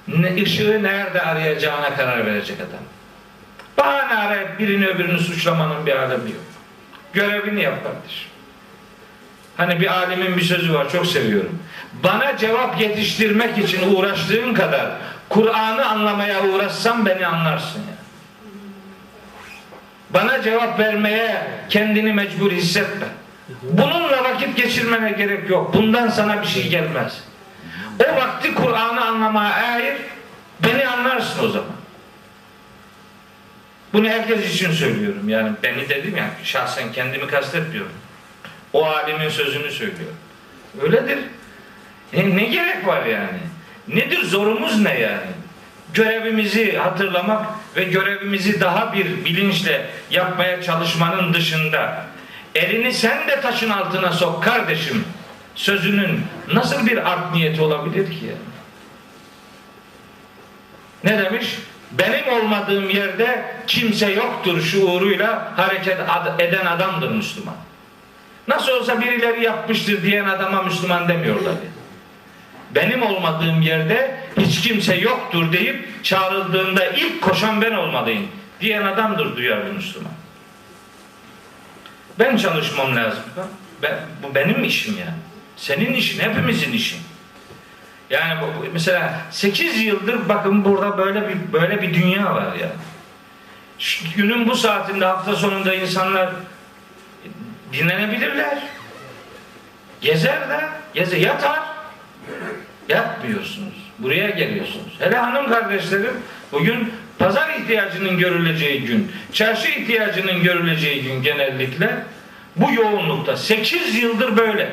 Ne, 0.07 0.43
ışığı 0.43 0.83
nerede 0.83 1.21
arayacağına 1.21 1.95
karar 1.95 2.25
verecek 2.25 2.57
adam. 2.59 2.96
Bahane 3.77 4.13
arayıp 4.13 4.59
birini 4.59 4.87
öbürünü 4.87 5.19
suçlamanın 5.19 5.85
bir 5.85 5.95
alemi 5.95 6.31
yok. 6.31 6.41
Görevini 7.13 7.61
yap 7.61 7.83
kardeşim. 7.83 8.29
Hani 9.57 9.79
bir 9.79 9.87
alimin 9.87 10.37
bir 10.37 10.41
sözü 10.41 10.73
var 10.73 10.89
çok 10.91 11.05
seviyorum. 11.05 11.59
Bana 12.03 12.37
cevap 12.37 12.81
yetiştirmek 12.81 13.57
için 13.57 13.95
uğraştığın 13.95 14.53
kadar 14.53 14.91
Kur'an'ı 15.29 15.85
anlamaya 15.85 16.43
uğraşsam 16.43 17.05
beni 17.05 17.27
anlarsın 17.27 17.79
ya. 17.79 17.97
Bana 20.09 20.41
cevap 20.41 20.79
vermeye 20.79 21.47
kendini 21.69 22.13
mecbur 22.13 22.51
hissetme. 22.51 23.05
Bununla 23.63 24.23
vakit 24.23 24.57
geçirmene 24.57 25.11
gerek 25.11 25.49
yok. 25.49 25.73
Bundan 25.73 26.09
sana 26.09 26.41
bir 26.41 26.47
şey 26.47 26.69
gelmez. 26.69 27.23
O 27.99 28.15
vakti 28.15 28.55
Kur'an'ı 28.55 29.05
anlamaya 29.05 29.53
ayır, 29.53 29.95
beni 30.63 30.87
anlarsın 30.87 31.45
o 31.45 31.47
zaman. 31.47 31.69
Bunu 33.97 34.09
herkes 34.09 34.55
için 34.55 34.71
söylüyorum. 34.71 35.29
Yani 35.29 35.51
beni 35.63 35.89
dedim 35.89 36.17
ya 36.17 36.29
şahsen 36.43 36.91
kendimi 36.91 37.27
kastetmiyorum. 37.27 37.91
O 38.73 38.85
alimin 38.85 39.29
sözünü 39.29 39.71
söylüyorum. 39.71 40.17
Öyledir. 40.81 41.19
E 42.13 42.35
ne 42.35 42.43
gerek 42.43 42.87
var 42.87 43.05
yani? 43.05 43.39
Nedir 43.87 44.23
zorumuz 44.23 44.81
ne 44.81 44.99
yani? 44.99 45.31
Görevimizi 45.93 46.77
hatırlamak 46.77 47.45
ve 47.75 47.83
görevimizi 47.83 48.61
daha 48.61 48.93
bir 48.93 49.25
bilinçle 49.25 49.89
yapmaya 50.11 50.61
çalışmanın 50.61 51.33
dışında 51.33 52.05
elini 52.55 52.93
sen 52.93 53.27
de 53.27 53.41
taşın 53.41 53.69
altına 53.69 54.11
sok 54.11 54.43
kardeşim 54.43 55.05
sözünün 55.55 56.21
nasıl 56.53 56.87
bir 56.87 57.11
art 57.11 57.33
niyeti 57.33 57.61
olabilir 57.61 58.11
ki 58.11 58.25
yani? 58.25 58.37
Ne 61.03 61.23
demiş? 61.23 61.57
Benim 61.91 62.27
olmadığım 62.27 62.89
yerde 62.89 63.55
kimse 63.67 64.11
yoktur 64.11 64.61
şuuruyla 64.61 65.53
hareket 65.55 65.97
eden 66.39 66.65
adamdır 66.65 67.11
Müslüman. 67.11 67.55
Nasıl 68.47 68.71
olsa 68.71 69.01
birileri 69.01 69.43
yapmıştır 69.43 70.03
diyen 70.03 70.25
adama 70.25 70.61
Müslüman 70.61 71.07
demiyorlar. 71.07 71.53
Benim 72.75 73.03
olmadığım 73.03 73.61
yerde 73.61 74.17
hiç 74.39 74.61
kimse 74.61 74.95
yoktur 74.95 75.51
deyip 75.51 76.03
çağrıldığında 76.03 76.85
ilk 76.85 77.21
koşan 77.21 77.61
ben 77.61 77.71
olmalıyım 77.71 78.27
diyen 78.61 78.83
adamdır 78.83 79.35
duyarlı 79.35 79.73
Müslüman. 79.73 80.11
Ben 82.19 82.37
çalışmam 82.37 82.95
lazım. 82.95 83.23
Ben, 83.81 83.99
bu 84.23 84.35
benim 84.35 84.63
işim 84.63 84.97
yani. 84.99 85.17
Senin 85.55 85.93
işin, 85.93 86.19
hepimizin 86.19 86.71
işin. 86.71 86.99
Yani 88.09 88.41
bu, 88.41 88.65
mesela 88.73 89.21
8 89.31 89.81
yıldır 89.81 90.29
bakın 90.29 90.65
burada 90.65 90.97
böyle 90.97 91.29
bir 91.29 91.53
böyle 91.53 91.81
bir 91.81 91.93
dünya 91.93 92.35
var 92.35 92.55
ya. 92.55 92.69
Şu 93.79 94.05
günün 94.15 94.47
bu 94.47 94.55
saatinde 94.55 95.05
hafta 95.05 95.35
sonunda 95.35 95.73
insanlar 95.73 96.29
dinlenebilirler. 97.73 98.57
Gezer 100.01 100.49
de, 100.49 100.59
geze 100.93 101.17
yatar. 101.17 101.59
Yatmıyorsunuz. 102.89 103.73
Buraya 103.99 104.29
geliyorsunuz. 104.29 104.95
Hele 104.99 105.17
hanım 105.17 105.49
kardeşlerim 105.49 106.13
bugün 106.51 106.93
pazar 107.19 107.49
ihtiyacının 107.49 108.17
görüleceği 108.17 108.85
gün, 108.85 109.11
çarşı 109.33 109.69
ihtiyacının 109.69 110.43
görüleceği 110.43 111.03
gün 111.03 111.23
genellikle 111.23 111.89
bu 112.55 112.73
yoğunlukta 112.73 113.37
8 113.37 113.95
yıldır 113.95 114.37
böyle. 114.37 114.69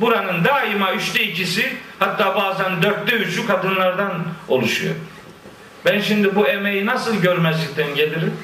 Buranın 0.00 0.44
daima 0.44 0.92
üçte 0.92 1.24
ikisi 1.24 1.72
hatta 1.98 2.36
bazen 2.36 2.82
dörtte 2.82 3.16
üçü 3.16 3.46
kadınlardan 3.46 4.24
oluşuyor. 4.48 4.94
Ben 5.84 6.00
şimdi 6.00 6.36
bu 6.36 6.46
emeği 6.46 6.86
nasıl 6.86 7.16
görmezlikten 7.16 7.94
gelirim? 7.94 8.36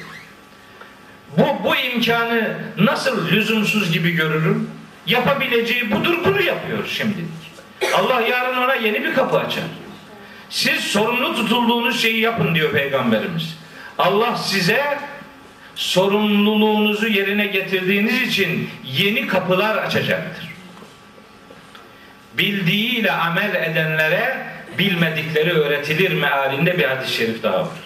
Bu, 1.37 1.63
bu 1.63 1.75
imkanı 1.75 2.57
nasıl 2.77 3.31
lüzumsuz 3.31 3.91
gibi 3.91 4.11
görürüm? 4.11 4.69
Yapabileceği 5.05 5.91
budur 5.91 6.17
bunu 6.25 6.41
yapıyor 6.41 6.87
şimdilik. 6.87 7.31
Allah 7.93 8.21
yarın 8.21 8.57
ona 8.57 8.75
yeni 8.75 9.03
bir 9.03 9.13
kapı 9.13 9.39
açar. 9.39 9.63
Siz 10.49 10.79
sorumlu 10.79 11.35
tutulduğunuz 11.35 12.01
şeyi 12.01 12.19
yapın 12.19 12.55
diyor 12.55 12.71
Peygamberimiz. 12.71 13.57
Allah 13.97 14.37
size 14.37 14.97
sorumluluğunuzu 15.75 17.07
yerine 17.07 17.45
getirdiğiniz 17.45 18.21
için 18.21 18.69
yeni 18.85 19.27
kapılar 19.27 19.77
açacaktır. 19.77 20.50
Bildiğiyle 22.37 23.11
amel 23.11 23.55
edenlere 23.55 24.37
bilmedikleri 24.77 25.51
öğretilir 25.51 26.13
mealinde 26.13 26.77
bir 26.77 26.83
hadis-i 26.83 27.13
şerif 27.13 27.43
daha 27.43 27.59
var. 27.59 27.79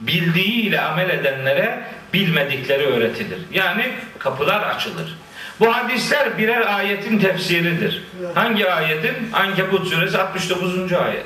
Bildiğiyle 0.00 0.80
amel 0.80 1.10
edenlere 1.10 1.84
bilmedikleri 2.12 2.86
öğretilir. 2.86 3.38
Yani 3.52 3.92
kapılar 4.18 4.62
açılır. 4.62 5.16
Bu 5.60 5.76
hadisler 5.76 6.38
birer 6.38 6.74
ayetin 6.76 7.18
tefsiridir. 7.18 8.02
Hangi 8.34 8.70
ayetin? 8.70 9.14
Ankebut 9.32 9.88
suresi 9.88 10.18
69. 10.18 10.92
ayet. 10.92 11.24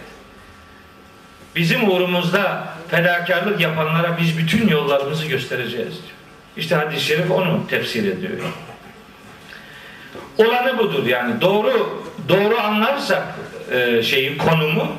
Bizim 1.57 1.91
uğrumuzda 1.91 2.69
fedakarlık 2.91 3.61
yapanlara 3.61 4.19
biz 4.21 4.39
bütün 4.39 4.69
yollarımızı 4.69 5.27
göstereceğiz 5.27 5.93
diyor. 5.93 6.17
İşte 6.57 6.75
hadis-i 6.75 7.05
şerif 7.05 7.31
onu 7.31 7.67
tefsir 7.69 8.13
ediyor. 8.13 8.39
Olanı 10.39 10.79
budur 10.79 11.07
yani 11.07 11.41
doğru 11.41 12.02
doğru 12.29 12.61
anlarsak 12.61 13.23
e, 13.71 14.03
şeyi 14.03 14.39
konumu 14.39 14.93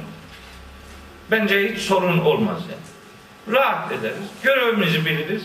bence 1.32 1.74
hiç 1.74 1.82
sorun 1.82 2.20
olmaz 2.20 2.57
yani. 2.61 3.57
Rahat 3.57 3.91
ederiz. 3.91 4.28
Görevimizi 4.43 5.05
biliriz. 5.05 5.43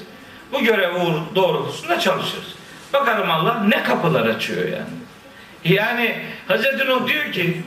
Bu 0.53 0.65
görev 0.65 0.95
doğrultusunda 1.35 2.01
çalışırız. 2.01 2.55
Bakarım 2.93 3.31
Allah 3.31 3.65
ne 3.69 3.83
kapılar 3.83 4.27
açıyor 4.27 4.65
yani. 4.65 4.99
Yani 5.65 6.17
Hz. 6.49 6.87
Nuh 6.89 7.09
diyor 7.09 7.33
ki 7.33 7.63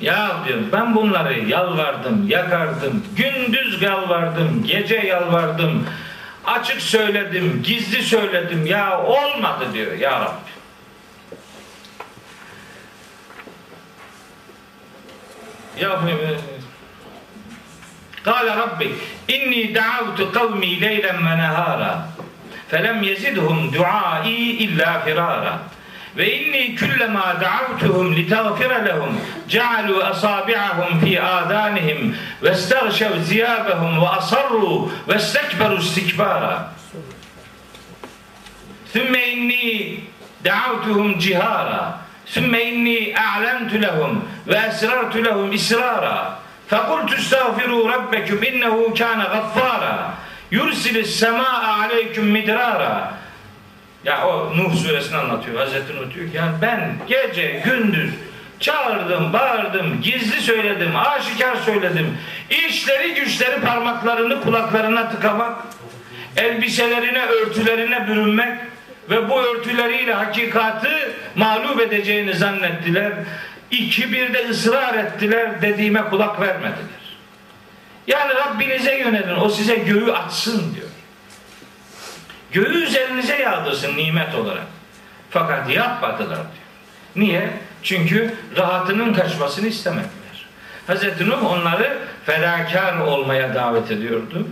ya 0.00 0.36
diyor 0.46 0.58
ben 0.72 0.94
bunları 0.94 1.38
yalvardım, 1.38 2.28
yakardım, 2.28 3.04
gündüz 3.16 3.82
yalvardım, 3.82 4.64
gece 4.66 4.96
yalvardım, 4.96 5.86
açık 6.44 6.80
söyledim, 6.80 7.62
gizli 7.64 8.02
söyledim 8.02 8.66
ya 8.66 9.02
olmadı 9.02 9.64
diyor 9.72 9.92
ya 9.92 10.20
Rabbi. 10.20 10.50
قال 18.26 18.58
ربي 18.58 18.94
إني 19.30 19.62
دعوت 19.62 20.20
قومي 20.20 20.74
ليلا 20.74 21.18
ونهارا 21.18 22.08
فلم 22.70 23.04
يزدهم 23.04 23.70
دعائي 23.70 24.64
إلا 24.64 24.98
فرارا. 25.00 25.60
وإني 26.16 26.76
كلما 26.76 27.34
دعوتهم 27.34 28.14
لتغفر 28.14 28.78
لهم 28.82 29.20
جعلوا 29.48 30.10
أصابعهم 30.10 31.00
في 31.00 31.20
آذانهم 31.20 32.16
واستغشوا 32.42 33.18
ثيابهم 33.18 33.98
وأصروا 33.98 34.88
واستكبروا 35.08 35.78
استكبارا. 35.78 36.72
ثم 38.94 39.14
إني 39.14 39.98
دعوتهم 40.44 41.18
جهارا. 41.18 41.99
Sümme 42.30 42.64
inni 42.64 43.14
a'lemtu 43.16 43.82
lehum 43.82 44.24
ve 44.48 44.54
esrartu 44.54 45.24
lehum 45.24 45.52
israra. 45.52 46.38
Fekultu 46.68 47.14
estağfiru 47.14 47.88
rabbekum 47.88 48.42
innehu 48.42 48.94
kana 48.98 49.24
gaffara. 49.24 50.14
Yursilis 50.50 51.18
semaa 51.18 51.78
aleyküm 51.80 52.26
midrara. 52.26 53.14
Ya 54.04 54.26
o 54.26 54.56
Nuh 54.56 54.74
suresini 54.74 55.16
anlatıyor. 55.16 55.58
Hazreti 55.58 55.96
Nuh 55.96 56.14
diyor 56.14 56.30
ki 56.30 56.36
yani 56.36 56.52
ben 56.62 56.92
gece 57.08 57.62
gündüz 57.64 58.10
çağırdım, 58.60 59.32
bağırdım, 59.32 60.00
gizli 60.02 60.40
söyledim, 60.40 60.96
aşikar 60.96 61.56
söyledim. 61.56 62.18
İşleri 62.50 63.14
güçleri 63.14 63.60
parmaklarını 63.60 64.40
kulaklarına 64.40 65.10
tıkamak, 65.10 65.58
elbiselerine, 66.36 67.22
örtülerine 67.26 68.08
bürünmek, 68.08 68.58
ve 69.10 69.28
bu 69.28 69.42
örtüleriyle 69.42 70.14
hakikati 70.14 71.12
mağlup 71.34 71.80
edeceğini 71.80 72.34
zannettiler. 72.34 73.12
İki 73.70 74.12
bir 74.12 74.34
de 74.34 74.48
ısrar 74.48 74.94
ettiler, 74.94 75.62
dediğime 75.62 76.04
kulak 76.04 76.40
vermediler. 76.40 77.00
Yani 78.06 78.34
Rabbinize 78.34 78.98
yönelin, 78.98 79.36
o 79.36 79.48
size 79.48 79.74
göğü 79.74 80.12
açsın 80.12 80.74
diyor. 80.74 80.88
Göğü 82.52 82.82
üzerinize 82.82 83.36
yağdırsın 83.36 83.96
nimet 83.96 84.34
olarak. 84.34 84.66
Fakat 85.30 85.70
yapmadılar 85.70 86.28
diyor. 86.28 86.66
Niye? 87.16 87.50
Çünkü 87.82 88.34
rahatının 88.56 89.14
kaçmasını 89.14 89.66
istemediler. 89.66 90.10
Hz. 90.88 91.20
Nuh 91.20 91.52
onları 91.52 91.98
fedakar 92.26 92.98
olmaya 92.98 93.54
davet 93.54 93.90
ediyordu. 93.90 94.48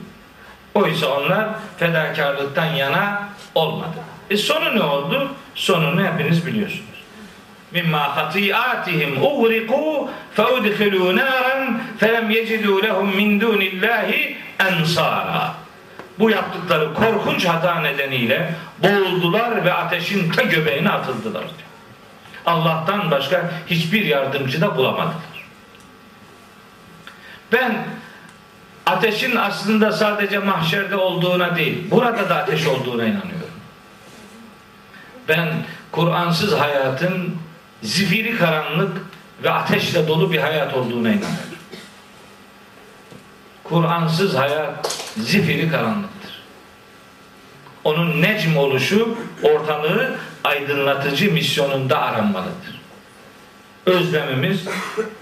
Oysa 0.74 1.06
onlar 1.06 1.48
fedakarlıktan 1.78 2.64
yana 2.64 3.28
olmadı. 3.54 3.98
E 4.30 4.36
sonu 4.36 4.76
ne 4.76 4.82
oldu? 4.82 5.28
Sonunu 5.54 6.06
hepiniz 6.06 6.46
biliyorsunuz. 6.46 6.84
Mimma 7.72 8.16
hatiatihim 8.16 9.22
ughriqu 9.22 10.10
feudkhilu 10.34 11.16
naran 11.16 11.80
felem 11.98 12.30
yecidu 12.30 12.82
lehum 12.82 13.16
min 13.16 13.40
dunillahi 13.40 14.36
ensara. 14.58 15.54
Bu 16.18 16.30
yaptıkları 16.30 16.94
korkunç 16.94 17.46
hata 17.46 17.80
nedeniyle 17.80 18.54
boğuldular 18.78 19.64
ve 19.64 19.74
ateşin 19.74 20.30
ta 20.30 20.42
göbeğine 20.42 20.90
atıldılar. 20.90 21.44
Allah'tan 22.46 23.10
başka 23.10 23.50
hiçbir 23.66 24.04
yardımcı 24.04 24.60
da 24.60 24.76
bulamadılar. 24.76 25.38
Ben 27.52 27.84
ateşin 28.86 29.36
aslında 29.36 29.92
sadece 29.92 30.38
mahşerde 30.38 30.96
olduğuna 30.96 31.56
değil, 31.56 31.90
burada 31.90 32.28
da 32.28 32.36
ateş 32.36 32.66
olduğuna 32.66 33.04
inanıyorum. 33.04 33.37
Ben 35.28 35.48
Kur'ansız 35.92 36.52
hayatın 36.52 37.36
zifiri 37.82 38.36
karanlık 38.36 38.96
ve 39.42 39.50
ateşle 39.50 40.08
dolu 40.08 40.32
bir 40.32 40.38
hayat 40.38 40.74
olduğuna 40.74 41.08
inanıyorum. 41.08 41.58
Kur'ansız 43.64 44.34
hayat 44.34 45.02
zifiri 45.16 45.70
karanlıktır. 45.70 46.42
Onun 47.84 48.22
necm 48.22 48.56
oluşu 48.56 49.18
ortalığı 49.42 50.16
aydınlatıcı 50.44 51.32
misyonunda 51.32 51.98
aranmalıdır. 51.98 52.80
Özlemimiz, 53.86 54.64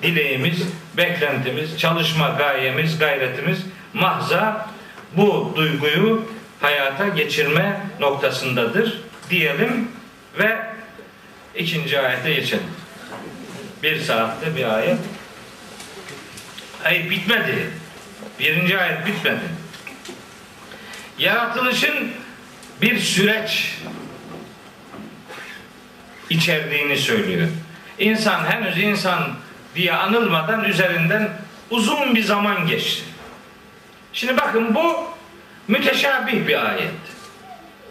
dileğimiz, 0.03 0.63
beklentimiz, 0.97 1.79
çalışma 1.79 2.29
gayemiz, 2.29 2.99
gayretimiz 2.99 3.59
mahza 3.95 4.67
bu 5.17 5.53
duyguyu 5.57 6.23
hayata 6.61 7.09
geçirme 7.09 7.81
noktasındadır 8.01 9.01
diyelim 9.31 9.89
ve 10.39 10.67
ikinci 11.55 12.01
ayete 12.01 12.35
geçelim. 12.35 12.71
Bir 13.83 14.01
saatte 14.01 14.57
bir 14.57 14.75
ayet. 14.77 14.99
Hayır 16.83 17.11
bitmedi. 17.11 17.71
Birinci 18.39 18.79
ayet 18.79 19.07
bitmedi. 19.07 19.45
Yaratılışın 21.19 22.13
bir 22.83 22.99
süreç 22.99 23.79
içerdiğini 26.31 26.97
söylüyor. 26.97 27.49
İnsan 27.99 28.45
henüz 28.45 28.79
insan 28.79 29.35
diye 29.75 29.93
anılmadan 29.93 30.65
üzerinden 30.65 31.31
uzun 31.71 32.15
bir 32.15 32.23
zaman 32.23 32.67
geçti. 32.67 33.03
Şimdi 34.13 34.37
bakın 34.37 34.75
bu 34.75 35.05
müteşabih 35.69 36.47
bir 36.47 36.71
ayet. 36.71 36.93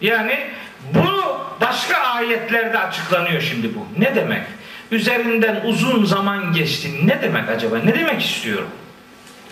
Yani 0.00 0.50
bunu 0.94 1.15
başka 1.60 1.96
ayetlerde 1.96 2.78
açıklanıyor 2.78 3.40
şimdi 3.40 3.74
bu. 3.74 3.86
Ne 3.98 4.14
demek? 4.14 4.42
Üzerinden 4.90 5.60
uzun 5.64 6.04
zaman 6.04 6.52
geçti. 6.52 6.90
Ne 7.06 7.22
demek 7.22 7.48
acaba? 7.48 7.78
Ne 7.78 7.94
demek 7.94 8.24
istiyorum? 8.24 8.68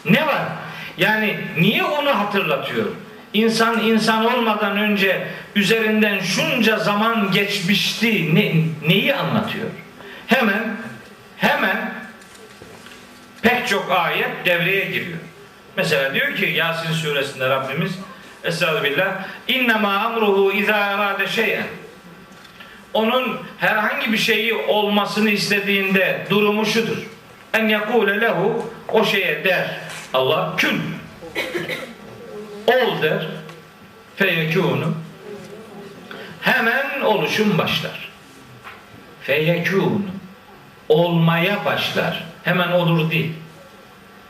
Ne 0.05 0.27
var? 0.27 0.43
Yani 0.99 1.41
niye 1.59 1.85
onu 1.85 2.19
hatırlatıyor? 2.19 2.87
İnsan 3.33 3.81
insan 3.81 4.35
olmadan 4.35 4.77
önce 4.77 5.27
üzerinden 5.57 6.21
şunca 6.21 6.79
zaman 6.79 7.31
geçmişti. 7.31 8.35
Ne, 8.35 8.53
neyi 8.89 9.15
anlatıyor? 9.15 9.67
Hemen 10.27 10.77
hemen 11.37 11.95
pek 13.43 13.69
çok 13.69 13.91
ayet 13.91 14.47
devreye 14.47 14.85
giriyor. 14.85 15.19
Mesela 15.77 16.15
diyor 16.15 16.37
ki 16.37 16.45
Yasin 16.45 16.93
suresinde 16.93 17.49
Rabbimiz 17.49 17.93
Estağfirullah 18.45 19.23
İnnemâ 19.49 19.99
amruhu 19.99 20.53
izâ 20.53 20.77
erâde 20.77 21.27
şey'en 21.27 21.67
onun 22.95 23.39
herhangi 23.59 24.13
bir 24.13 24.19
şeyi 24.19 24.55
olmasını 24.55 25.31
istediğinde 25.31 26.27
durumu 26.31 26.67
şudur. 26.67 26.97
En 27.55 27.69
yakule 27.69 28.21
lehu 28.21 28.71
o 28.93 29.05
şeye 29.05 29.45
der 29.45 29.81
Allah 30.15 30.55
kün 30.57 30.83
ol 32.67 33.03
der 33.03 33.27
feyekûnu 34.17 34.95
hemen 36.41 37.01
oluşum 37.01 37.59
başlar. 37.59 38.09
Feyekûnu 39.23 40.01
olmaya 40.89 41.65
başlar. 41.65 42.25
Hemen 42.45 42.73
olur 42.73 43.11
değil. 43.11 43.33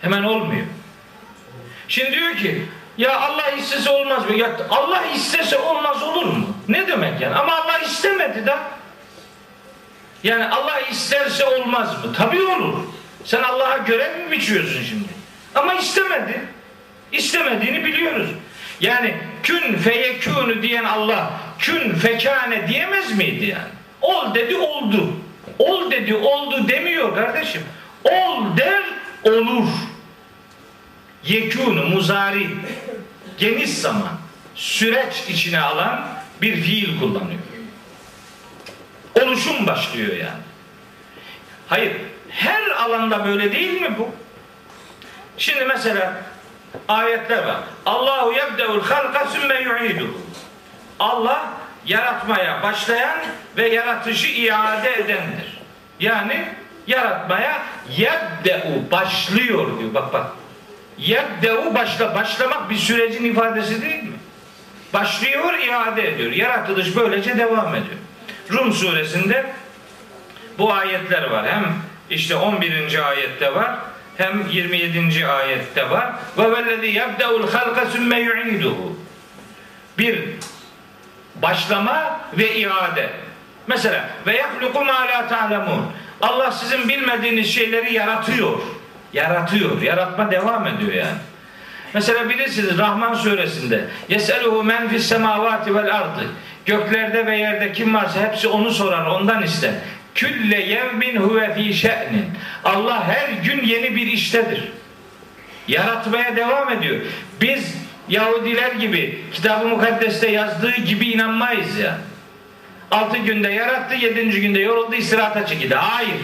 Hemen 0.02 0.22
olmuyor. 0.22 0.66
Şimdi 1.88 2.12
diyor 2.12 2.36
ki 2.36 2.62
ya 2.98 3.20
Allah 3.20 3.50
istese 3.50 3.90
olmaz 3.90 4.30
mı? 4.30 4.36
Ya 4.36 4.50
Allah 4.70 5.02
istese 5.14 5.58
olmaz 5.58 6.02
olur 6.02 6.24
mu? 6.24 6.56
Ne 6.68 6.88
demek 6.88 7.20
yani? 7.20 7.34
Ama 7.34 7.54
Allah 7.54 7.78
istemedi 7.78 8.46
de. 8.46 8.56
Yani 10.24 10.44
Allah 10.44 10.80
isterse 10.80 11.44
olmaz 11.44 12.04
mı? 12.04 12.12
Tabii 12.16 12.42
olur. 12.42 12.74
Sen 13.24 13.42
Allah'a 13.42 13.76
göre 13.76 14.14
mi 14.14 14.30
biçiyorsun 14.30 14.82
şimdi? 14.82 15.08
Ama 15.54 15.74
istemedi. 15.74 16.40
İstemediğini 17.12 17.84
biliyoruz. 17.84 18.28
Yani 18.80 19.14
kün 19.42 19.76
feyekûnü 19.76 20.62
diyen 20.62 20.84
Allah 20.84 21.30
kün 21.58 21.94
fekâne 21.94 22.68
diyemez 22.68 23.18
miydi 23.18 23.46
yani? 23.46 23.68
Ol 24.02 24.34
dedi 24.34 24.56
oldu. 24.56 25.08
Ol 25.58 25.90
dedi 25.90 26.14
oldu 26.14 26.68
demiyor 26.68 27.14
kardeşim. 27.14 27.62
Ol 28.04 28.56
der 28.56 28.82
olur. 29.24 29.68
Yekûnü 31.26 31.80
muzari 31.80 32.48
geniş 33.38 33.70
zaman 33.70 34.12
süreç 34.54 35.24
içine 35.28 35.60
alan 35.60 36.08
bir 36.42 36.62
fiil 36.62 37.00
kullanıyor. 37.00 37.40
Oluşum 39.22 39.66
başlıyor 39.66 40.16
yani. 40.16 40.42
Hayır, 41.68 41.92
her 42.30 42.70
alanda 42.70 43.24
böyle 43.24 43.52
değil 43.52 43.80
mi 43.80 43.98
bu? 43.98 44.10
Şimdi 45.38 45.64
mesela 45.64 46.22
ayetler 46.88 47.46
var. 47.46 47.60
Allahu 47.86 48.32
yebdeul 48.32 48.80
halka 48.80 49.26
sümme 49.26 49.60
yu'iduhu. 49.60 50.20
Allah 50.98 51.50
yaratmaya 51.86 52.62
başlayan 52.62 53.18
ve 53.56 53.68
yaratışı 53.68 54.28
iade 54.28 54.94
edendir. 54.94 55.60
Yani 56.00 56.48
yaratmaya 56.86 57.62
yebde'u 57.90 58.90
başlıyor 58.90 59.78
diyor. 59.78 59.94
Bak 59.94 60.12
bak. 60.12 60.26
Yebde'u 60.98 61.74
başla 61.74 62.14
başlamak 62.14 62.70
bir 62.70 62.76
sürecin 62.76 63.24
ifadesi 63.24 63.82
değil 63.82 64.02
mi? 64.02 64.18
Başlıyor, 64.92 65.58
iade 65.58 66.08
ediyor. 66.08 66.32
Yaratılış 66.32 66.96
böylece 66.96 67.38
devam 67.38 67.74
ediyor. 67.74 67.98
Rum 68.52 68.72
suresinde 68.72 69.46
bu 70.58 70.72
ayetler 70.72 71.30
var. 71.30 71.46
Hem 71.46 71.64
işte 72.10 72.36
11. 72.36 73.08
ayette 73.08 73.54
var 73.54 73.76
hem 74.16 74.46
27. 74.50 75.26
ayette 75.26 75.90
var. 75.90 76.12
Ve 76.38 76.52
vellezî 76.52 76.86
yebde'ul 76.86 77.50
halka 77.50 77.86
sümme 77.86 78.20
yu'iduhu. 78.20 78.96
Bir 79.98 80.18
başlama 81.34 82.20
ve 82.38 82.56
iade. 82.56 83.10
Mesela 83.66 84.08
ve 84.26 84.36
yahluku 84.36 84.84
ma 84.84 85.06
la 85.06 85.28
ta'lemun. 85.28 85.86
Allah 86.20 86.52
sizin 86.52 86.88
bilmediğiniz 86.88 87.54
şeyleri 87.54 87.94
yaratıyor. 87.94 88.58
Yaratıyor. 89.14 89.82
Yaratma 89.82 90.30
devam 90.30 90.66
ediyor 90.66 90.92
yani. 90.92 91.18
Mesela 91.94 92.28
bilirsiniz 92.28 92.78
Rahman 92.78 93.14
suresinde 93.14 93.84
Yeseluhu 94.08 94.64
men 94.64 94.88
fis 94.88 95.06
semavati 95.06 95.74
vel 95.74 95.96
ardı 95.96 96.24
Göklerde 96.66 97.26
ve 97.26 97.38
yerde 97.38 97.72
kim 97.72 97.94
varsa 97.94 98.20
hepsi 98.20 98.48
onu 98.48 98.70
sorar, 98.70 99.06
ondan 99.06 99.42
ister. 99.42 99.70
Külle 100.14 100.60
yevmin 100.60 101.16
huve 101.16 101.54
fi 101.54 101.74
şe'nin. 101.74 102.26
Allah 102.64 103.08
her 103.08 103.28
gün 103.28 103.62
yeni 103.62 103.96
bir 103.96 104.06
iştedir. 104.06 104.72
Yaratmaya 105.68 106.36
devam 106.36 106.70
ediyor. 106.70 106.96
Biz 107.40 107.76
Yahudiler 108.08 108.72
gibi 108.72 109.24
kitab-ı 109.32 109.68
mukaddeste 109.68 110.30
yazdığı 110.30 110.76
gibi 110.76 111.06
inanmayız 111.06 111.78
ya. 111.78 111.98
Altı 112.90 113.18
günde 113.18 113.48
yarattı, 113.48 113.94
yedinci 113.94 114.40
günde 114.40 114.60
yoruldu, 114.60 114.94
istirahata 114.94 115.46
çekildi. 115.46 115.74
Hayır. 115.74 116.16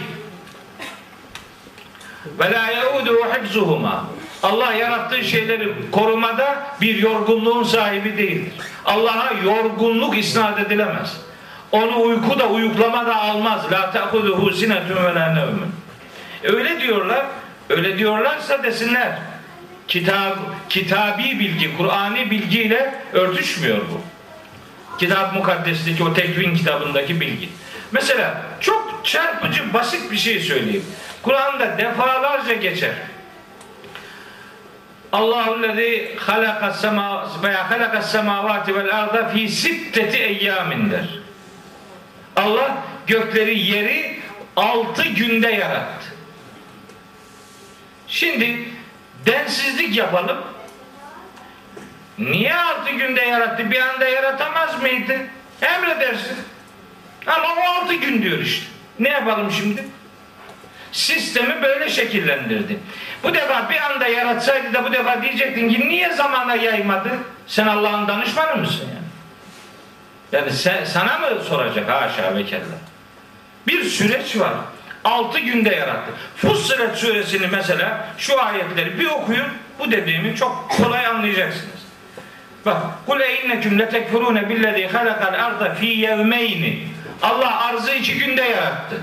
Ve 2.26 2.52
la 2.52 2.70
yauduhu 2.70 3.24
hifzuhuma. 3.34 4.04
Allah 4.42 4.72
yarattığı 4.72 5.24
şeyleri 5.24 5.90
korumada 5.92 6.66
bir 6.80 6.94
yorgunluğun 6.94 7.64
sahibi 7.64 8.18
değildir. 8.18 8.52
Allah'a 8.84 9.32
yorgunluk 9.44 10.18
isnat 10.18 10.60
edilemez. 10.60 11.16
Onu 11.72 12.02
uyku 12.02 12.38
da 12.38 12.48
uyuklama 12.48 13.06
da 13.06 13.16
almaz. 13.16 13.72
La 13.72 13.90
ta'khuduhu 13.90 14.52
sinetun 14.52 15.04
ve 15.04 15.14
la. 15.14 15.46
Öyle 16.44 16.80
diyorlar. 16.80 17.26
Öyle 17.70 17.98
diyorlarsa 17.98 18.62
desinler. 18.62 19.18
Kitab, 19.88 20.36
kitabi 20.68 21.38
bilgi, 21.38 21.76
Kur'ani 21.76 22.30
bilgiyle 22.30 22.94
örtüşmüyor 23.12 23.78
bu. 23.78 24.00
Kitap 24.98 25.34
mukaddesteki 25.34 26.04
o 26.04 26.14
tekvin 26.14 26.54
kitabındaki 26.54 27.20
bilgi. 27.20 27.48
Mesela 27.92 28.42
çok 28.60 29.00
çarpıcı 29.04 29.74
basit 29.74 30.12
bir 30.12 30.16
şey 30.16 30.40
söyleyeyim. 30.40 30.84
Kur'an'da 31.22 31.78
defalarca 31.78 32.54
geçer. 32.54 32.94
Allahu 35.12 35.62
lezî 35.62 36.16
halakas 36.16 36.80
semâ 36.80 37.28
veya 37.42 37.70
halakas 37.70 38.12
semâvâti 38.12 38.74
vel 38.74 38.98
arda 38.98 39.28
fî 39.28 39.48
sitteti 39.48 40.18
eyyâmin 40.18 40.90
der. 40.90 41.08
Allah 42.36 42.76
gökleri 43.06 43.58
yeri 43.58 44.20
altı 44.56 45.08
günde 45.08 45.48
yarattı. 45.48 46.06
Şimdi 48.08 48.68
densizlik 49.26 49.96
yapalım. 49.96 50.38
Niye 52.18 52.54
altı 52.54 52.90
günde 52.90 53.20
yarattı? 53.20 53.70
Bir 53.70 53.80
anda 53.80 54.08
yaratamaz 54.08 54.82
mıydı? 54.82 55.18
Emredersin. 55.62 56.36
Ama 57.26 57.48
o 57.54 57.60
altı 57.60 57.94
gün 57.94 58.22
diyor 58.22 58.38
işte. 58.38 58.66
Ne 58.98 59.08
yapalım 59.08 59.50
şimdi? 59.50 59.84
Sistemi 60.92 61.62
böyle 61.62 61.90
şekillendirdi. 61.90 62.78
Bu 63.24 63.34
defa 63.34 63.70
bir 63.70 63.80
anda 63.80 64.06
yaratsaydı 64.08 64.74
da 64.74 64.84
bu 64.84 64.92
defa 64.92 65.22
diyecektin 65.22 65.68
ki 65.68 65.88
niye 65.88 66.12
zamana 66.12 66.54
yaymadı? 66.54 67.08
Sen 67.46 67.66
Allah'ın 67.66 68.08
danışmanı 68.08 68.56
mısın 68.56 68.88
yani? 68.88 69.00
Yani 70.32 70.52
sen, 70.52 70.84
sana 70.84 71.18
mı 71.18 71.44
soracak 71.48 71.90
haşa 71.90 72.36
ve 72.36 72.44
kella? 72.44 72.78
Bir 73.66 73.84
süreç 73.84 74.36
var. 74.36 74.52
Altı 75.04 75.38
günde 75.38 75.70
yarattı. 75.70 76.12
Fussilet 76.36 76.96
suresini 76.96 77.46
mesela 77.46 78.08
şu 78.18 78.42
ayetleri 78.42 78.98
bir 78.98 79.06
okuyun. 79.06 79.46
Bu 79.78 79.90
dediğimi 79.90 80.36
çok 80.36 80.70
kolay 80.70 81.06
anlayacaksınız. 81.06 81.80
Bak 82.66 82.76
kul 83.06 83.20
inneküm 83.20 83.78
letekfurune 83.78 84.48
billezî 84.48 84.86
halakal 84.86 85.34
arda 85.34 85.74
fî 85.74 85.86
yevmeyni. 85.86 86.88
Allah 87.22 87.66
arzı 87.66 87.92
iki 87.92 88.18
günde 88.18 88.42
yarattı. 88.42 88.96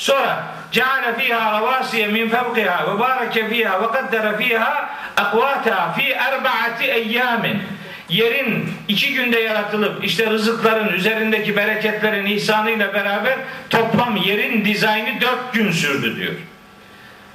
Sonra 0.00 0.44
ceale 0.72 1.14
fiha 1.18 1.52
ravasiye 1.52 2.06
min 2.06 2.28
fevkiha 2.28 2.94
ve 2.94 3.00
bareke 3.00 3.48
fiha 3.48 3.82
ve 3.82 3.86
kaddere 3.92 4.36
fiha 4.36 4.90
akvata 5.16 5.92
fi 5.92 6.12
erbaati 6.12 6.84
eyyamin. 6.84 7.62
Yerin 8.08 8.72
iki 8.88 9.14
günde 9.14 9.40
yaratılıp 9.40 10.04
işte 10.04 10.30
rızıkların 10.30 10.88
üzerindeki 10.88 11.56
bereketlerin 11.56 12.26
ihsanıyla 12.26 12.94
beraber 12.94 13.34
toplam 13.70 14.16
yerin 14.16 14.64
dizaynı 14.64 15.20
dört 15.20 15.52
gün 15.52 15.72
sürdü 15.72 16.16
diyor. 16.16 16.32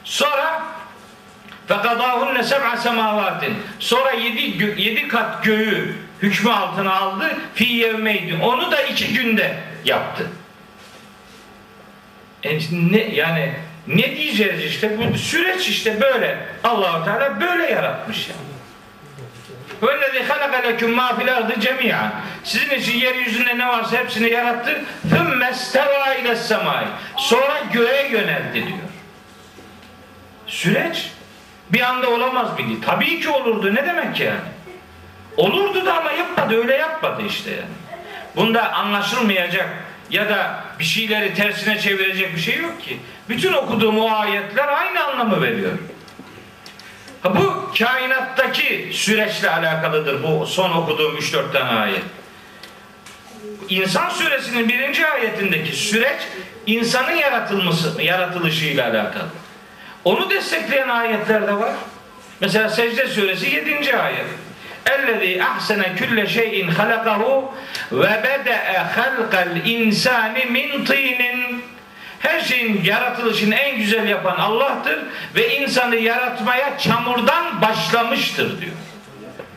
Sonra 0.04 0.62
فَقَضَاهُنَّ 1.70 2.44
سَبْعَ 2.44 2.76
سَمَاوَاتٍ 2.78 3.50
Sonra 3.80 4.12
yedi, 4.12 4.42
gö- 4.42 4.80
yedi 4.80 5.08
kat 5.08 5.44
göğü 5.44 5.96
hükmü 6.22 6.52
altına 6.52 6.94
aldı. 6.94 7.36
Fi 7.56 7.64
yevmeydi. 7.64 8.40
Onu 8.44 8.72
da 8.72 8.82
iki 8.82 9.14
günde 9.14 9.56
yaptı. 9.86 10.28
E 12.47 12.59
ne, 12.93 12.99
yani 12.99 13.53
ne 13.87 14.17
diyeceğiz 14.17 14.65
işte 14.65 14.91
bu 14.99 15.19
süreç 15.19 15.69
işte 15.69 16.01
böyle 16.01 16.39
Allahu 16.65 17.05
Teala 17.05 17.41
böyle 17.41 17.71
yaratmış 17.71 18.29
yani. 18.29 18.47
Vellezî 19.83 20.23
halaka 20.33 20.57
leküm 20.57 20.91
mâ 20.91 21.17
fil 21.17 21.37
ardı 21.37 21.61
cemî'an. 21.61 22.13
Sizin 22.45 22.71
için 22.71 22.99
yeryüzünde 22.99 23.59
ne 23.59 23.69
varsa 23.69 23.99
hepsini 23.99 24.31
yarattı. 24.31 24.85
Thumma 25.11 25.51
istevâ 25.51 26.15
iles 26.15 26.49
semâi. 26.49 26.87
Sonra 27.17 27.63
göğe 27.73 28.09
yöneldi 28.09 28.55
diyor. 28.55 28.79
Süreç 30.47 31.11
bir 31.71 31.81
anda 31.81 32.11
olamaz 32.11 32.53
mıydı? 32.59 32.81
Tabii 32.87 33.21
ki 33.21 33.29
olurdu. 33.29 33.75
Ne 33.75 33.87
demek 33.87 34.21
yani? 34.21 34.41
Olurdu 35.37 35.87
da 35.87 35.99
ama 35.99 36.13
yapmadı. 36.13 36.59
Öyle 36.59 36.75
yapmadı 36.77 37.23
işte 37.27 37.51
yani. 37.51 37.77
Bunda 38.37 38.73
anlaşılmayacak 38.73 39.69
ya 40.11 40.29
da 40.29 40.65
bir 40.79 40.85
şeyleri 40.85 41.35
tersine 41.35 41.81
çevirecek 41.81 42.35
bir 42.37 42.41
şey 42.41 42.59
yok 42.59 42.83
ki. 42.83 43.01
Bütün 43.29 43.53
okuduğum 43.53 43.99
o 43.99 44.11
ayetler 44.11 44.69
aynı 44.69 45.05
anlamı 45.05 45.43
veriyor. 45.43 45.73
Ha, 47.23 47.37
bu 47.37 47.73
kainattaki 47.79 48.91
süreçle 48.93 49.51
alakalıdır 49.51 50.23
bu 50.23 50.47
son 50.47 50.73
okuduğum 50.73 51.17
3-4 51.17 51.53
tane 51.53 51.81
ayet. 51.81 52.03
İnsan 53.69 54.09
suresinin 54.09 54.69
birinci 54.69 55.07
ayetindeki 55.07 55.77
süreç 55.77 56.21
insanın 56.67 57.17
yaratılması, 57.17 58.03
yaratılışıyla 58.03 58.91
alakalı. 58.91 59.29
Onu 60.05 60.31
destekleyen 60.31 60.89
ayetler 60.89 61.47
de 61.47 61.53
var. 61.53 61.73
Mesela 62.41 62.69
Secde 62.69 63.07
suresi 63.09 63.55
7. 63.55 63.97
ayet. 63.97 64.27
Ellezî 64.91 65.45
ahsene 65.45 65.95
külle 65.97 66.27
şeyin 66.27 66.69
halakahu 66.69 67.55
ve 67.93 68.23
bede'e 68.23 68.79
halkal 68.79 69.67
insani 69.67 70.45
min. 70.45 70.87
Her 72.21 72.41
şeyin 72.41 72.85
yaratılışını 72.85 73.55
en 73.55 73.79
güzel 73.79 74.09
yapan 74.09 74.37
Allah'tır 74.37 74.99
ve 75.35 75.57
insanı 75.57 75.97
yaratmaya 75.97 76.79
çamurdan 76.79 77.63
başlamıştır 77.63 78.61
diyor. 78.61 78.73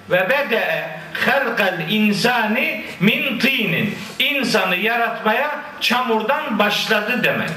Ve 0.09 0.29
bede'e 0.29 0.99
halkal 1.25 1.89
insani 1.89 2.85
min 2.99 3.39
tînin. 3.39 3.97
İnsanı 4.19 4.75
yaratmaya 4.75 5.59
çamurdan 5.81 6.59
başladı 6.59 7.23
demek. 7.23 7.49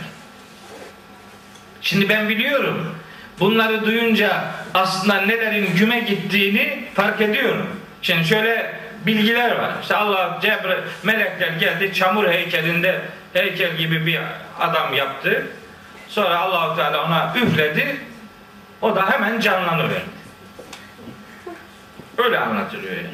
Şimdi 1.83 2.09
ben 2.09 2.29
biliyorum 2.29 2.97
Bunları 3.41 3.85
duyunca 3.87 4.45
aslında 4.75 5.21
nelerin 5.21 5.77
güme 5.77 6.01
gittiğini 6.01 6.85
fark 6.95 7.21
ediyorum. 7.21 7.67
Şimdi 8.03 8.25
şöyle 8.25 8.81
bilgiler 9.07 9.59
var. 9.59 9.73
İşte 9.83 9.97
Allah 9.97 10.39
Cebre 10.43 10.81
melekler 11.03 11.49
geldi 11.49 11.95
çamur 11.95 12.29
heykelinde 12.29 13.01
heykel 13.33 13.77
gibi 13.77 14.07
bir 14.07 14.21
adam 14.61 14.95
yaptı. 14.95 15.47
Sonra 16.09 16.39
Allahu 16.39 16.77
Teala 16.77 17.05
ona 17.05 17.35
üfledi. 17.37 17.97
O 18.83 18.97
da 18.97 19.11
hemen 19.11 19.41
canlanıverdi. 19.41 20.03
Öyle 22.19 22.39
anlatılıyor 22.39 22.97
yani. 22.97 23.07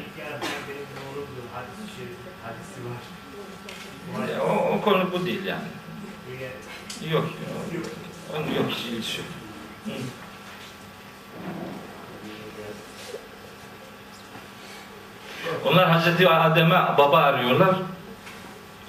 O, 4.41 4.73
o 4.73 4.81
konu 4.81 5.11
bu 5.11 5.25
değil 5.25 5.45
yani. 5.45 5.61
Yok. 7.11 7.25
Yok. 7.75 7.85
Onun 8.35 8.55
yok 8.55 8.71
ilgisi 8.91 9.17
yok. 9.17 9.38
Onlar 15.65 15.89
Hazreti 15.89 16.29
Adem'e 16.29 16.97
baba 16.97 17.17
arıyorlar. 17.17 17.75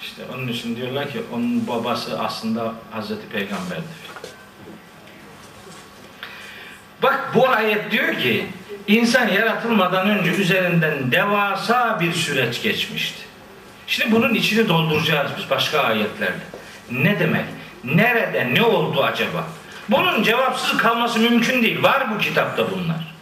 İşte 0.00 0.22
onun 0.34 0.48
için 0.48 0.76
diyorlar 0.76 1.10
ki 1.10 1.22
onun 1.34 1.68
babası 1.68 2.20
aslında 2.20 2.72
Hazreti 2.90 3.28
Peygamber'dir. 3.28 4.10
Bak 7.02 7.30
bu 7.34 7.48
ayet 7.48 7.90
diyor 7.90 8.14
ki 8.14 8.46
insan 8.86 9.28
yaratılmadan 9.28 10.08
önce 10.08 10.30
üzerinden 10.30 11.12
devasa 11.12 12.00
bir 12.00 12.12
süreç 12.12 12.62
geçmişti. 12.62 13.20
Şimdi 13.86 14.12
bunun 14.12 14.34
içini 14.34 14.68
dolduracağız 14.68 15.30
biz 15.38 15.50
başka 15.50 15.80
ayetlerle. 15.80 16.40
Ne 16.90 17.20
demek? 17.20 17.44
Nerede? 17.84 18.54
Ne 18.54 18.62
oldu 18.62 19.02
acaba? 19.02 19.46
Bunun 19.90 20.22
cevapsız 20.22 20.76
kalması 20.76 21.18
mümkün 21.18 21.62
değil. 21.62 21.82
Var 21.82 22.14
bu 22.14 22.18
kitapta 22.18 22.70
bunlar. 22.70 23.14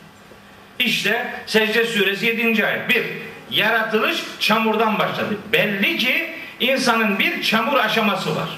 İşte 0.79 1.35
Secde 1.47 1.85
Suresi 1.85 2.27
7. 2.27 2.67
ayet. 2.67 2.89
Bir, 2.89 3.05
yaratılış 3.51 4.25
çamurdan 4.41 4.99
başladı. 4.99 5.37
Belli 5.53 5.99
ki 5.99 6.35
insanın 6.61 7.19
bir 7.19 7.43
çamur 7.43 7.79
aşaması 7.79 8.37
var. 8.37 8.49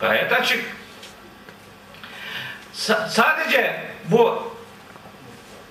Gayet 0.00 0.32
açık. 0.32 0.64
Sa- 2.74 3.08
sadece 3.08 3.80
bu 4.04 4.52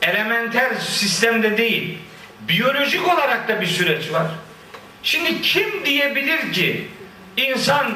elementer 0.02 0.76
sistemde 0.76 1.58
değil, 1.58 1.98
biyolojik 2.42 3.08
olarak 3.14 3.48
da 3.48 3.62
bir 3.62 3.68
süreç 3.68 4.12
var. 4.12 4.28
Şimdi 5.04 5.42
kim 5.42 5.86
diyebilir 5.86 6.54
ki 6.54 6.88
insan 7.38 7.92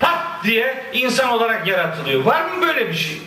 pat 0.00 0.44
diye 0.44 0.84
insan 0.92 1.28
olarak 1.28 1.66
yaratılıyor? 1.66 2.24
Var 2.24 2.44
mı 2.44 2.66
böyle 2.66 2.88
bir 2.88 2.94
şey? 2.94 3.20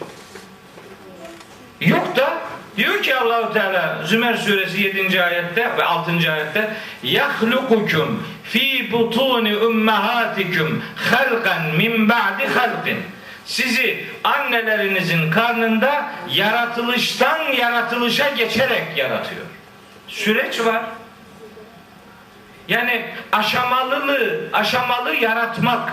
Yok 1.82 2.16
da 2.16 2.42
Diyor 2.78 3.04
ki 3.04 3.16
Allahu 3.16 3.54
Teala 3.54 4.04
Zümer 4.06 4.38
suresi 4.38 4.82
7. 4.82 5.24
ayette 5.24 5.78
ve 5.78 5.84
6. 5.84 6.12
ayette 6.12 6.74
yahlukukum 7.04 8.28
fi 8.44 8.92
butuni 8.92 9.58
ummahatikum 9.58 10.84
halqan 11.12 11.76
min 11.78 12.10
ba'di 12.10 12.48
halqin. 12.48 12.98
Sizi 13.46 14.06
annelerinizin 14.24 15.32
karnında 15.32 16.12
yaratılıştan 16.30 17.40
yaratılışa 17.60 18.30
geçerek 18.30 18.98
yaratıyor. 18.98 19.46
Süreç 20.08 20.60
var. 20.60 20.82
Yani 22.68 23.06
aşamalı, 23.32 24.42
aşamalı 24.54 25.16
yaratmak 25.16 25.90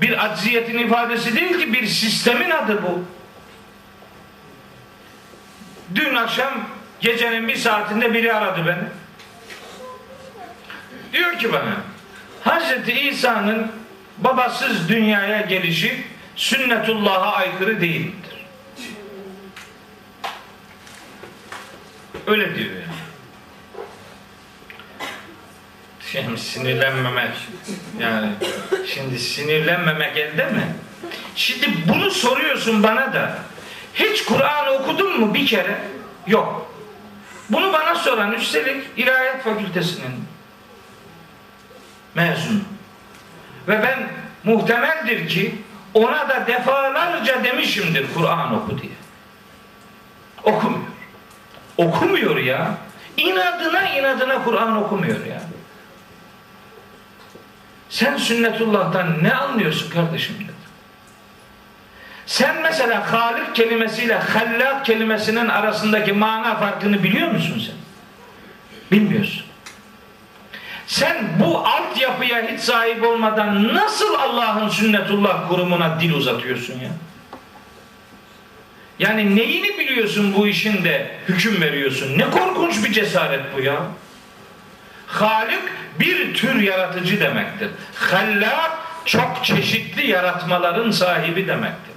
bir 0.00 0.24
acziyetin 0.24 0.78
ifadesi 0.78 1.36
değil 1.36 1.58
ki 1.58 1.72
bir 1.72 1.86
sistemin 1.86 2.50
adı 2.50 2.82
bu. 2.82 3.04
Dün 5.94 6.14
akşam 6.14 6.68
gecenin 7.00 7.48
bir 7.48 7.56
saatinde 7.56 8.14
biri 8.14 8.34
aradı 8.34 8.66
beni. 8.66 8.84
Diyor 11.12 11.38
ki 11.38 11.52
bana 11.52 11.76
Hazreti 12.44 12.92
İsa'nın 12.92 13.72
babasız 14.18 14.88
dünyaya 14.88 15.40
gelişi 15.40 16.04
sünnetullah'a 16.36 17.32
aykırı 17.32 17.80
değildir. 17.80 18.46
Öyle 22.26 22.54
diyor 22.54 22.70
yani. 22.70 22.89
Şimdi 26.12 26.38
sinirlenmemek 26.38 27.30
yani 28.00 28.30
şimdi 28.94 29.18
sinirlenmemek 29.18 30.16
elde 30.16 30.44
mi? 30.44 30.74
Şimdi 31.36 31.68
bunu 31.88 32.10
soruyorsun 32.10 32.82
bana 32.82 33.12
da 33.12 33.38
hiç 33.94 34.24
Kur'an 34.24 34.66
okudun 34.80 35.20
mu 35.20 35.34
bir 35.34 35.46
kere? 35.46 35.78
Yok. 36.26 36.72
Bunu 37.50 37.72
bana 37.72 37.94
soran 37.94 38.32
üstelik 38.32 38.84
İlahiyat 38.96 39.44
Fakültesinin 39.44 40.24
mezunu. 42.14 42.60
Ve 43.68 43.82
ben 43.82 44.08
muhtemeldir 44.44 45.28
ki 45.28 45.54
ona 45.94 46.28
da 46.28 46.46
defalarca 46.46 47.44
demişimdir 47.44 48.06
Kur'an 48.14 48.54
oku 48.54 48.82
diye. 48.82 48.92
Okumuyor. 50.44 50.84
Okumuyor 51.76 52.36
ya. 52.36 52.74
İnadına 53.16 53.88
inadına 53.88 54.44
Kur'an 54.44 54.76
okumuyor 54.76 55.26
ya. 55.26 55.42
Sen 57.90 58.16
sünnetullah'tan 58.16 59.24
ne 59.24 59.34
anlıyorsun 59.34 59.90
kardeşim 59.90 60.34
dedi. 60.34 60.50
Sen 62.26 62.62
mesela 62.62 63.12
Halik 63.12 63.54
kelimesiyle 63.54 64.14
Hallak 64.14 64.86
kelimesinin 64.86 65.48
arasındaki 65.48 66.12
mana 66.12 66.56
farkını 66.56 67.02
biliyor 67.02 67.30
musun 67.30 67.62
sen? 67.66 67.74
Bilmiyorsun. 68.92 69.42
Sen 70.86 71.28
bu 71.40 71.58
altyapıya 71.58 72.48
hiç 72.48 72.60
sahip 72.60 73.04
olmadan 73.04 73.74
nasıl 73.74 74.14
Allah'ın 74.14 74.68
sünnetullah 74.68 75.48
kurumuna 75.48 76.00
dil 76.00 76.12
uzatıyorsun 76.12 76.74
ya? 76.80 76.90
Yani 78.98 79.36
neyini 79.36 79.78
biliyorsun 79.78 80.34
bu 80.36 80.46
işin 80.46 80.84
de 80.84 81.10
hüküm 81.28 81.60
veriyorsun? 81.60 82.18
Ne 82.18 82.30
korkunç 82.30 82.84
bir 82.84 82.92
cesaret 82.92 83.40
bu 83.56 83.60
ya. 83.60 83.82
Halik 85.10 85.62
bir 86.00 86.34
tür 86.34 86.60
yaratıcı 86.60 87.20
demektir. 87.20 87.70
Hallak 87.94 88.70
çok 89.04 89.44
çeşitli 89.44 90.10
yaratmaların 90.10 90.90
sahibi 90.90 91.48
demektir. 91.48 91.94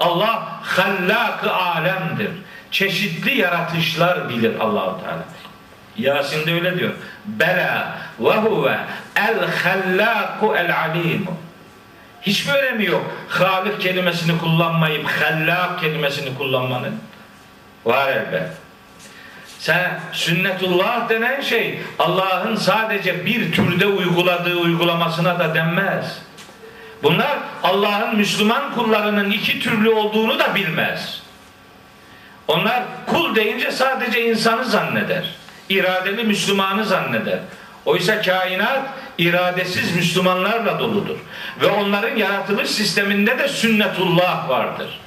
Allah 0.00 0.60
hallak 0.62 1.46
alemdir. 1.46 2.30
Çeşitli 2.70 3.38
yaratışlar 3.38 4.28
bilir 4.28 4.60
Allahu 4.60 5.00
Teala. 5.00 5.24
Yasin'de 5.96 6.54
öyle 6.54 6.78
diyor. 6.78 6.92
Bela 7.24 7.98
ve 8.20 8.36
huve 8.36 8.78
el 9.16 9.38
hallaku 9.50 10.56
el 10.56 10.76
alimu. 10.76 11.36
Hiç 12.22 12.48
böyle 12.48 12.70
mi 12.70 12.84
yok? 12.84 13.10
Halik 13.28 13.80
kelimesini 13.80 14.38
kullanmayıp 14.38 15.06
hallak 15.06 15.80
kelimesini 15.80 16.38
kullanmanın. 16.38 17.00
Var 17.84 18.08
elbet. 18.08 18.48
Sen 19.66 20.00
sünnetullah 20.12 21.08
denen 21.08 21.40
şey 21.40 21.80
Allah'ın 21.98 22.56
sadece 22.56 23.26
bir 23.26 23.52
türde 23.52 23.86
uyguladığı 23.86 24.56
uygulamasına 24.56 25.38
da 25.38 25.54
denmez. 25.54 26.18
Bunlar 27.02 27.38
Allah'ın 27.62 28.16
Müslüman 28.16 28.74
kullarının 28.74 29.30
iki 29.30 29.60
türlü 29.60 29.90
olduğunu 29.90 30.38
da 30.38 30.54
bilmez. 30.54 31.22
Onlar 32.48 32.82
kul 33.06 33.34
deyince 33.34 33.70
sadece 33.70 34.28
insanı 34.28 34.64
zanneder. 34.64 35.34
İradeli 35.68 36.24
Müslümanı 36.24 36.84
zanneder. 36.84 37.38
Oysa 37.84 38.22
kainat 38.22 38.82
iradesiz 39.18 39.96
Müslümanlarla 39.96 40.78
doludur. 40.78 41.18
Ve 41.60 41.66
onların 41.66 42.16
yaratılış 42.16 42.70
sisteminde 42.70 43.38
de 43.38 43.48
sünnetullah 43.48 44.48
vardır. 44.48 45.00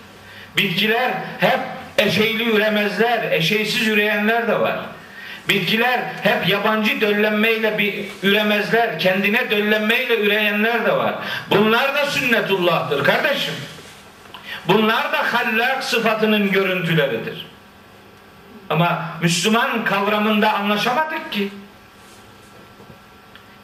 Bitkiler 0.57 1.11
hep 1.40 1.60
eşeyli 2.00 2.44
üremezler, 2.44 3.32
eşeysiz 3.32 3.88
üreyenler 3.88 4.48
de 4.48 4.60
var. 4.60 4.80
Bitkiler 5.50 6.00
hep 6.24 6.48
yabancı 6.48 7.02
döllenmeyle 7.02 7.78
bir 7.78 8.06
üremezler, 8.24 9.00
kendine 9.00 9.52
döllenmeyle 9.52 10.20
üreyenler 10.20 10.86
de 10.86 10.98
var. 10.98 11.16
Bunlar 11.50 11.96
da 11.96 12.06
sünnetullah'tır 12.06 13.04
kardeşim. 13.04 13.54
Bunlar 14.68 15.14
da 15.14 15.34
hallak 15.34 15.84
sıfatının 15.84 16.52
görüntüleridir. 16.52 17.46
Ama 18.70 19.06
Müslüman 19.22 19.84
kavramında 19.84 20.54
anlaşamadık 20.54 21.32
ki. 21.32 21.50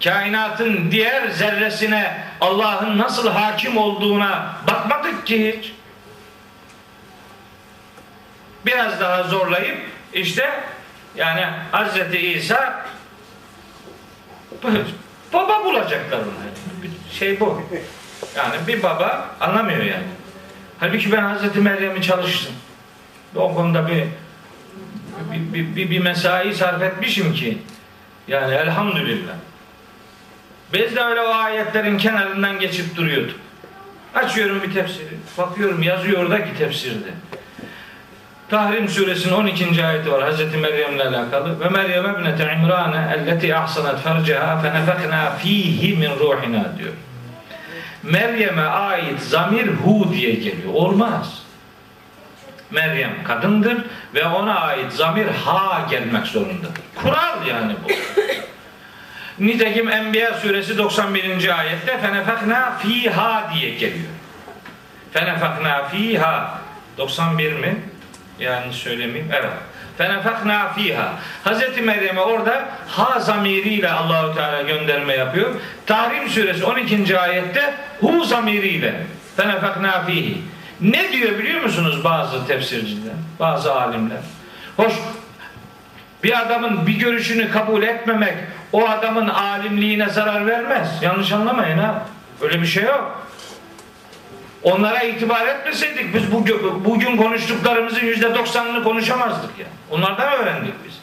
Kainatın 0.04 0.92
diğer 0.92 1.28
zerresine 1.28 2.18
Allah'ın 2.42 2.98
nasıl 2.98 3.30
hakim 3.30 3.78
olduğuna 3.78 4.54
bakmadık 4.68 5.28
ki 5.28 5.54
hiç. 5.54 5.75
Biraz 8.66 9.00
daha 9.00 9.24
zorlayıp 9.24 9.78
işte 10.14 10.64
yani 11.16 11.46
Hazreti 11.72 12.18
İsa 12.18 12.86
baba 15.34 15.64
bulacaklar. 15.64 16.20
Bir 16.84 17.18
şey 17.18 17.40
bu. 17.40 17.62
Yani 18.38 18.56
bir 18.68 18.84
baba 18.84 19.36
anlamıyor 19.40 19.84
yani. 19.84 20.06
Halbuki 20.80 21.12
ben 21.12 21.22
Hazreti 21.22 21.60
Meryem'i 21.60 22.02
çalıştım. 22.02 22.54
O 23.36 23.54
konuda 23.54 23.88
bir 23.88 24.04
bir, 25.32 25.54
bir, 25.54 25.76
bir, 25.76 25.90
bir 25.90 26.00
mesai 26.00 26.54
sarf 26.54 26.82
etmişim 26.82 27.34
ki 27.34 27.58
yani 28.28 28.54
elhamdülillah. 28.54 29.34
Biz 30.74 30.96
de 30.96 31.02
öyle 31.02 31.22
o 31.22 31.34
ayetlerin 31.34 31.98
kenarından 31.98 32.60
geçip 32.60 32.96
duruyorduk. 32.96 33.40
Açıyorum 34.16 34.64
bir 34.64 34.74
tefsiri. 34.74 35.18
Bakıyorum 35.38 35.84
yazıyor 35.84 36.24
oradaki 36.24 36.58
tefsirde. 36.58 37.10
Tahrim 38.50 38.90
suresinin 38.90 39.34
12. 39.34 39.86
ayeti 39.86 40.12
var 40.12 40.24
Hazreti 40.24 40.58
Meryem'le 40.58 41.00
alakalı. 41.00 41.60
Ve 41.60 41.70
Meryem 41.70 42.06
ebnete 42.06 42.54
İmran'e 42.54 43.16
elleti 43.16 43.56
ahsanat 43.56 44.04
ferceha 44.04 44.62
fenefekna 44.62 45.32
fihi 45.32 45.98
min 45.98 46.10
ruhina 46.10 46.78
diyor. 46.78 46.94
Meryem'e 48.04 48.62
ait 48.62 49.20
zamir 49.20 49.68
hu 49.68 50.14
diye 50.14 50.32
geliyor. 50.32 50.74
Olmaz. 50.74 51.42
Meryem 52.72 53.24
kadındır 53.24 53.78
ve 54.14 54.26
ona 54.26 54.60
ait 54.60 54.94
zamir 54.94 55.28
ha 55.28 55.88
gelmek 55.90 56.28
zorundadır. 56.28 56.84
Kural 56.96 57.48
yani 57.48 57.76
bu. 57.84 57.88
Nitekim 59.46 59.90
Enbiya 59.90 60.34
suresi 60.34 60.78
91. 60.78 61.60
ayette 61.60 61.98
fenefekna 61.98 62.78
fiha 62.78 63.52
diye 63.54 63.70
geliyor. 63.70 64.10
Fenefekna 65.14 65.88
fiha 65.88 66.60
91 66.98 67.54
mi? 67.54 67.76
Yani 68.40 68.74
söylemeyeyim. 68.74 69.32
Evet. 69.34 69.52
Fenefekna 69.98 70.74
fiha. 70.74 71.14
Hazreti 71.44 71.82
Meryem'e 71.82 72.22
orada 72.22 72.66
ha 72.88 73.20
zamiriyle 73.20 73.92
Allahu 73.92 74.36
Teala 74.36 74.62
gönderme 74.62 75.14
yapıyor. 75.14 75.50
Tahrim 75.86 76.30
suresi 76.30 76.66
12. 76.66 77.20
ayette 77.20 77.74
hu 78.02 78.26
zamiriyle 78.26 78.94
fenefekna 79.38 80.06
fihi. 80.06 80.38
Ne 80.82 81.12
diyor 81.12 81.40
biliyor 81.40 81.62
musunuz 81.62 82.04
bazı 82.04 82.48
tefsirciler, 82.48 83.14
bazı 83.40 83.76
alimler? 83.76 84.18
Hoş 84.78 84.94
bir 86.24 86.42
adamın 86.42 86.88
bir 86.88 87.00
görüşünü 87.00 87.52
kabul 87.52 87.84
etmemek 87.84 88.34
o 88.74 88.90
adamın 88.90 89.28
alimliğine 89.28 90.10
zarar 90.10 90.48
vermez. 90.48 90.90
Yanlış 91.02 91.32
anlamayın 91.32 91.78
ha. 91.78 92.06
Öyle 92.42 92.62
bir 92.62 92.68
şey 92.68 92.84
yok. 92.84 93.25
Onlara 94.66 95.04
itibar 95.04 95.48
etmeseydik 95.48 96.14
biz 96.16 96.32
bugün, 96.32 96.86
bugün 96.86 97.18
konuştuklarımızın 97.18 98.06
yüzde 98.06 98.36
doksanını 98.36 98.84
konuşamazdık 98.84 99.60
ya. 99.60 99.66
Onlardan 99.92 100.34
öğrendik 100.34 100.74
biz. 100.88 100.94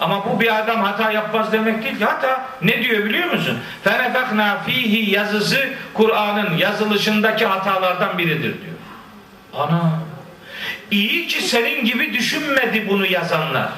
Ama 0.00 0.26
bu 0.26 0.40
bir 0.40 0.58
adam 0.58 0.82
hata 0.82 1.12
yapmaz 1.12 1.52
demek 1.52 1.84
değil 1.84 1.98
ki. 1.98 2.04
Hata 2.04 2.44
ne 2.62 2.82
diyor 2.82 3.04
biliyor 3.04 3.32
musun? 3.32 3.58
Fenefekna 3.84 4.58
fihi 4.66 5.10
yazısı 5.10 5.68
Kur'an'ın 5.94 6.56
yazılışındaki 6.56 7.46
hatalardan 7.46 8.18
biridir 8.18 8.42
diyor. 8.42 8.76
Ana 9.54 9.82
İyi 10.90 11.26
ki 11.26 11.42
senin 11.42 11.84
gibi 11.84 12.12
düşünmedi 12.12 12.88
bunu 12.88 13.06
yazanlar. 13.06 13.68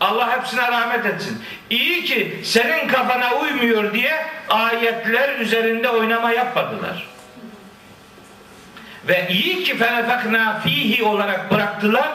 Allah 0.00 0.36
hepsine 0.36 0.68
rahmet 0.68 1.06
etsin. 1.06 1.42
İyi 1.70 2.04
ki 2.04 2.40
senin 2.44 2.88
kafana 2.88 3.34
uymuyor 3.34 3.94
diye 3.94 4.26
ayetler 4.48 5.38
üzerinde 5.38 5.88
oynama 5.88 6.32
yapmadılar. 6.32 7.17
Ve 9.08 9.28
iyi 9.30 9.64
ki 9.64 9.76
fenefekna 9.76 10.60
fihi 10.60 11.04
olarak 11.04 11.50
bıraktılar. 11.50 12.08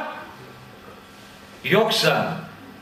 Yoksa 1.63 2.37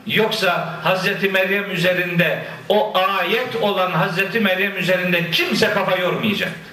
yoksa 0.06 0.78
Hazreti 0.82 1.28
Meryem 1.28 1.70
üzerinde 1.70 2.44
o 2.68 2.92
ayet 3.18 3.56
olan 3.56 3.90
Hazreti 3.90 4.40
Meryem 4.40 4.76
üzerinde 4.76 5.30
kimse 5.30 5.70
kafa 5.70 5.96
yormayacaktı. 5.96 6.72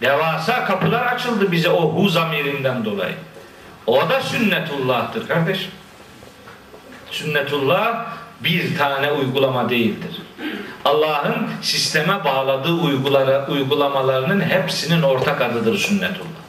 Devasa 0.00 0.64
kapılar 0.64 1.06
açıldı 1.06 1.52
bize 1.52 1.70
o 1.70 1.94
hu 1.94 2.08
zamirinden 2.08 2.84
dolayı. 2.84 3.14
O 3.86 4.08
da 4.08 4.20
sünnetullah'tır 4.20 5.28
kardeşim. 5.28 5.70
Sünnetullah 7.10 8.06
bir 8.44 8.78
tane 8.78 9.12
uygulama 9.12 9.68
değildir. 9.68 10.22
Allah'ın 10.84 11.48
sisteme 11.62 12.24
bağladığı 12.24 12.72
uygulara, 12.72 13.46
uygulamalarının 13.46 14.40
hepsinin 14.40 15.02
ortak 15.02 15.40
adıdır 15.40 15.78
sünnetullah. 15.78 16.42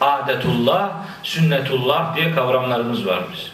Adetullah, 0.00 0.92
sünnetullah 1.22 2.16
diye 2.16 2.34
kavramlarımız 2.34 3.06
var 3.06 3.22
biz. 3.32 3.50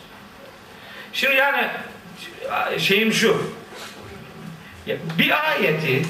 Şimdi 1.12 1.36
yani 1.36 1.68
şeyim 2.78 3.12
şu. 3.12 3.42
Bir 5.18 5.50
ayeti 5.50 6.02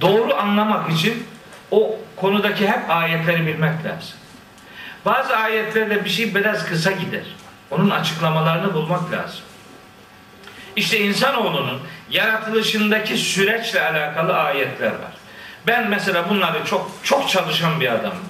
doğru 0.00 0.34
anlamak 0.34 0.90
için 0.90 1.26
o 1.70 1.96
konudaki 2.16 2.68
hep 2.68 2.90
ayetleri 2.90 3.46
bilmek 3.46 3.84
lazım. 3.84 4.18
Bazı 5.04 5.36
ayetlerde 5.36 6.04
bir 6.04 6.10
şey 6.10 6.34
biraz 6.34 6.66
kısa 6.66 6.90
gider. 6.90 7.24
Onun 7.70 7.90
açıklamalarını 7.90 8.74
bulmak 8.74 9.12
lazım. 9.12 9.40
İşte 10.76 10.98
insanoğlunun 10.98 11.80
yaratılışındaki 12.10 13.16
süreçle 13.18 13.82
alakalı 13.82 14.36
ayetler 14.36 14.90
var. 14.90 15.12
Ben 15.66 15.88
mesela 15.90 16.28
bunları 16.28 16.64
çok 16.64 16.90
çok 17.02 17.28
çalışan 17.28 17.80
bir 17.80 17.92
adamım. 17.92 18.24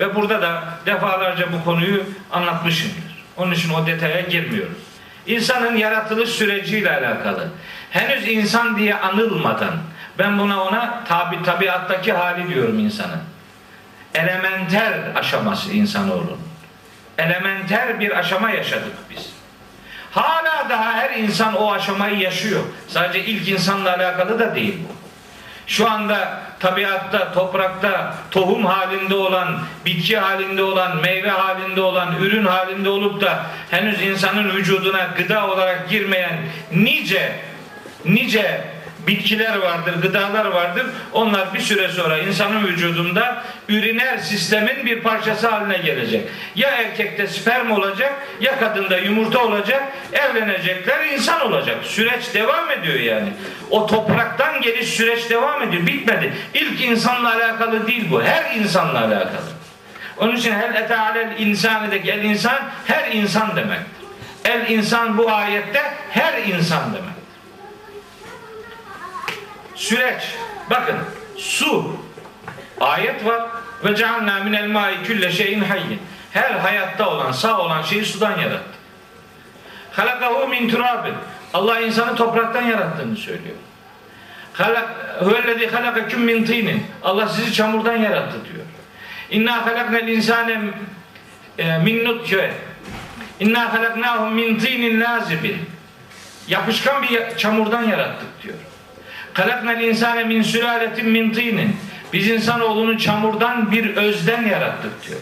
Ve 0.00 0.14
burada 0.14 0.42
da 0.42 0.64
defalarca 0.86 1.52
bu 1.52 1.64
konuyu 1.64 2.04
anlatmışımdır. 2.32 3.24
Onun 3.36 3.52
için 3.52 3.74
o 3.74 3.86
detaya 3.86 4.20
girmiyorum. 4.20 4.78
İnsanın 5.26 5.76
yaratılış 5.76 6.30
süreciyle 6.30 6.90
alakalı. 6.90 7.48
Henüz 7.90 8.28
insan 8.28 8.78
diye 8.78 8.94
anılmadan 8.94 9.74
ben 10.18 10.38
buna 10.38 10.64
ona 10.64 11.04
tabi 11.08 11.42
tabiattaki 11.42 12.12
hali 12.12 12.54
diyorum 12.54 12.78
insanın. 12.78 13.20
Elementer 14.14 14.92
aşaması 15.14 15.72
insanoğlunun. 15.72 16.40
Elementer 17.18 18.00
bir 18.00 18.18
aşama 18.18 18.50
yaşadık 18.50 18.92
biz. 19.10 19.33
Hala 20.14 20.68
daha 20.68 20.92
her 20.92 21.10
insan 21.10 21.54
o 21.54 21.72
aşamayı 21.72 22.18
yaşıyor. 22.18 22.60
Sadece 22.88 23.24
ilk 23.24 23.48
insanla 23.48 23.94
alakalı 23.96 24.38
da 24.38 24.54
değil 24.54 24.78
bu. 24.88 24.94
Şu 25.66 25.90
anda 25.90 26.40
tabiatta, 26.60 27.32
toprakta 27.32 28.14
tohum 28.30 28.64
halinde 28.64 29.14
olan, 29.14 29.60
bitki 29.86 30.18
halinde 30.18 30.62
olan, 30.62 30.96
meyve 30.96 31.30
halinde 31.30 31.80
olan, 31.80 32.16
ürün 32.20 32.46
halinde 32.46 32.88
olup 32.88 33.20
da 33.20 33.46
henüz 33.70 34.02
insanın 34.02 34.50
vücuduna 34.50 35.08
gıda 35.16 35.48
olarak 35.48 35.90
girmeyen 35.90 36.38
nice 36.72 37.32
nice 38.04 38.64
bitkiler 39.06 39.56
vardır, 39.56 40.02
gıdalar 40.02 40.46
vardır. 40.46 40.86
Onlar 41.12 41.54
bir 41.54 41.60
süre 41.60 41.88
sonra 41.88 42.18
insanın 42.18 42.66
vücudunda 42.66 43.44
üriner 43.68 44.18
sistemin 44.18 44.86
bir 44.86 45.00
parçası 45.00 45.48
haline 45.48 45.78
gelecek. 45.78 46.28
Ya 46.54 46.70
erkekte 46.70 47.26
sperm 47.26 47.70
olacak, 47.70 48.12
ya 48.40 48.58
kadında 48.58 48.98
yumurta 48.98 49.44
olacak, 49.44 49.82
evlenecekler, 50.12 51.06
insan 51.06 51.40
olacak. 51.40 51.76
Süreç 51.84 52.34
devam 52.34 52.70
ediyor 52.70 53.00
yani. 53.00 53.28
O 53.70 53.86
topraktan 53.86 54.60
geliş 54.60 54.88
süreç 54.88 55.30
devam 55.30 55.62
ediyor. 55.62 55.86
Bitmedi. 55.86 56.32
İlk 56.54 56.80
insanla 56.80 57.34
alakalı 57.34 57.86
değil 57.86 58.10
bu. 58.10 58.22
Her 58.22 58.54
insanla 58.54 58.98
alakalı. 58.98 59.54
Onun 60.18 60.36
için 60.36 60.52
hel 60.52 60.74
ete 60.74 60.98
alel 60.98 61.38
insanedeki 61.38 62.10
el 62.10 62.24
insan 62.24 62.58
her 62.86 63.12
insan 63.12 63.56
demektir. 63.56 63.86
El 64.44 64.70
insan 64.70 65.18
bu 65.18 65.30
ayette 65.32 65.82
her 66.10 66.42
insan 66.42 66.94
demek. 66.94 67.13
Süreç. 69.74 70.22
Bakın 70.70 70.96
su 71.36 71.96
ayet 72.80 73.26
var 73.26 73.42
ve 73.84 73.96
cealna 73.96 74.44
minel 74.44 74.66
mai 74.66 75.02
külle 75.02 75.32
şeyin 75.32 75.60
hayyin. 75.60 76.00
Her 76.32 76.50
hayatta 76.50 77.10
olan, 77.10 77.32
sağ 77.32 77.60
olan 77.60 77.82
şeyi 77.82 78.04
sudan 78.04 78.38
yarattı. 78.38 78.78
Halakahu 79.92 80.48
min 80.48 80.68
turabin. 80.68 81.14
Allah 81.54 81.80
insanı 81.80 82.16
topraktan 82.16 82.62
yarattığını 82.62 83.16
söylüyor. 83.16 83.56
Halak 84.52 84.88
huvellezî 85.20 85.66
halakaküm 85.66 86.20
min 86.20 86.44
tînin. 86.44 86.86
Allah 87.02 87.28
sizi 87.28 87.52
çamurdan 87.52 87.96
yarattı 87.96 88.36
diyor. 88.44 88.64
İnna 89.30 89.66
halaknel 89.66 90.08
insane 90.08 90.60
e, 91.58 91.78
min 91.78 92.04
nutfe. 92.04 92.54
İnna 93.40 93.72
halaknahum 93.72 94.34
min 94.34 94.58
tînin 94.58 95.00
lazibin. 95.00 95.56
Yapışkan 96.48 97.02
bir 97.02 97.36
çamurdan 97.36 97.82
yarattık 97.82 98.42
diyor. 98.42 98.56
Halaknel 99.34 99.80
insane 99.80 100.24
min 100.24 100.42
sülaletin 100.42 101.08
min 101.08 101.32
tînin. 101.32 101.76
Biz 102.12 102.28
insanoğlunu 102.28 102.98
çamurdan 102.98 103.72
bir 103.72 103.96
özden 103.96 104.46
yarattık 104.46 105.08
diyor. 105.08 105.20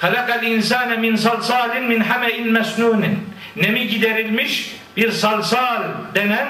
Halakal 0.00 0.42
insane 0.42 0.96
min 0.96 1.16
salsalin 1.16 1.84
min 1.84 2.00
hame'in 2.00 2.52
mesnunin. 2.52 3.28
Nemi 3.56 3.88
giderilmiş 3.88 4.76
bir 4.96 5.10
salsal 5.10 5.82
denen 6.14 6.48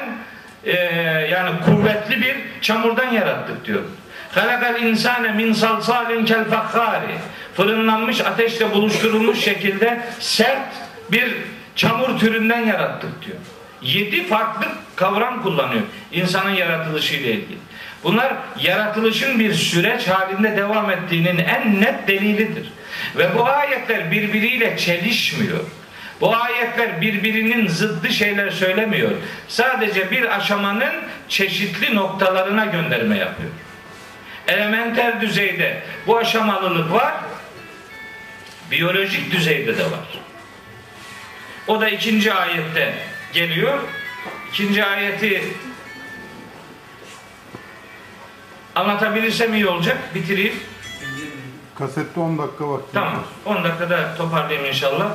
e, 0.64 0.74
yani 1.30 1.50
kuvvetli 1.64 2.22
bir 2.22 2.36
çamurdan 2.60 3.12
yarattık 3.12 3.64
diyor. 3.64 3.82
Halakal 4.34 4.82
insane 4.82 5.32
min 5.32 5.52
salsalin 5.52 6.24
kel 6.24 6.44
fakhari. 6.44 7.14
Fırınlanmış 7.54 8.20
ateşle 8.20 8.72
buluşturulmuş 8.72 9.38
şekilde 9.38 10.00
sert 10.18 10.68
bir 11.12 11.34
çamur 11.76 12.18
türünden 12.18 12.66
yarattık 12.66 13.26
diyor. 13.26 13.38
Yedi 13.82 14.26
farklı 14.26 14.66
kavram 14.96 15.42
kullanıyor 15.42 15.82
insanın 16.12 16.50
yaratılışıyla 16.50 17.30
ilgili. 17.30 17.58
Bunlar 18.04 18.32
yaratılışın 18.60 19.38
bir 19.38 19.54
süreç 19.54 20.08
halinde 20.08 20.56
devam 20.56 20.90
ettiğinin 20.90 21.38
en 21.38 21.80
net 21.80 22.08
delilidir. 22.08 22.72
Ve 23.16 23.34
bu 23.34 23.46
ayetler 23.46 24.10
birbiriyle 24.10 24.76
çelişmiyor. 24.76 25.60
Bu 26.20 26.36
ayetler 26.36 27.00
birbirinin 27.00 27.68
zıddı 27.68 28.12
şeyler 28.12 28.50
söylemiyor. 28.50 29.10
Sadece 29.48 30.10
bir 30.10 30.36
aşamanın 30.36 30.94
çeşitli 31.28 31.94
noktalarına 31.94 32.64
gönderme 32.64 33.18
yapıyor. 33.18 33.50
Elementer 34.48 35.20
düzeyde 35.20 35.82
bu 36.06 36.18
aşamalılık 36.18 36.92
var. 36.92 37.14
Biyolojik 38.70 39.32
düzeyde 39.32 39.78
de 39.78 39.84
var. 39.84 40.18
O 41.66 41.80
da 41.80 41.88
ikinci 41.88 42.32
ayette 42.32 42.94
geliyor. 43.32 43.78
İkinci 44.50 44.84
ayeti 44.84 45.44
anlatabilirsem 48.74 49.54
iyi 49.54 49.66
olacak. 49.66 49.96
Bitireyim. 50.14 50.54
Kasette 51.78 52.20
10 52.20 52.38
dakika 52.38 52.68
vakti 52.68 52.92
Tamam. 52.94 53.12
var. 53.12 53.56
10 53.56 53.64
dakikada 53.64 54.14
toparlayayım 54.16 54.68
inşallah. 54.68 55.10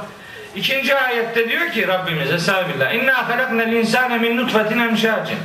İkinci 0.56 0.96
ayette 0.96 1.50
diyor 1.50 1.72
ki 1.72 1.88
Rabbimiz 1.88 2.32
Estağfirullah. 2.32 2.94
İnna 2.94 3.30
halaknel 3.30 3.72
insane 3.74 4.18
min 4.18 4.38
nutfetin 4.38 4.80
emşacin. 4.80 5.38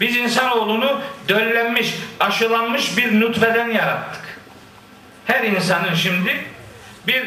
Biz 0.00 0.16
insanoğlunu 0.16 1.00
döllenmiş, 1.28 1.94
aşılanmış 2.20 2.96
bir 2.96 3.20
nutfeden 3.20 3.68
yarattık. 3.68 4.22
Her 5.26 5.44
insanın 5.44 5.94
şimdi 5.94 6.36
bir 7.06 7.22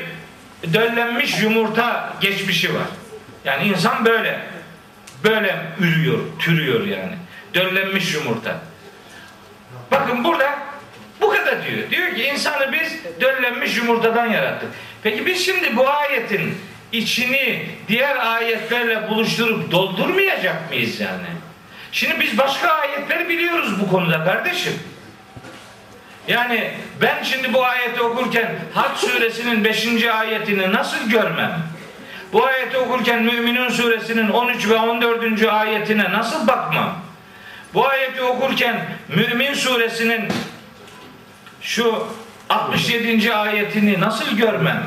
döllenmiş 0.74 1.42
yumurta 1.42 2.14
geçmişi 2.22 2.74
var. 2.74 2.88
Yani 3.46 3.68
insan 3.68 4.06
böyle 4.06 4.42
böyle 5.24 5.62
ürüyor, 5.80 6.20
türüyor 6.40 6.88
yani. 6.88 7.16
Döllenmiş 7.54 8.14
yumurta. 8.14 8.60
Bakın 9.92 10.24
burada 10.24 10.60
bu 11.22 11.30
kadar 11.30 11.66
diyor. 11.66 11.90
Diyor 11.92 12.16
ki 12.16 12.24
insanı 12.24 12.74
biz 12.74 13.22
döllenmiş 13.22 13.78
yumurtadan 13.78 14.26
yarattık. 14.26 14.70
Peki 15.04 15.26
biz 15.26 15.46
şimdi 15.46 15.78
bu 15.78 15.90
ayetin 15.90 16.58
içini 16.92 17.66
diğer 17.88 18.34
ayetlerle 18.34 19.10
buluşturup 19.10 19.72
doldurmayacak 19.72 20.70
mıyız 20.70 21.00
yani? 21.00 21.28
Şimdi 21.92 22.20
biz 22.20 22.38
başka 22.38 22.72
ayetleri 22.72 23.30
biliyoruz 23.30 23.80
bu 23.82 23.92
konuda 23.92 24.24
kardeşim. 24.24 24.74
Yani 26.28 26.72
ben 27.02 27.24
şimdi 27.24 27.54
bu 27.54 27.66
ayeti 27.66 28.02
okurken 28.02 28.56
Hac 28.74 28.98
suresinin 28.98 29.64
5. 29.64 30.06
ayetini 30.06 30.74
nasıl 30.74 31.10
görmem? 31.10 31.62
Bu 32.34 32.46
ayeti 32.46 32.78
okurken 32.78 33.24
Müminun 33.24 33.70
suresinin 33.70 34.30
13 34.30 34.70
ve 34.70 34.76
14. 34.76 35.44
ayetine 35.44 36.12
nasıl 36.12 36.48
bakmam? 36.48 36.96
Bu 37.74 37.88
ayeti 37.88 38.22
okurken 38.22 38.86
Mümin 39.08 39.54
suresinin 39.54 40.22
şu 41.62 42.08
67. 42.50 43.34
ayetini 43.34 44.00
nasıl 44.00 44.38
görmem? 44.38 44.84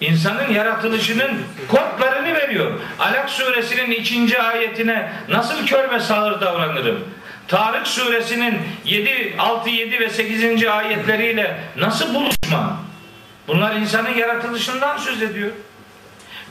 İnsanın 0.00 0.50
yaratılışının 0.50 1.42
kodlarını 1.68 2.34
veriyor. 2.34 2.80
Alak 2.98 3.30
suresinin 3.30 3.90
ikinci 3.90 4.42
ayetine 4.42 5.12
nasıl 5.28 5.66
kör 5.66 5.90
ve 5.90 6.00
sağır 6.00 6.40
davranırım? 6.40 7.04
Tarık 7.48 7.86
suresinin 7.86 8.58
7, 8.84 9.34
6, 9.38 9.70
7 9.70 10.00
ve 10.00 10.10
8. 10.10 10.66
ayetleriyle 10.66 11.60
nasıl 11.76 12.14
buluşmam? 12.14 12.82
Bunlar 13.48 13.76
insanın 13.76 14.14
yaratılışından 14.14 14.96
söz 14.96 15.22
ediyor. 15.22 15.50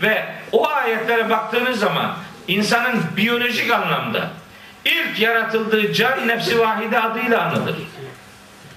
Ve 0.01 0.25
o 0.51 0.67
ayetlere 0.67 1.29
baktığınız 1.29 1.79
zaman 1.79 2.15
insanın 2.47 3.03
biyolojik 3.17 3.71
anlamda 3.71 4.29
ilk 4.85 5.19
yaratıldığı 5.19 5.93
can 5.93 6.27
nefsi 6.27 6.59
vahide 6.59 6.99
adıyla 6.99 7.41
anılır. 7.41 7.75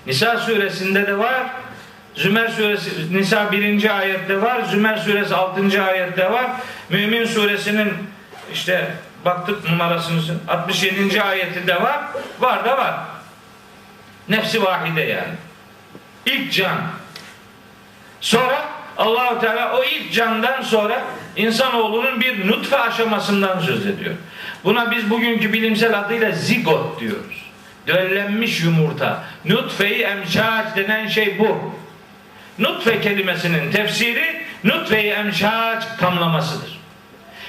Nisa 0.07 0.39
suresinde 0.39 1.07
de 1.07 1.19
var. 1.19 1.47
Zümer 2.15 2.49
suresi 2.49 3.17
Nisa 3.17 3.53
1. 3.53 3.99
ayette 3.99 4.43
var. 4.43 4.63
Zümer 4.63 4.97
suresi 4.97 5.35
6. 5.35 5.85
ayette 5.85 6.33
var. 6.33 6.47
Mümin 6.89 7.25
suresinin 7.25 7.93
işte 8.53 8.95
baktık 9.25 9.71
numarasını 9.71 10.21
67. 10.49 11.23
ayetinde 11.23 11.83
var. 11.83 12.01
Var 12.41 12.65
da 12.65 12.79
var. 12.79 12.95
Nefsi 14.29 14.63
vahide 14.63 15.01
yani. 15.01 15.35
İlk 16.27 16.53
can. 16.53 16.79
Sonra 18.21 18.69
Allahu 19.01 19.41
Teala 19.41 19.79
o 19.79 19.85
ilk 19.85 20.13
candan 20.13 20.63
sonra 20.63 21.03
insanoğlunun 21.37 22.21
bir 22.21 22.49
nutfe 22.49 22.79
aşamasından 22.79 23.61
söz 23.61 23.87
ediyor. 23.87 24.15
Buna 24.65 24.91
biz 24.91 25.11
bugünkü 25.11 25.53
bilimsel 25.53 25.99
adıyla 25.99 26.31
zigot 26.33 27.01
diyoruz. 27.01 27.51
Döllenmiş 27.87 28.61
yumurta. 28.65 29.25
Nutfe-i 29.45 30.03
emşaç 30.03 30.77
denen 30.77 31.07
şey 31.07 31.39
bu. 31.39 31.75
Nutfe 32.59 33.01
kelimesinin 33.01 33.73
tefsiri 33.73 34.43
nutfe-i 34.65 35.09
emşaç 35.09 35.85
tamlamasıdır. 36.01 36.81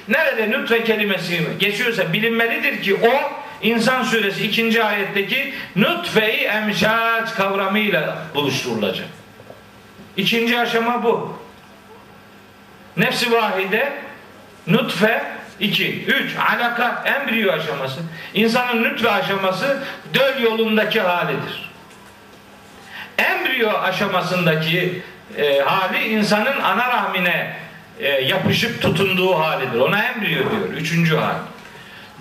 Nerede 0.08 0.52
nutfe 0.52 0.84
kelimesi 0.84 1.42
geçiyorsa 1.60 2.14
bilinmelidir 2.14 2.82
ki 2.82 2.96
o 2.96 3.42
İnsan 3.62 4.04
suresi 4.04 4.44
2. 4.44 4.84
ayetteki 4.84 5.54
nutfe-i 5.76 6.44
emşaç 6.44 7.36
kavramıyla 7.36 8.18
buluşturulacak. 8.36 9.08
İkinci 10.18 10.60
aşama 10.60 11.04
bu. 11.04 11.41
Nefsi 12.98 13.32
vahide, 13.32 13.94
nutfe, 14.68 15.24
iki, 15.60 16.06
üç, 16.06 16.32
alaka, 16.36 17.04
embriyo 17.06 17.54
aşaması. 17.54 18.00
İnsanın 18.34 18.84
nutfe 18.84 19.12
aşaması 19.12 19.84
döl 20.14 20.42
yolundaki 20.42 21.02
halidir. 21.02 21.72
Embriyo 23.18 23.70
aşamasındaki 23.70 25.02
e, 25.38 25.60
hali 25.60 26.08
insanın 26.08 26.60
ana 26.62 26.88
rahmine 26.88 27.56
e, 28.00 28.10
yapışıp 28.10 28.82
tutunduğu 28.82 29.40
halidir. 29.40 29.80
Ona 29.80 30.04
embriyo 30.04 30.40
diyor. 30.52 30.74
Üçüncü 30.78 31.16
hal. 31.16 31.36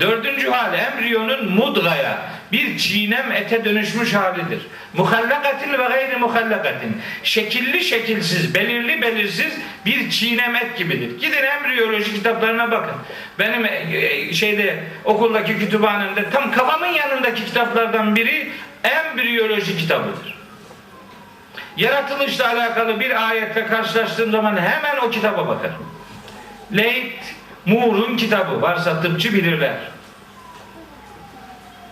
Dördüncü 0.01 0.51
hal 0.51 0.75
embriyonun 0.75 1.53
mudgaya 1.53 2.19
bir 2.53 2.79
çiğnem 2.79 3.33
ete 3.33 3.65
dönüşmüş 3.65 4.15
halidir. 4.15 4.67
Muhallakatin 4.95 5.73
ve 5.73 5.77
gayri 5.77 6.17
muhallakatin. 6.17 7.03
Şekilli 7.23 7.85
şekilsiz, 7.85 8.55
belirli 8.55 9.03
belirsiz 9.03 9.53
bir 9.87 10.11
çiğnem 10.11 10.57
et 10.57 10.79
gibidir. 10.79 11.21
Gidin 11.21 11.43
embriyoloji 11.43 12.15
kitaplarına 12.15 12.71
bakın. 12.71 12.97
Benim 13.39 13.65
e, 13.65 14.33
şeyde 14.33 14.85
okuldaki 15.05 15.59
kütüphanemde 15.59 16.31
tam 16.31 16.53
kafamın 16.53 16.87
yanındaki 16.87 17.45
kitaplardan 17.45 18.17
biri 18.17 18.51
embriyoloji 18.85 19.77
kitabıdır. 19.77 20.41
Yaratılışla 21.77 22.49
alakalı 22.49 23.01
bir 23.01 23.29
ayetle 23.29 23.67
karşılaştığım 23.67 24.31
zaman 24.31 24.57
hemen 24.57 24.97
o 25.07 25.11
kitaba 25.11 25.49
bakarım. 25.49 25.91
Leyt 26.77 27.15
Moore'un 27.67 28.17
kitabı 28.17 28.63
varsa 28.63 29.01
tıpçı 29.01 29.35
bilirler. 29.35 29.77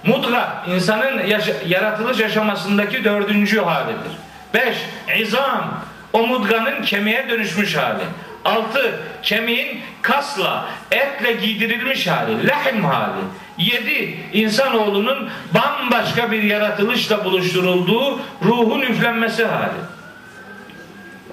Mudga 0.04 0.64
insanın 0.68 1.26
yaşa- 1.26 1.62
yaratılış 1.66 2.20
aşamasındaki 2.20 3.04
dördüncü 3.04 3.60
halidir. 3.60 4.12
Beş, 4.54 4.76
izam 5.18 5.80
o 6.12 6.26
mudganın 6.26 6.82
kemiğe 6.82 7.28
dönüşmüş 7.28 7.76
hali. 7.76 8.02
Altı, 8.44 9.00
kemiğin 9.22 9.80
kasla, 10.02 10.68
etle 10.90 11.32
giydirilmiş 11.32 12.06
hali, 12.06 12.46
lahim 12.46 12.84
hali. 12.84 13.20
Yedi, 13.58 14.18
insanoğlunun 14.32 15.30
bambaşka 15.54 16.30
bir 16.32 16.42
yaratılışla 16.42 17.24
buluşturulduğu 17.24 18.20
ruhun 18.44 18.80
üflenmesi 18.80 19.44
hali. 19.44 19.78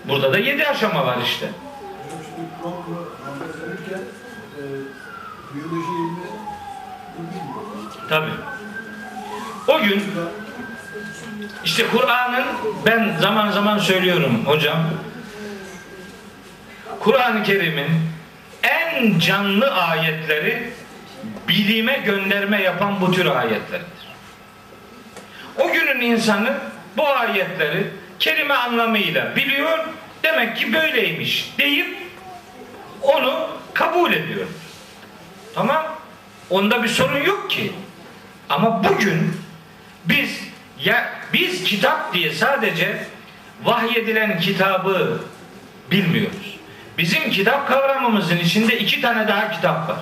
Burada 0.06 0.34
da 0.34 0.38
yedi 0.38 0.68
aşama 0.68 1.06
var 1.06 1.18
işte. 1.26 1.50
Şimdi 2.36 2.48
Kur'an'ı 2.62 3.00
anlatırken 3.30 4.00
e, 4.58 4.62
biyoloji 5.54 5.92
ilmi 5.92 6.18
bu 7.18 7.22
bilmiyor. 7.22 8.10
Tabii. 8.10 8.32
O 9.68 9.80
gün 9.80 10.04
işte 11.66 11.88
Kur'an'ın 11.88 12.46
ben 12.86 13.18
zaman 13.22 13.52
zaman 13.52 13.78
söylüyorum 13.78 14.46
hocam. 14.46 14.78
Kur'an-ı 17.00 17.44
Kerim'in 17.44 17.88
en 18.64 19.20
canlı 19.20 19.72
ayetleri 19.72 20.70
bilime 21.48 21.98
gönderme 21.98 22.62
yapan 22.62 23.02
bu 23.02 23.12
tür 23.12 23.26
ayetlerdir. 23.26 24.06
O 25.60 25.72
günün 25.72 26.02
insanı 26.02 26.54
bu 26.98 27.08
ayetleri 27.08 27.88
kelime 28.20 28.54
anlamıyla 28.54 29.36
biliyor. 29.36 29.80
Demek 30.24 30.58
ki 30.58 30.74
böyleymiş 30.74 31.54
deyip 31.58 31.98
onu 33.02 33.48
kabul 33.74 34.14
ediyor. 34.14 34.48
Tamam. 35.56 35.86
Onda 36.50 36.84
bir 36.84 36.90
sorun 36.90 37.24
yok 37.24 37.50
ki. 37.50 37.72
Ama 38.50 38.84
bugün 38.84 39.45
biz 40.06 40.40
ya 40.84 41.10
biz 41.34 41.64
kitap 41.64 42.14
diye 42.14 42.34
sadece 42.34 42.98
vahyedilen 43.64 44.40
kitabı 44.40 45.22
bilmiyoruz. 45.92 46.58
Bizim 46.98 47.30
kitap 47.30 47.68
kavramımızın 47.68 48.38
içinde 48.38 48.80
iki 48.80 49.02
tane 49.02 49.28
daha 49.28 49.52
kitap 49.52 49.90
var. 49.90 49.98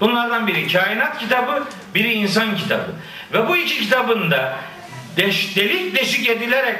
Bunlardan 0.00 0.46
biri 0.46 0.72
kainat 0.72 1.18
kitabı, 1.18 1.64
biri 1.94 2.12
insan 2.12 2.56
kitabı. 2.56 2.92
Ve 3.32 3.48
bu 3.48 3.56
iki 3.56 3.80
kitabın 3.80 4.30
da 4.30 4.56
deş, 5.16 5.56
delik 5.56 5.96
deşik 5.96 6.28
edilerek 6.28 6.78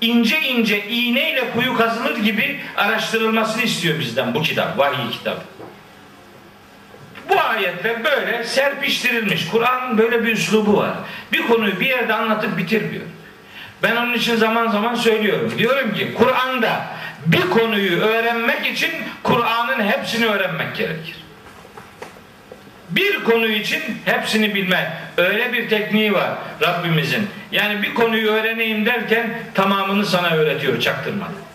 ince 0.00 0.40
ince 0.42 0.88
iğneyle 0.88 1.50
kuyu 1.50 1.76
kazılır 1.76 2.16
gibi 2.16 2.60
araştırılmasını 2.76 3.62
istiyor 3.62 3.98
bizden 3.98 4.34
bu 4.34 4.42
kitap, 4.42 4.78
vahiy 4.78 5.10
kitabı. 5.10 5.40
Bu 7.30 7.40
ayetler 7.40 8.04
böyle 8.04 8.44
serpiştirilmiş. 8.44 9.48
Kur'an'ın 9.48 9.98
böyle 9.98 10.24
bir 10.24 10.32
üslubu 10.32 10.76
var. 10.76 10.90
Bir 11.32 11.46
konuyu 11.46 11.80
bir 11.80 11.86
yerde 11.86 12.14
anlatıp 12.14 12.58
bitirmiyor. 12.58 13.04
Ben 13.82 13.96
onun 13.96 14.14
için 14.14 14.36
zaman 14.36 14.68
zaman 14.68 14.94
söylüyorum. 14.94 15.54
Diyorum 15.58 15.94
ki 15.94 16.14
Kur'an'da 16.14 16.86
bir 17.26 17.50
konuyu 17.50 18.00
öğrenmek 18.00 18.66
için 18.66 18.90
Kur'an'ın 19.22 19.86
hepsini 19.86 20.26
öğrenmek 20.26 20.76
gerekir. 20.76 21.16
Bir 22.90 23.24
konu 23.24 23.46
için 23.46 23.82
hepsini 24.04 24.54
bilme. 24.54 24.92
Öyle 25.16 25.52
bir 25.52 25.68
tekniği 25.68 26.12
var 26.12 26.30
Rabbimizin. 26.62 27.28
Yani 27.52 27.82
bir 27.82 27.94
konuyu 27.94 28.30
öğreneyim 28.30 28.86
derken 28.86 29.38
tamamını 29.54 30.06
sana 30.06 30.30
öğretiyor 30.30 30.80
çaktırmadan. 30.80 31.49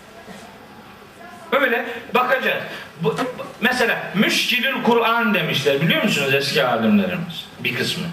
Öyle 1.60 1.86
bakacağız. 2.14 2.62
Bu- 3.00 3.16
mesela 3.60 3.98
müşkilül 4.14 4.82
Kur'an 4.82 5.34
demişler 5.34 5.80
biliyor 5.80 6.02
musunuz 6.02 6.34
eski 6.34 6.64
alimlerimiz 6.64 7.44
bir 7.60 7.74
kısmı. 7.74 8.04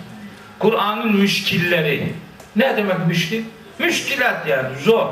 Kur'an'ın 0.60 1.16
müşkilleri. 1.16 2.14
Ne 2.56 2.78
demek 2.78 3.08
müşkil? 3.08 3.44
Müşkilat 3.80 4.48
yani 4.48 4.68
zor. 4.80 5.08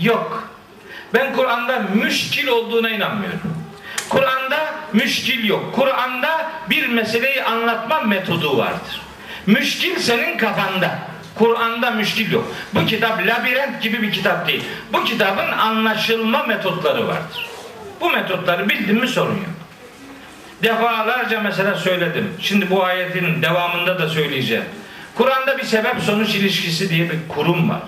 Yok. 0.00 0.50
Ben 1.14 1.34
Kur'an'da 1.34 1.78
müşkil 1.94 2.46
olduğuna 2.48 2.90
inanmıyorum. 2.90 3.40
Kur'an'da 4.08 4.74
müşkil 4.92 5.44
yok. 5.44 5.74
Kur'an'da 5.74 6.50
bir 6.70 6.86
meseleyi 6.88 7.44
anlatma 7.44 8.00
metodu 8.00 8.58
vardır. 8.58 9.00
Müşkil 9.46 9.98
senin 9.98 10.38
kafanda. 10.38 10.98
Kur'an'da 11.34 11.90
müşkil 11.90 12.32
yok. 12.32 12.52
Bu 12.74 12.86
kitap 12.86 13.26
labirent 13.26 13.82
gibi 13.82 14.02
bir 14.02 14.12
kitap 14.12 14.48
değil. 14.48 14.64
Bu 14.92 15.04
kitabın 15.04 15.52
anlaşılma 15.52 16.42
metotları 16.42 17.08
vardır. 17.08 17.46
Bu 18.00 18.10
metotları 18.10 18.68
bildin 18.68 19.00
mi 19.00 19.08
sorun 19.08 19.34
yok. 19.34 19.60
Defalarca 20.62 21.40
mesela 21.40 21.74
söyledim. 21.74 22.34
Şimdi 22.40 22.70
bu 22.70 22.84
ayetin 22.84 23.42
devamında 23.42 23.98
da 23.98 24.08
söyleyeceğim. 24.08 24.64
Kur'an'da 25.14 25.58
bir 25.58 25.62
sebep 25.62 25.96
sonuç 26.02 26.34
ilişkisi 26.34 26.90
diye 26.90 27.10
bir 27.10 27.18
kurum 27.28 27.70
var. 27.70 27.82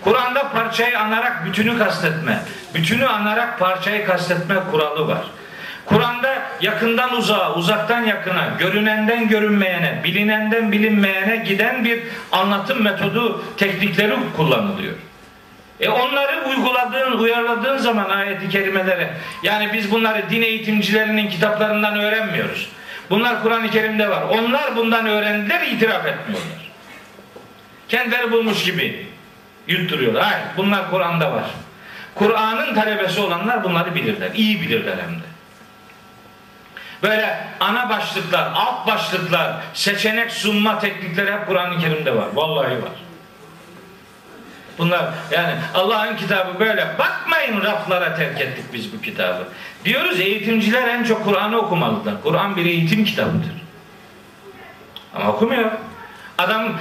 Kur'an'da 0.00 0.50
parçayı 0.50 1.00
anarak 1.00 1.46
bütünü 1.46 1.78
kastetme, 1.78 2.42
bütünü 2.74 3.06
anarak 3.06 3.58
parçayı 3.58 4.06
kastetme 4.06 4.56
kuralı 4.70 5.08
var. 5.08 5.24
Kur'an'da 5.86 6.42
yakından 6.60 7.16
uzağa, 7.16 7.54
uzaktan 7.54 8.04
yakına, 8.04 8.48
görünenden 8.58 9.28
görünmeyene, 9.28 10.00
bilinenden 10.04 10.72
bilinmeyene 10.72 11.36
giden 11.36 11.84
bir 11.84 12.02
anlatım 12.32 12.82
metodu, 12.82 13.44
teknikleri 13.56 14.14
kullanılıyor. 14.36 14.94
E 15.80 15.88
onları 15.88 16.48
uyguladığın, 16.48 17.18
uyarladığın 17.18 17.76
zaman 17.76 18.10
ayeti 18.10 18.48
kerimelere 18.48 19.10
yani 19.42 19.72
biz 19.72 19.90
bunları 19.90 20.30
din 20.30 20.42
eğitimcilerinin 20.42 21.28
kitaplarından 21.28 21.98
öğrenmiyoruz. 21.98 22.68
Bunlar 23.10 23.42
Kur'an-ı 23.42 23.70
Kerim'de 23.70 24.10
var. 24.10 24.22
Onlar 24.22 24.76
bundan 24.76 25.06
öğrendiler, 25.06 25.66
itiraf 25.66 26.06
etmiyorlar. 26.06 26.70
Kendileri 27.88 28.32
bulmuş 28.32 28.64
gibi 28.64 29.06
yutturuyorlar. 29.68 30.22
Hayır, 30.22 30.44
bunlar 30.56 30.90
Kur'an'da 30.90 31.32
var. 31.32 31.44
Kur'an'ın 32.14 32.74
talebesi 32.74 33.20
olanlar 33.20 33.64
bunları 33.64 33.94
bilirler. 33.94 34.30
iyi 34.34 34.60
bilirler 34.60 34.96
hem 35.06 35.14
de. 35.14 35.33
Böyle 37.04 37.38
ana 37.60 37.88
başlıklar, 37.88 38.52
alt 38.54 38.86
başlıklar, 38.86 39.56
seçenek 39.74 40.32
sunma 40.32 40.78
teknikleri 40.78 41.32
hep 41.32 41.46
Kur'an-ı 41.46 41.78
Kerim'de 41.78 42.16
var. 42.16 42.26
Vallahi 42.34 42.72
var. 42.72 42.92
Bunlar 44.78 45.04
yani 45.30 45.54
Allah'ın 45.74 46.16
kitabı 46.16 46.60
böyle. 46.60 46.98
Bakmayın 46.98 47.62
raflara 47.62 48.14
terk 48.14 48.40
ettik 48.40 48.64
biz 48.72 48.92
bu 48.92 49.00
kitabı. 49.00 49.48
Diyoruz 49.84 50.20
eğitimciler 50.20 50.88
en 50.88 51.04
çok 51.04 51.24
Kur'an'ı 51.24 51.58
okumalılar. 51.58 52.22
Kur'an 52.22 52.56
bir 52.56 52.66
eğitim 52.66 53.04
kitabıdır. 53.04 53.52
Ama 55.14 55.32
okumuyor. 55.32 55.70
Adam 56.38 56.72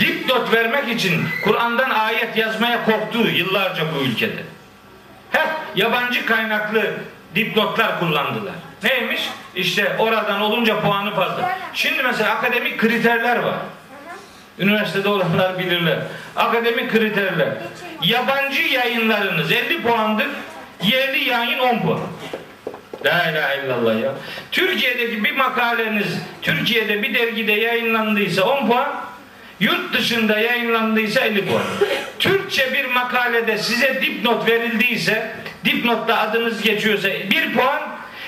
dipnot 0.00 0.52
vermek 0.52 0.88
için 0.88 1.24
Kur'an'dan 1.44 1.90
ayet 1.90 2.36
yazmaya 2.36 2.84
korktu 2.84 3.18
yıllarca 3.18 3.82
bu 3.94 4.02
ülkede. 4.02 4.42
Hep 5.30 5.48
yabancı 5.76 6.26
kaynaklı 6.26 6.94
dipnotlar 7.34 8.00
kullandılar. 8.00 8.54
Neymiş? 8.84 9.28
İşte 9.54 9.96
oradan 9.98 10.40
olunca 10.40 10.80
puanı 10.80 11.14
fazla. 11.14 11.58
Şimdi 11.74 12.02
mesela 12.02 12.30
akademik 12.30 12.78
kriterler 12.78 13.36
var. 13.36 13.56
Üniversitede 14.58 15.08
olanlar 15.08 15.58
bilirler. 15.58 15.98
Akademik 16.36 16.92
kriterler. 16.92 17.48
Yabancı 18.02 18.62
yayınlarınız 18.62 19.52
50 19.52 19.82
puandır. 19.82 20.28
Yerli 20.82 21.28
yayın 21.28 21.58
10 21.58 21.78
puan. 21.78 22.00
La 23.04 23.30
ilahe 23.30 23.64
illallah 23.64 24.02
ya. 24.02 24.12
Türkiye'deki 24.52 25.24
bir 25.24 25.36
makaleniz 25.36 26.18
Türkiye'de 26.42 27.02
bir 27.02 27.14
dergide 27.14 27.52
yayınlandıysa 27.52 28.42
10 28.42 28.66
puan. 28.66 28.88
Yurt 29.60 29.92
dışında 29.92 30.38
yayınlandıysa 30.38 31.20
50 31.20 31.46
puan. 31.46 31.62
Türkçe 32.18 32.72
bir 32.72 32.84
makalede 32.84 33.58
size 33.58 34.02
dipnot 34.02 34.48
verildiyse, 34.48 35.32
dipnotta 35.64 36.18
adınız 36.18 36.62
geçiyorsa 36.62 37.08
1 37.08 37.52
puan, 37.52 37.82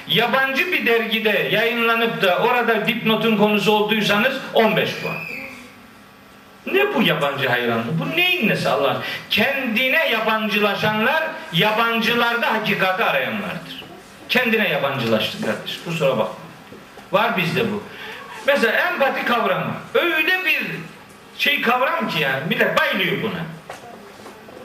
yabancı 0.08 0.72
bir 0.72 0.86
dergide 0.86 1.48
yayınlanıp 1.52 2.22
da 2.22 2.38
orada 2.38 2.86
dipnotun 2.86 3.36
konusu 3.36 3.72
olduysanız 3.72 4.40
15 4.54 4.90
puan. 5.02 5.16
Ne 6.66 6.94
bu 6.94 7.02
yabancı 7.02 7.48
hayranlığı? 7.48 7.98
Bu 7.98 8.16
neyin 8.16 8.48
nesi 8.48 8.68
Allah? 8.68 9.02
Kendine 9.30 10.08
yabancılaşanlar 10.08 11.24
yabancılarda 11.52 12.52
hakikati 12.52 13.04
arayanlardır. 13.04 13.84
Kendine 14.28 14.68
yabancılaştı 14.68 15.46
kardeş. 15.46 15.80
Kusura 15.84 16.10
bakma. 16.10 16.34
Var 17.12 17.36
bizde 17.36 17.72
bu. 17.72 17.82
Mesela 18.46 18.72
empati 18.72 19.24
kavramı. 19.24 19.74
Öyle 19.94 20.44
bir 20.44 20.66
şey 21.38 21.62
kavram 21.62 22.08
ki 22.08 22.20
yani 22.20 22.42
millet 22.48 22.78
bayılıyor 22.80 23.22
buna. 23.22 23.40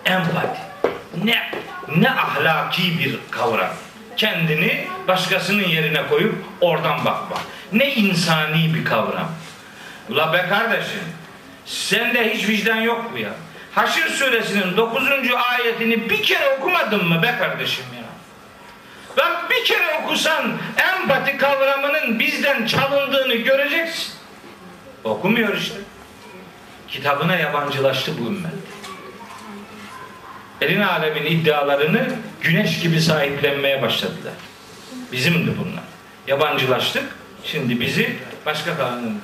Empati. 0.06 0.60
Ne 1.24 1.52
ne 1.98 2.10
ahlaki 2.11 2.99
bir 2.99 3.20
kavram. 3.32 3.74
Kendini 4.20 4.88
başkasının 5.08 5.64
yerine 5.64 6.08
koyup 6.08 6.36
oradan 6.62 7.06
bakma. 7.06 7.38
Ne 7.74 7.94
insani 7.94 8.74
bir 8.74 8.86
kavram. 8.86 9.32
Ula 10.10 10.34
be 10.34 10.46
kardeşim 10.50 11.02
Sende 11.66 12.34
hiç 12.34 12.50
vicdan 12.50 12.82
yok 12.82 13.12
mu 13.12 13.20
ya? 13.20 13.30
Haşr 13.76 14.08
suresinin 14.08 14.78
9. 14.78 15.04
ayetini 15.52 16.10
bir 16.10 16.24
kere 16.24 16.58
okumadın 16.60 17.06
mı 17.06 17.22
be 17.22 17.36
kardeşim 17.40 17.86
ya? 17.96 18.04
Bak 19.18 19.52
bir 19.52 19.66
kere 19.66 20.00
okusan 20.04 20.58
empati 20.78 21.38
kavramının 21.38 22.20
bizden 22.20 22.66
çalındığını 22.66 23.36
göreceksin. 23.36 24.14
Okumuyor 25.04 25.58
işte. 25.58 25.76
Kitabına 26.88 27.36
yabancılaştı 27.36 28.12
bu 28.22 28.28
ümmet. 28.28 28.69
Elin 30.61 30.81
alemin 30.81 31.26
iddialarını 31.26 32.10
güneş 32.41 32.80
gibi 32.80 33.02
sahiplenmeye 33.02 33.81
başladılar. 33.81 34.34
Bizimdi 35.11 35.52
bunlar. 35.57 35.84
Yabancılaştık. 36.27 37.03
Şimdi 37.44 37.80
bizi 37.80 38.15
başka 38.45 38.77
kanun 38.77 39.22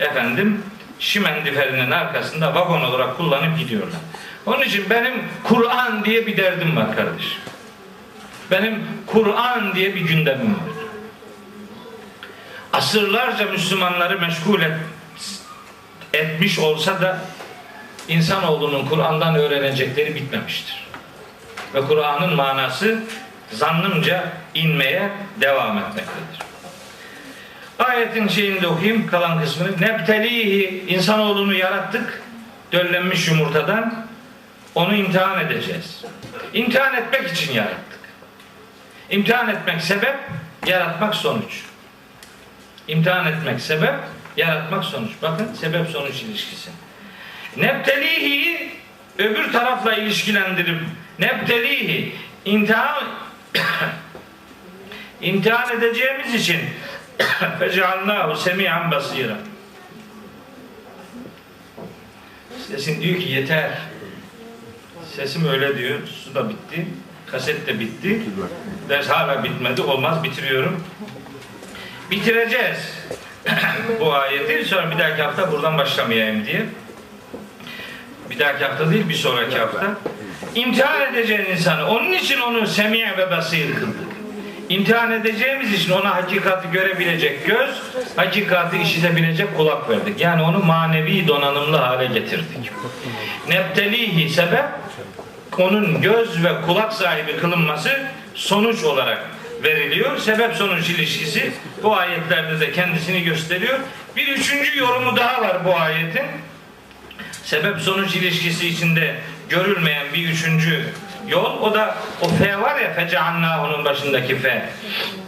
efendim 0.00 0.62
şimendiferinin 0.98 1.90
arkasında 1.90 2.54
vagon 2.54 2.80
olarak 2.80 3.16
kullanıp 3.16 3.58
gidiyorlar. 3.58 4.00
Onun 4.46 4.62
için 4.62 4.90
benim 4.90 5.14
Kur'an 5.44 6.04
diye 6.04 6.26
bir 6.26 6.36
derdim 6.36 6.76
var 6.76 6.96
kardeşim. 6.96 7.40
Benim 8.50 8.84
Kur'an 9.06 9.74
diye 9.74 9.94
bir 9.94 10.00
gündemim 10.00 10.54
var. 10.54 10.72
Asırlarca 12.72 13.46
Müslümanları 13.46 14.20
meşgul 14.20 14.60
et, 14.60 14.72
etmiş 16.12 16.58
olsa 16.58 17.00
da 17.00 17.18
insanoğlunun 18.08 18.86
Kur'an'dan 18.86 19.34
öğrenecekleri 19.34 20.14
bitmemiştir. 20.14 20.88
Ve 21.74 21.80
Kur'an'ın 21.80 22.34
manası 22.34 23.02
zannımca 23.52 24.24
inmeye 24.54 25.10
devam 25.40 25.78
etmektedir. 25.78 26.38
Ayetin 27.78 28.28
şeyini 28.28 28.62
de 28.62 28.68
okuyayım 28.68 29.06
kalan 29.06 29.40
kısmını. 29.40 29.80
Nebtelihi 29.80 30.84
insanoğlunu 30.88 31.54
yarattık 31.54 32.22
döllenmiş 32.72 33.28
yumurtadan 33.28 34.06
onu 34.74 34.94
imtihan 34.94 35.46
edeceğiz. 35.46 36.04
İmtihan 36.52 36.94
etmek 36.94 37.32
için 37.32 37.52
yarattık. 37.52 38.00
İmtihan 39.10 39.48
etmek 39.48 39.82
sebep, 39.82 40.16
yaratmak 40.66 41.14
sonuç. 41.14 41.64
İmtihan 42.88 43.26
etmek 43.26 43.60
sebep, 43.60 43.94
yaratmak 44.36 44.84
sonuç. 44.84 45.10
Bakın 45.22 45.54
sebep 45.54 45.88
sonuç 45.88 46.22
ilişkisi. 46.22 46.70
Nebtelihi 47.56 48.70
öbür 49.18 49.52
tarafla 49.52 49.94
ilişkilendirip 49.94 50.80
nebtelihi 51.18 52.12
imtihan 52.44 53.04
imtihan 55.20 55.78
edeceğimiz 55.78 56.34
için 56.34 56.60
fecealnahu 57.58 58.36
semi'an 58.36 58.90
basira 58.90 59.36
Sesin 62.68 63.02
diyor 63.02 63.20
ki 63.20 63.28
yeter. 63.28 63.70
Sesim 65.16 65.48
öyle 65.48 65.78
diyor. 65.78 65.98
Su 66.24 66.34
da 66.34 66.48
bitti. 66.48 66.86
Kaset 67.26 67.66
de 67.66 67.80
bitti. 67.80 68.20
Ders 68.88 69.08
hala 69.08 69.44
bitmedi. 69.44 69.82
Olmaz 69.82 70.24
bitiriyorum. 70.24 70.84
Bitireceğiz. 72.10 72.78
Bu 74.00 74.14
ayeti 74.14 74.64
sonra 74.64 74.90
bir 74.90 74.98
dahaki 74.98 75.22
hafta 75.22 75.52
buradan 75.52 75.78
başlamayayım 75.78 76.46
diye. 76.46 76.66
Bir 78.32 78.38
dahaki 78.38 78.64
hafta 78.64 78.90
değil 78.90 79.08
bir 79.08 79.14
sonraki 79.14 79.58
hafta. 79.58 79.96
İmtihan 80.54 81.14
edeceğin 81.14 81.44
insanı. 81.44 81.88
Onun 81.88 82.12
için 82.12 82.40
onu 82.40 82.66
semiye 82.66 83.16
ve 83.16 83.30
basir 83.30 83.74
kıldık. 83.74 84.12
İmtihan 84.68 85.12
edeceğimiz 85.12 85.72
için 85.72 85.92
ona 85.92 86.14
hakikati 86.14 86.70
görebilecek 86.70 87.46
göz, 87.46 87.82
hakikati 88.16 88.78
işitebilecek 88.78 89.56
kulak 89.56 89.90
verdik. 89.90 90.20
Yani 90.20 90.42
onu 90.42 90.58
manevi 90.58 91.28
donanımlı 91.28 91.76
hale 91.76 92.06
getirdik. 92.06 92.70
Neptelihi 93.48 94.30
sebep 94.30 94.64
onun 95.58 96.02
göz 96.02 96.44
ve 96.44 96.52
kulak 96.66 96.92
sahibi 96.92 97.36
kılınması 97.36 98.02
sonuç 98.34 98.84
olarak 98.84 99.18
veriliyor. 99.62 100.18
Sebep 100.18 100.54
sonuç 100.54 100.90
ilişkisi 100.90 101.52
bu 101.82 101.96
ayetlerde 101.96 102.60
de 102.60 102.72
kendisini 102.72 103.22
gösteriyor. 103.22 103.78
Bir 104.16 104.28
üçüncü 104.28 104.78
yorumu 104.78 105.16
daha 105.16 105.40
var 105.42 105.64
bu 105.64 105.76
ayetin. 105.76 106.24
Sebep 107.44 107.80
sonuç 107.80 108.16
ilişkisi 108.16 108.68
içinde 108.68 109.14
görülmeyen 109.48 110.06
bir 110.14 110.28
üçüncü 110.28 110.84
yol. 111.28 111.60
O 111.60 111.74
da 111.74 111.94
o 112.20 112.28
fe 112.28 112.60
var 112.60 112.80
ya 112.80 112.92
feceannahunun 112.92 113.84
başındaki 113.84 114.38
fe. 114.38 114.68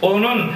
Onun 0.01 0.51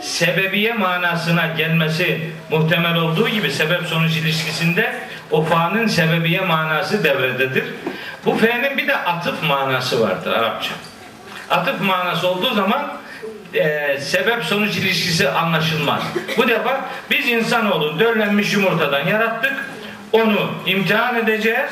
sebebiye 0.00 0.72
manasına 0.72 1.46
gelmesi 1.46 2.30
muhtemel 2.50 2.96
olduğu 2.96 3.28
gibi 3.28 3.50
sebep 3.50 3.82
sonuç 3.86 4.16
ilişkisinde 4.16 4.94
o 5.30 5.42
fa'nın 5.42 5.86
sebebiye 5.86 6.40
manası 6.40 7.04
devrededir. 7.04 7.64
Bu 8.24 8.34
fe'nin 8.36 8.78
bir 8.78 8.88
de 8.88 8.96
atıf 8.96 9.42
manası 9.42 10.00
vardır 10.00 10.32
Arapça. 10.32 10.70
Atıf 11.50 11.80
manası 11.80 12.28
olduğu 12.28 12.54
zaman 12.54 12.92
e, 13.54 13.98
sebep 14.00 14.44
sonuç 14.44 14.76
ilişkisi 14.76 15.30
anlaşılmaz. 15.30 16.02
Bu 16.36 16.48
defa 16.48 16.80
biz 17.10 17.28
insanoğlu 17.28 17.98
döllenmiş 17.98 18.52
yumurtadan 18.52 19.06
yarattık. 19.06 19.52
Onu 20.12 20.50
imtihan 20.66 21.16
edeceğiz 21.16 21.70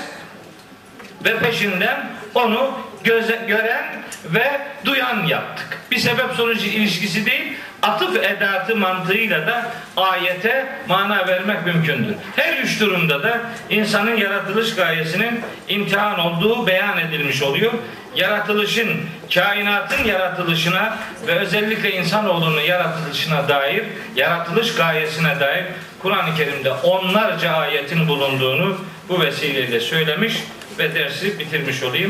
ve 1.24 1.38
peşinden 1.38 2.06
onu 2.34 2.78
göze, 3.04 3.40
gören 3.48 3.84
ve 4.24 4.60
duyan 4.84 5.26
yaptık. 5.26 5.78
Bir 5.90 5.98
sebep 5.98 6.30
sonuç 6.36 6.62
ilişkisi 6.62 7.26
değil. 7.26 7.56
atıf 7.82 8.24
edatı 8.24 8.76
mantığıyla 8.76 9.46
da 9.46 9.66
ayete 9.96 10.66
mana 10.88 11.28
vermek 11.28 11.66
mümkündür. 11.66 12.14
Her 12.36 12.56
üç 12.56 12.80
durumda 12.80 13.22
da 13.22 13.40
insanın 13.70 14.16
yaratılış 14.16 14.74
gayesinin 14.74 15.40
imtihan 15.68 16.18
olduğu 16.18 16.66
beyan 16.66 16.98
edilmiş 16.98 17.42
oluyor. 17.42 17.72
Yaratılışın, 18.16 19.00
kainatın 19.34 20.04
yaratılışına 20.04 20.96
ve 21.26 21.34
özellikle 21.34 21.92
insanoğlunun 21.92 22.60
yaratılışına 22.60 23.48
dair, 23.48 23.84
yaratılış 24.16 24.74
gayesine 24.74 25.40
dair 25.40 25.64
Kur'an-ı 26.02 26.36
Kerim'de 26.36 26.72
onlarca 26.72 27.50
ayetin 27.50 28.08
bulunduğunu 28.08 28.76
bu 29.08 29.20
vesileyle 29.20 29.80
söylemiş 29.80 30.34
ve 30.78 30.94
dersi 30.94 31.38
bitirmiş 31.38 31.82
olayım. 31.82 32.08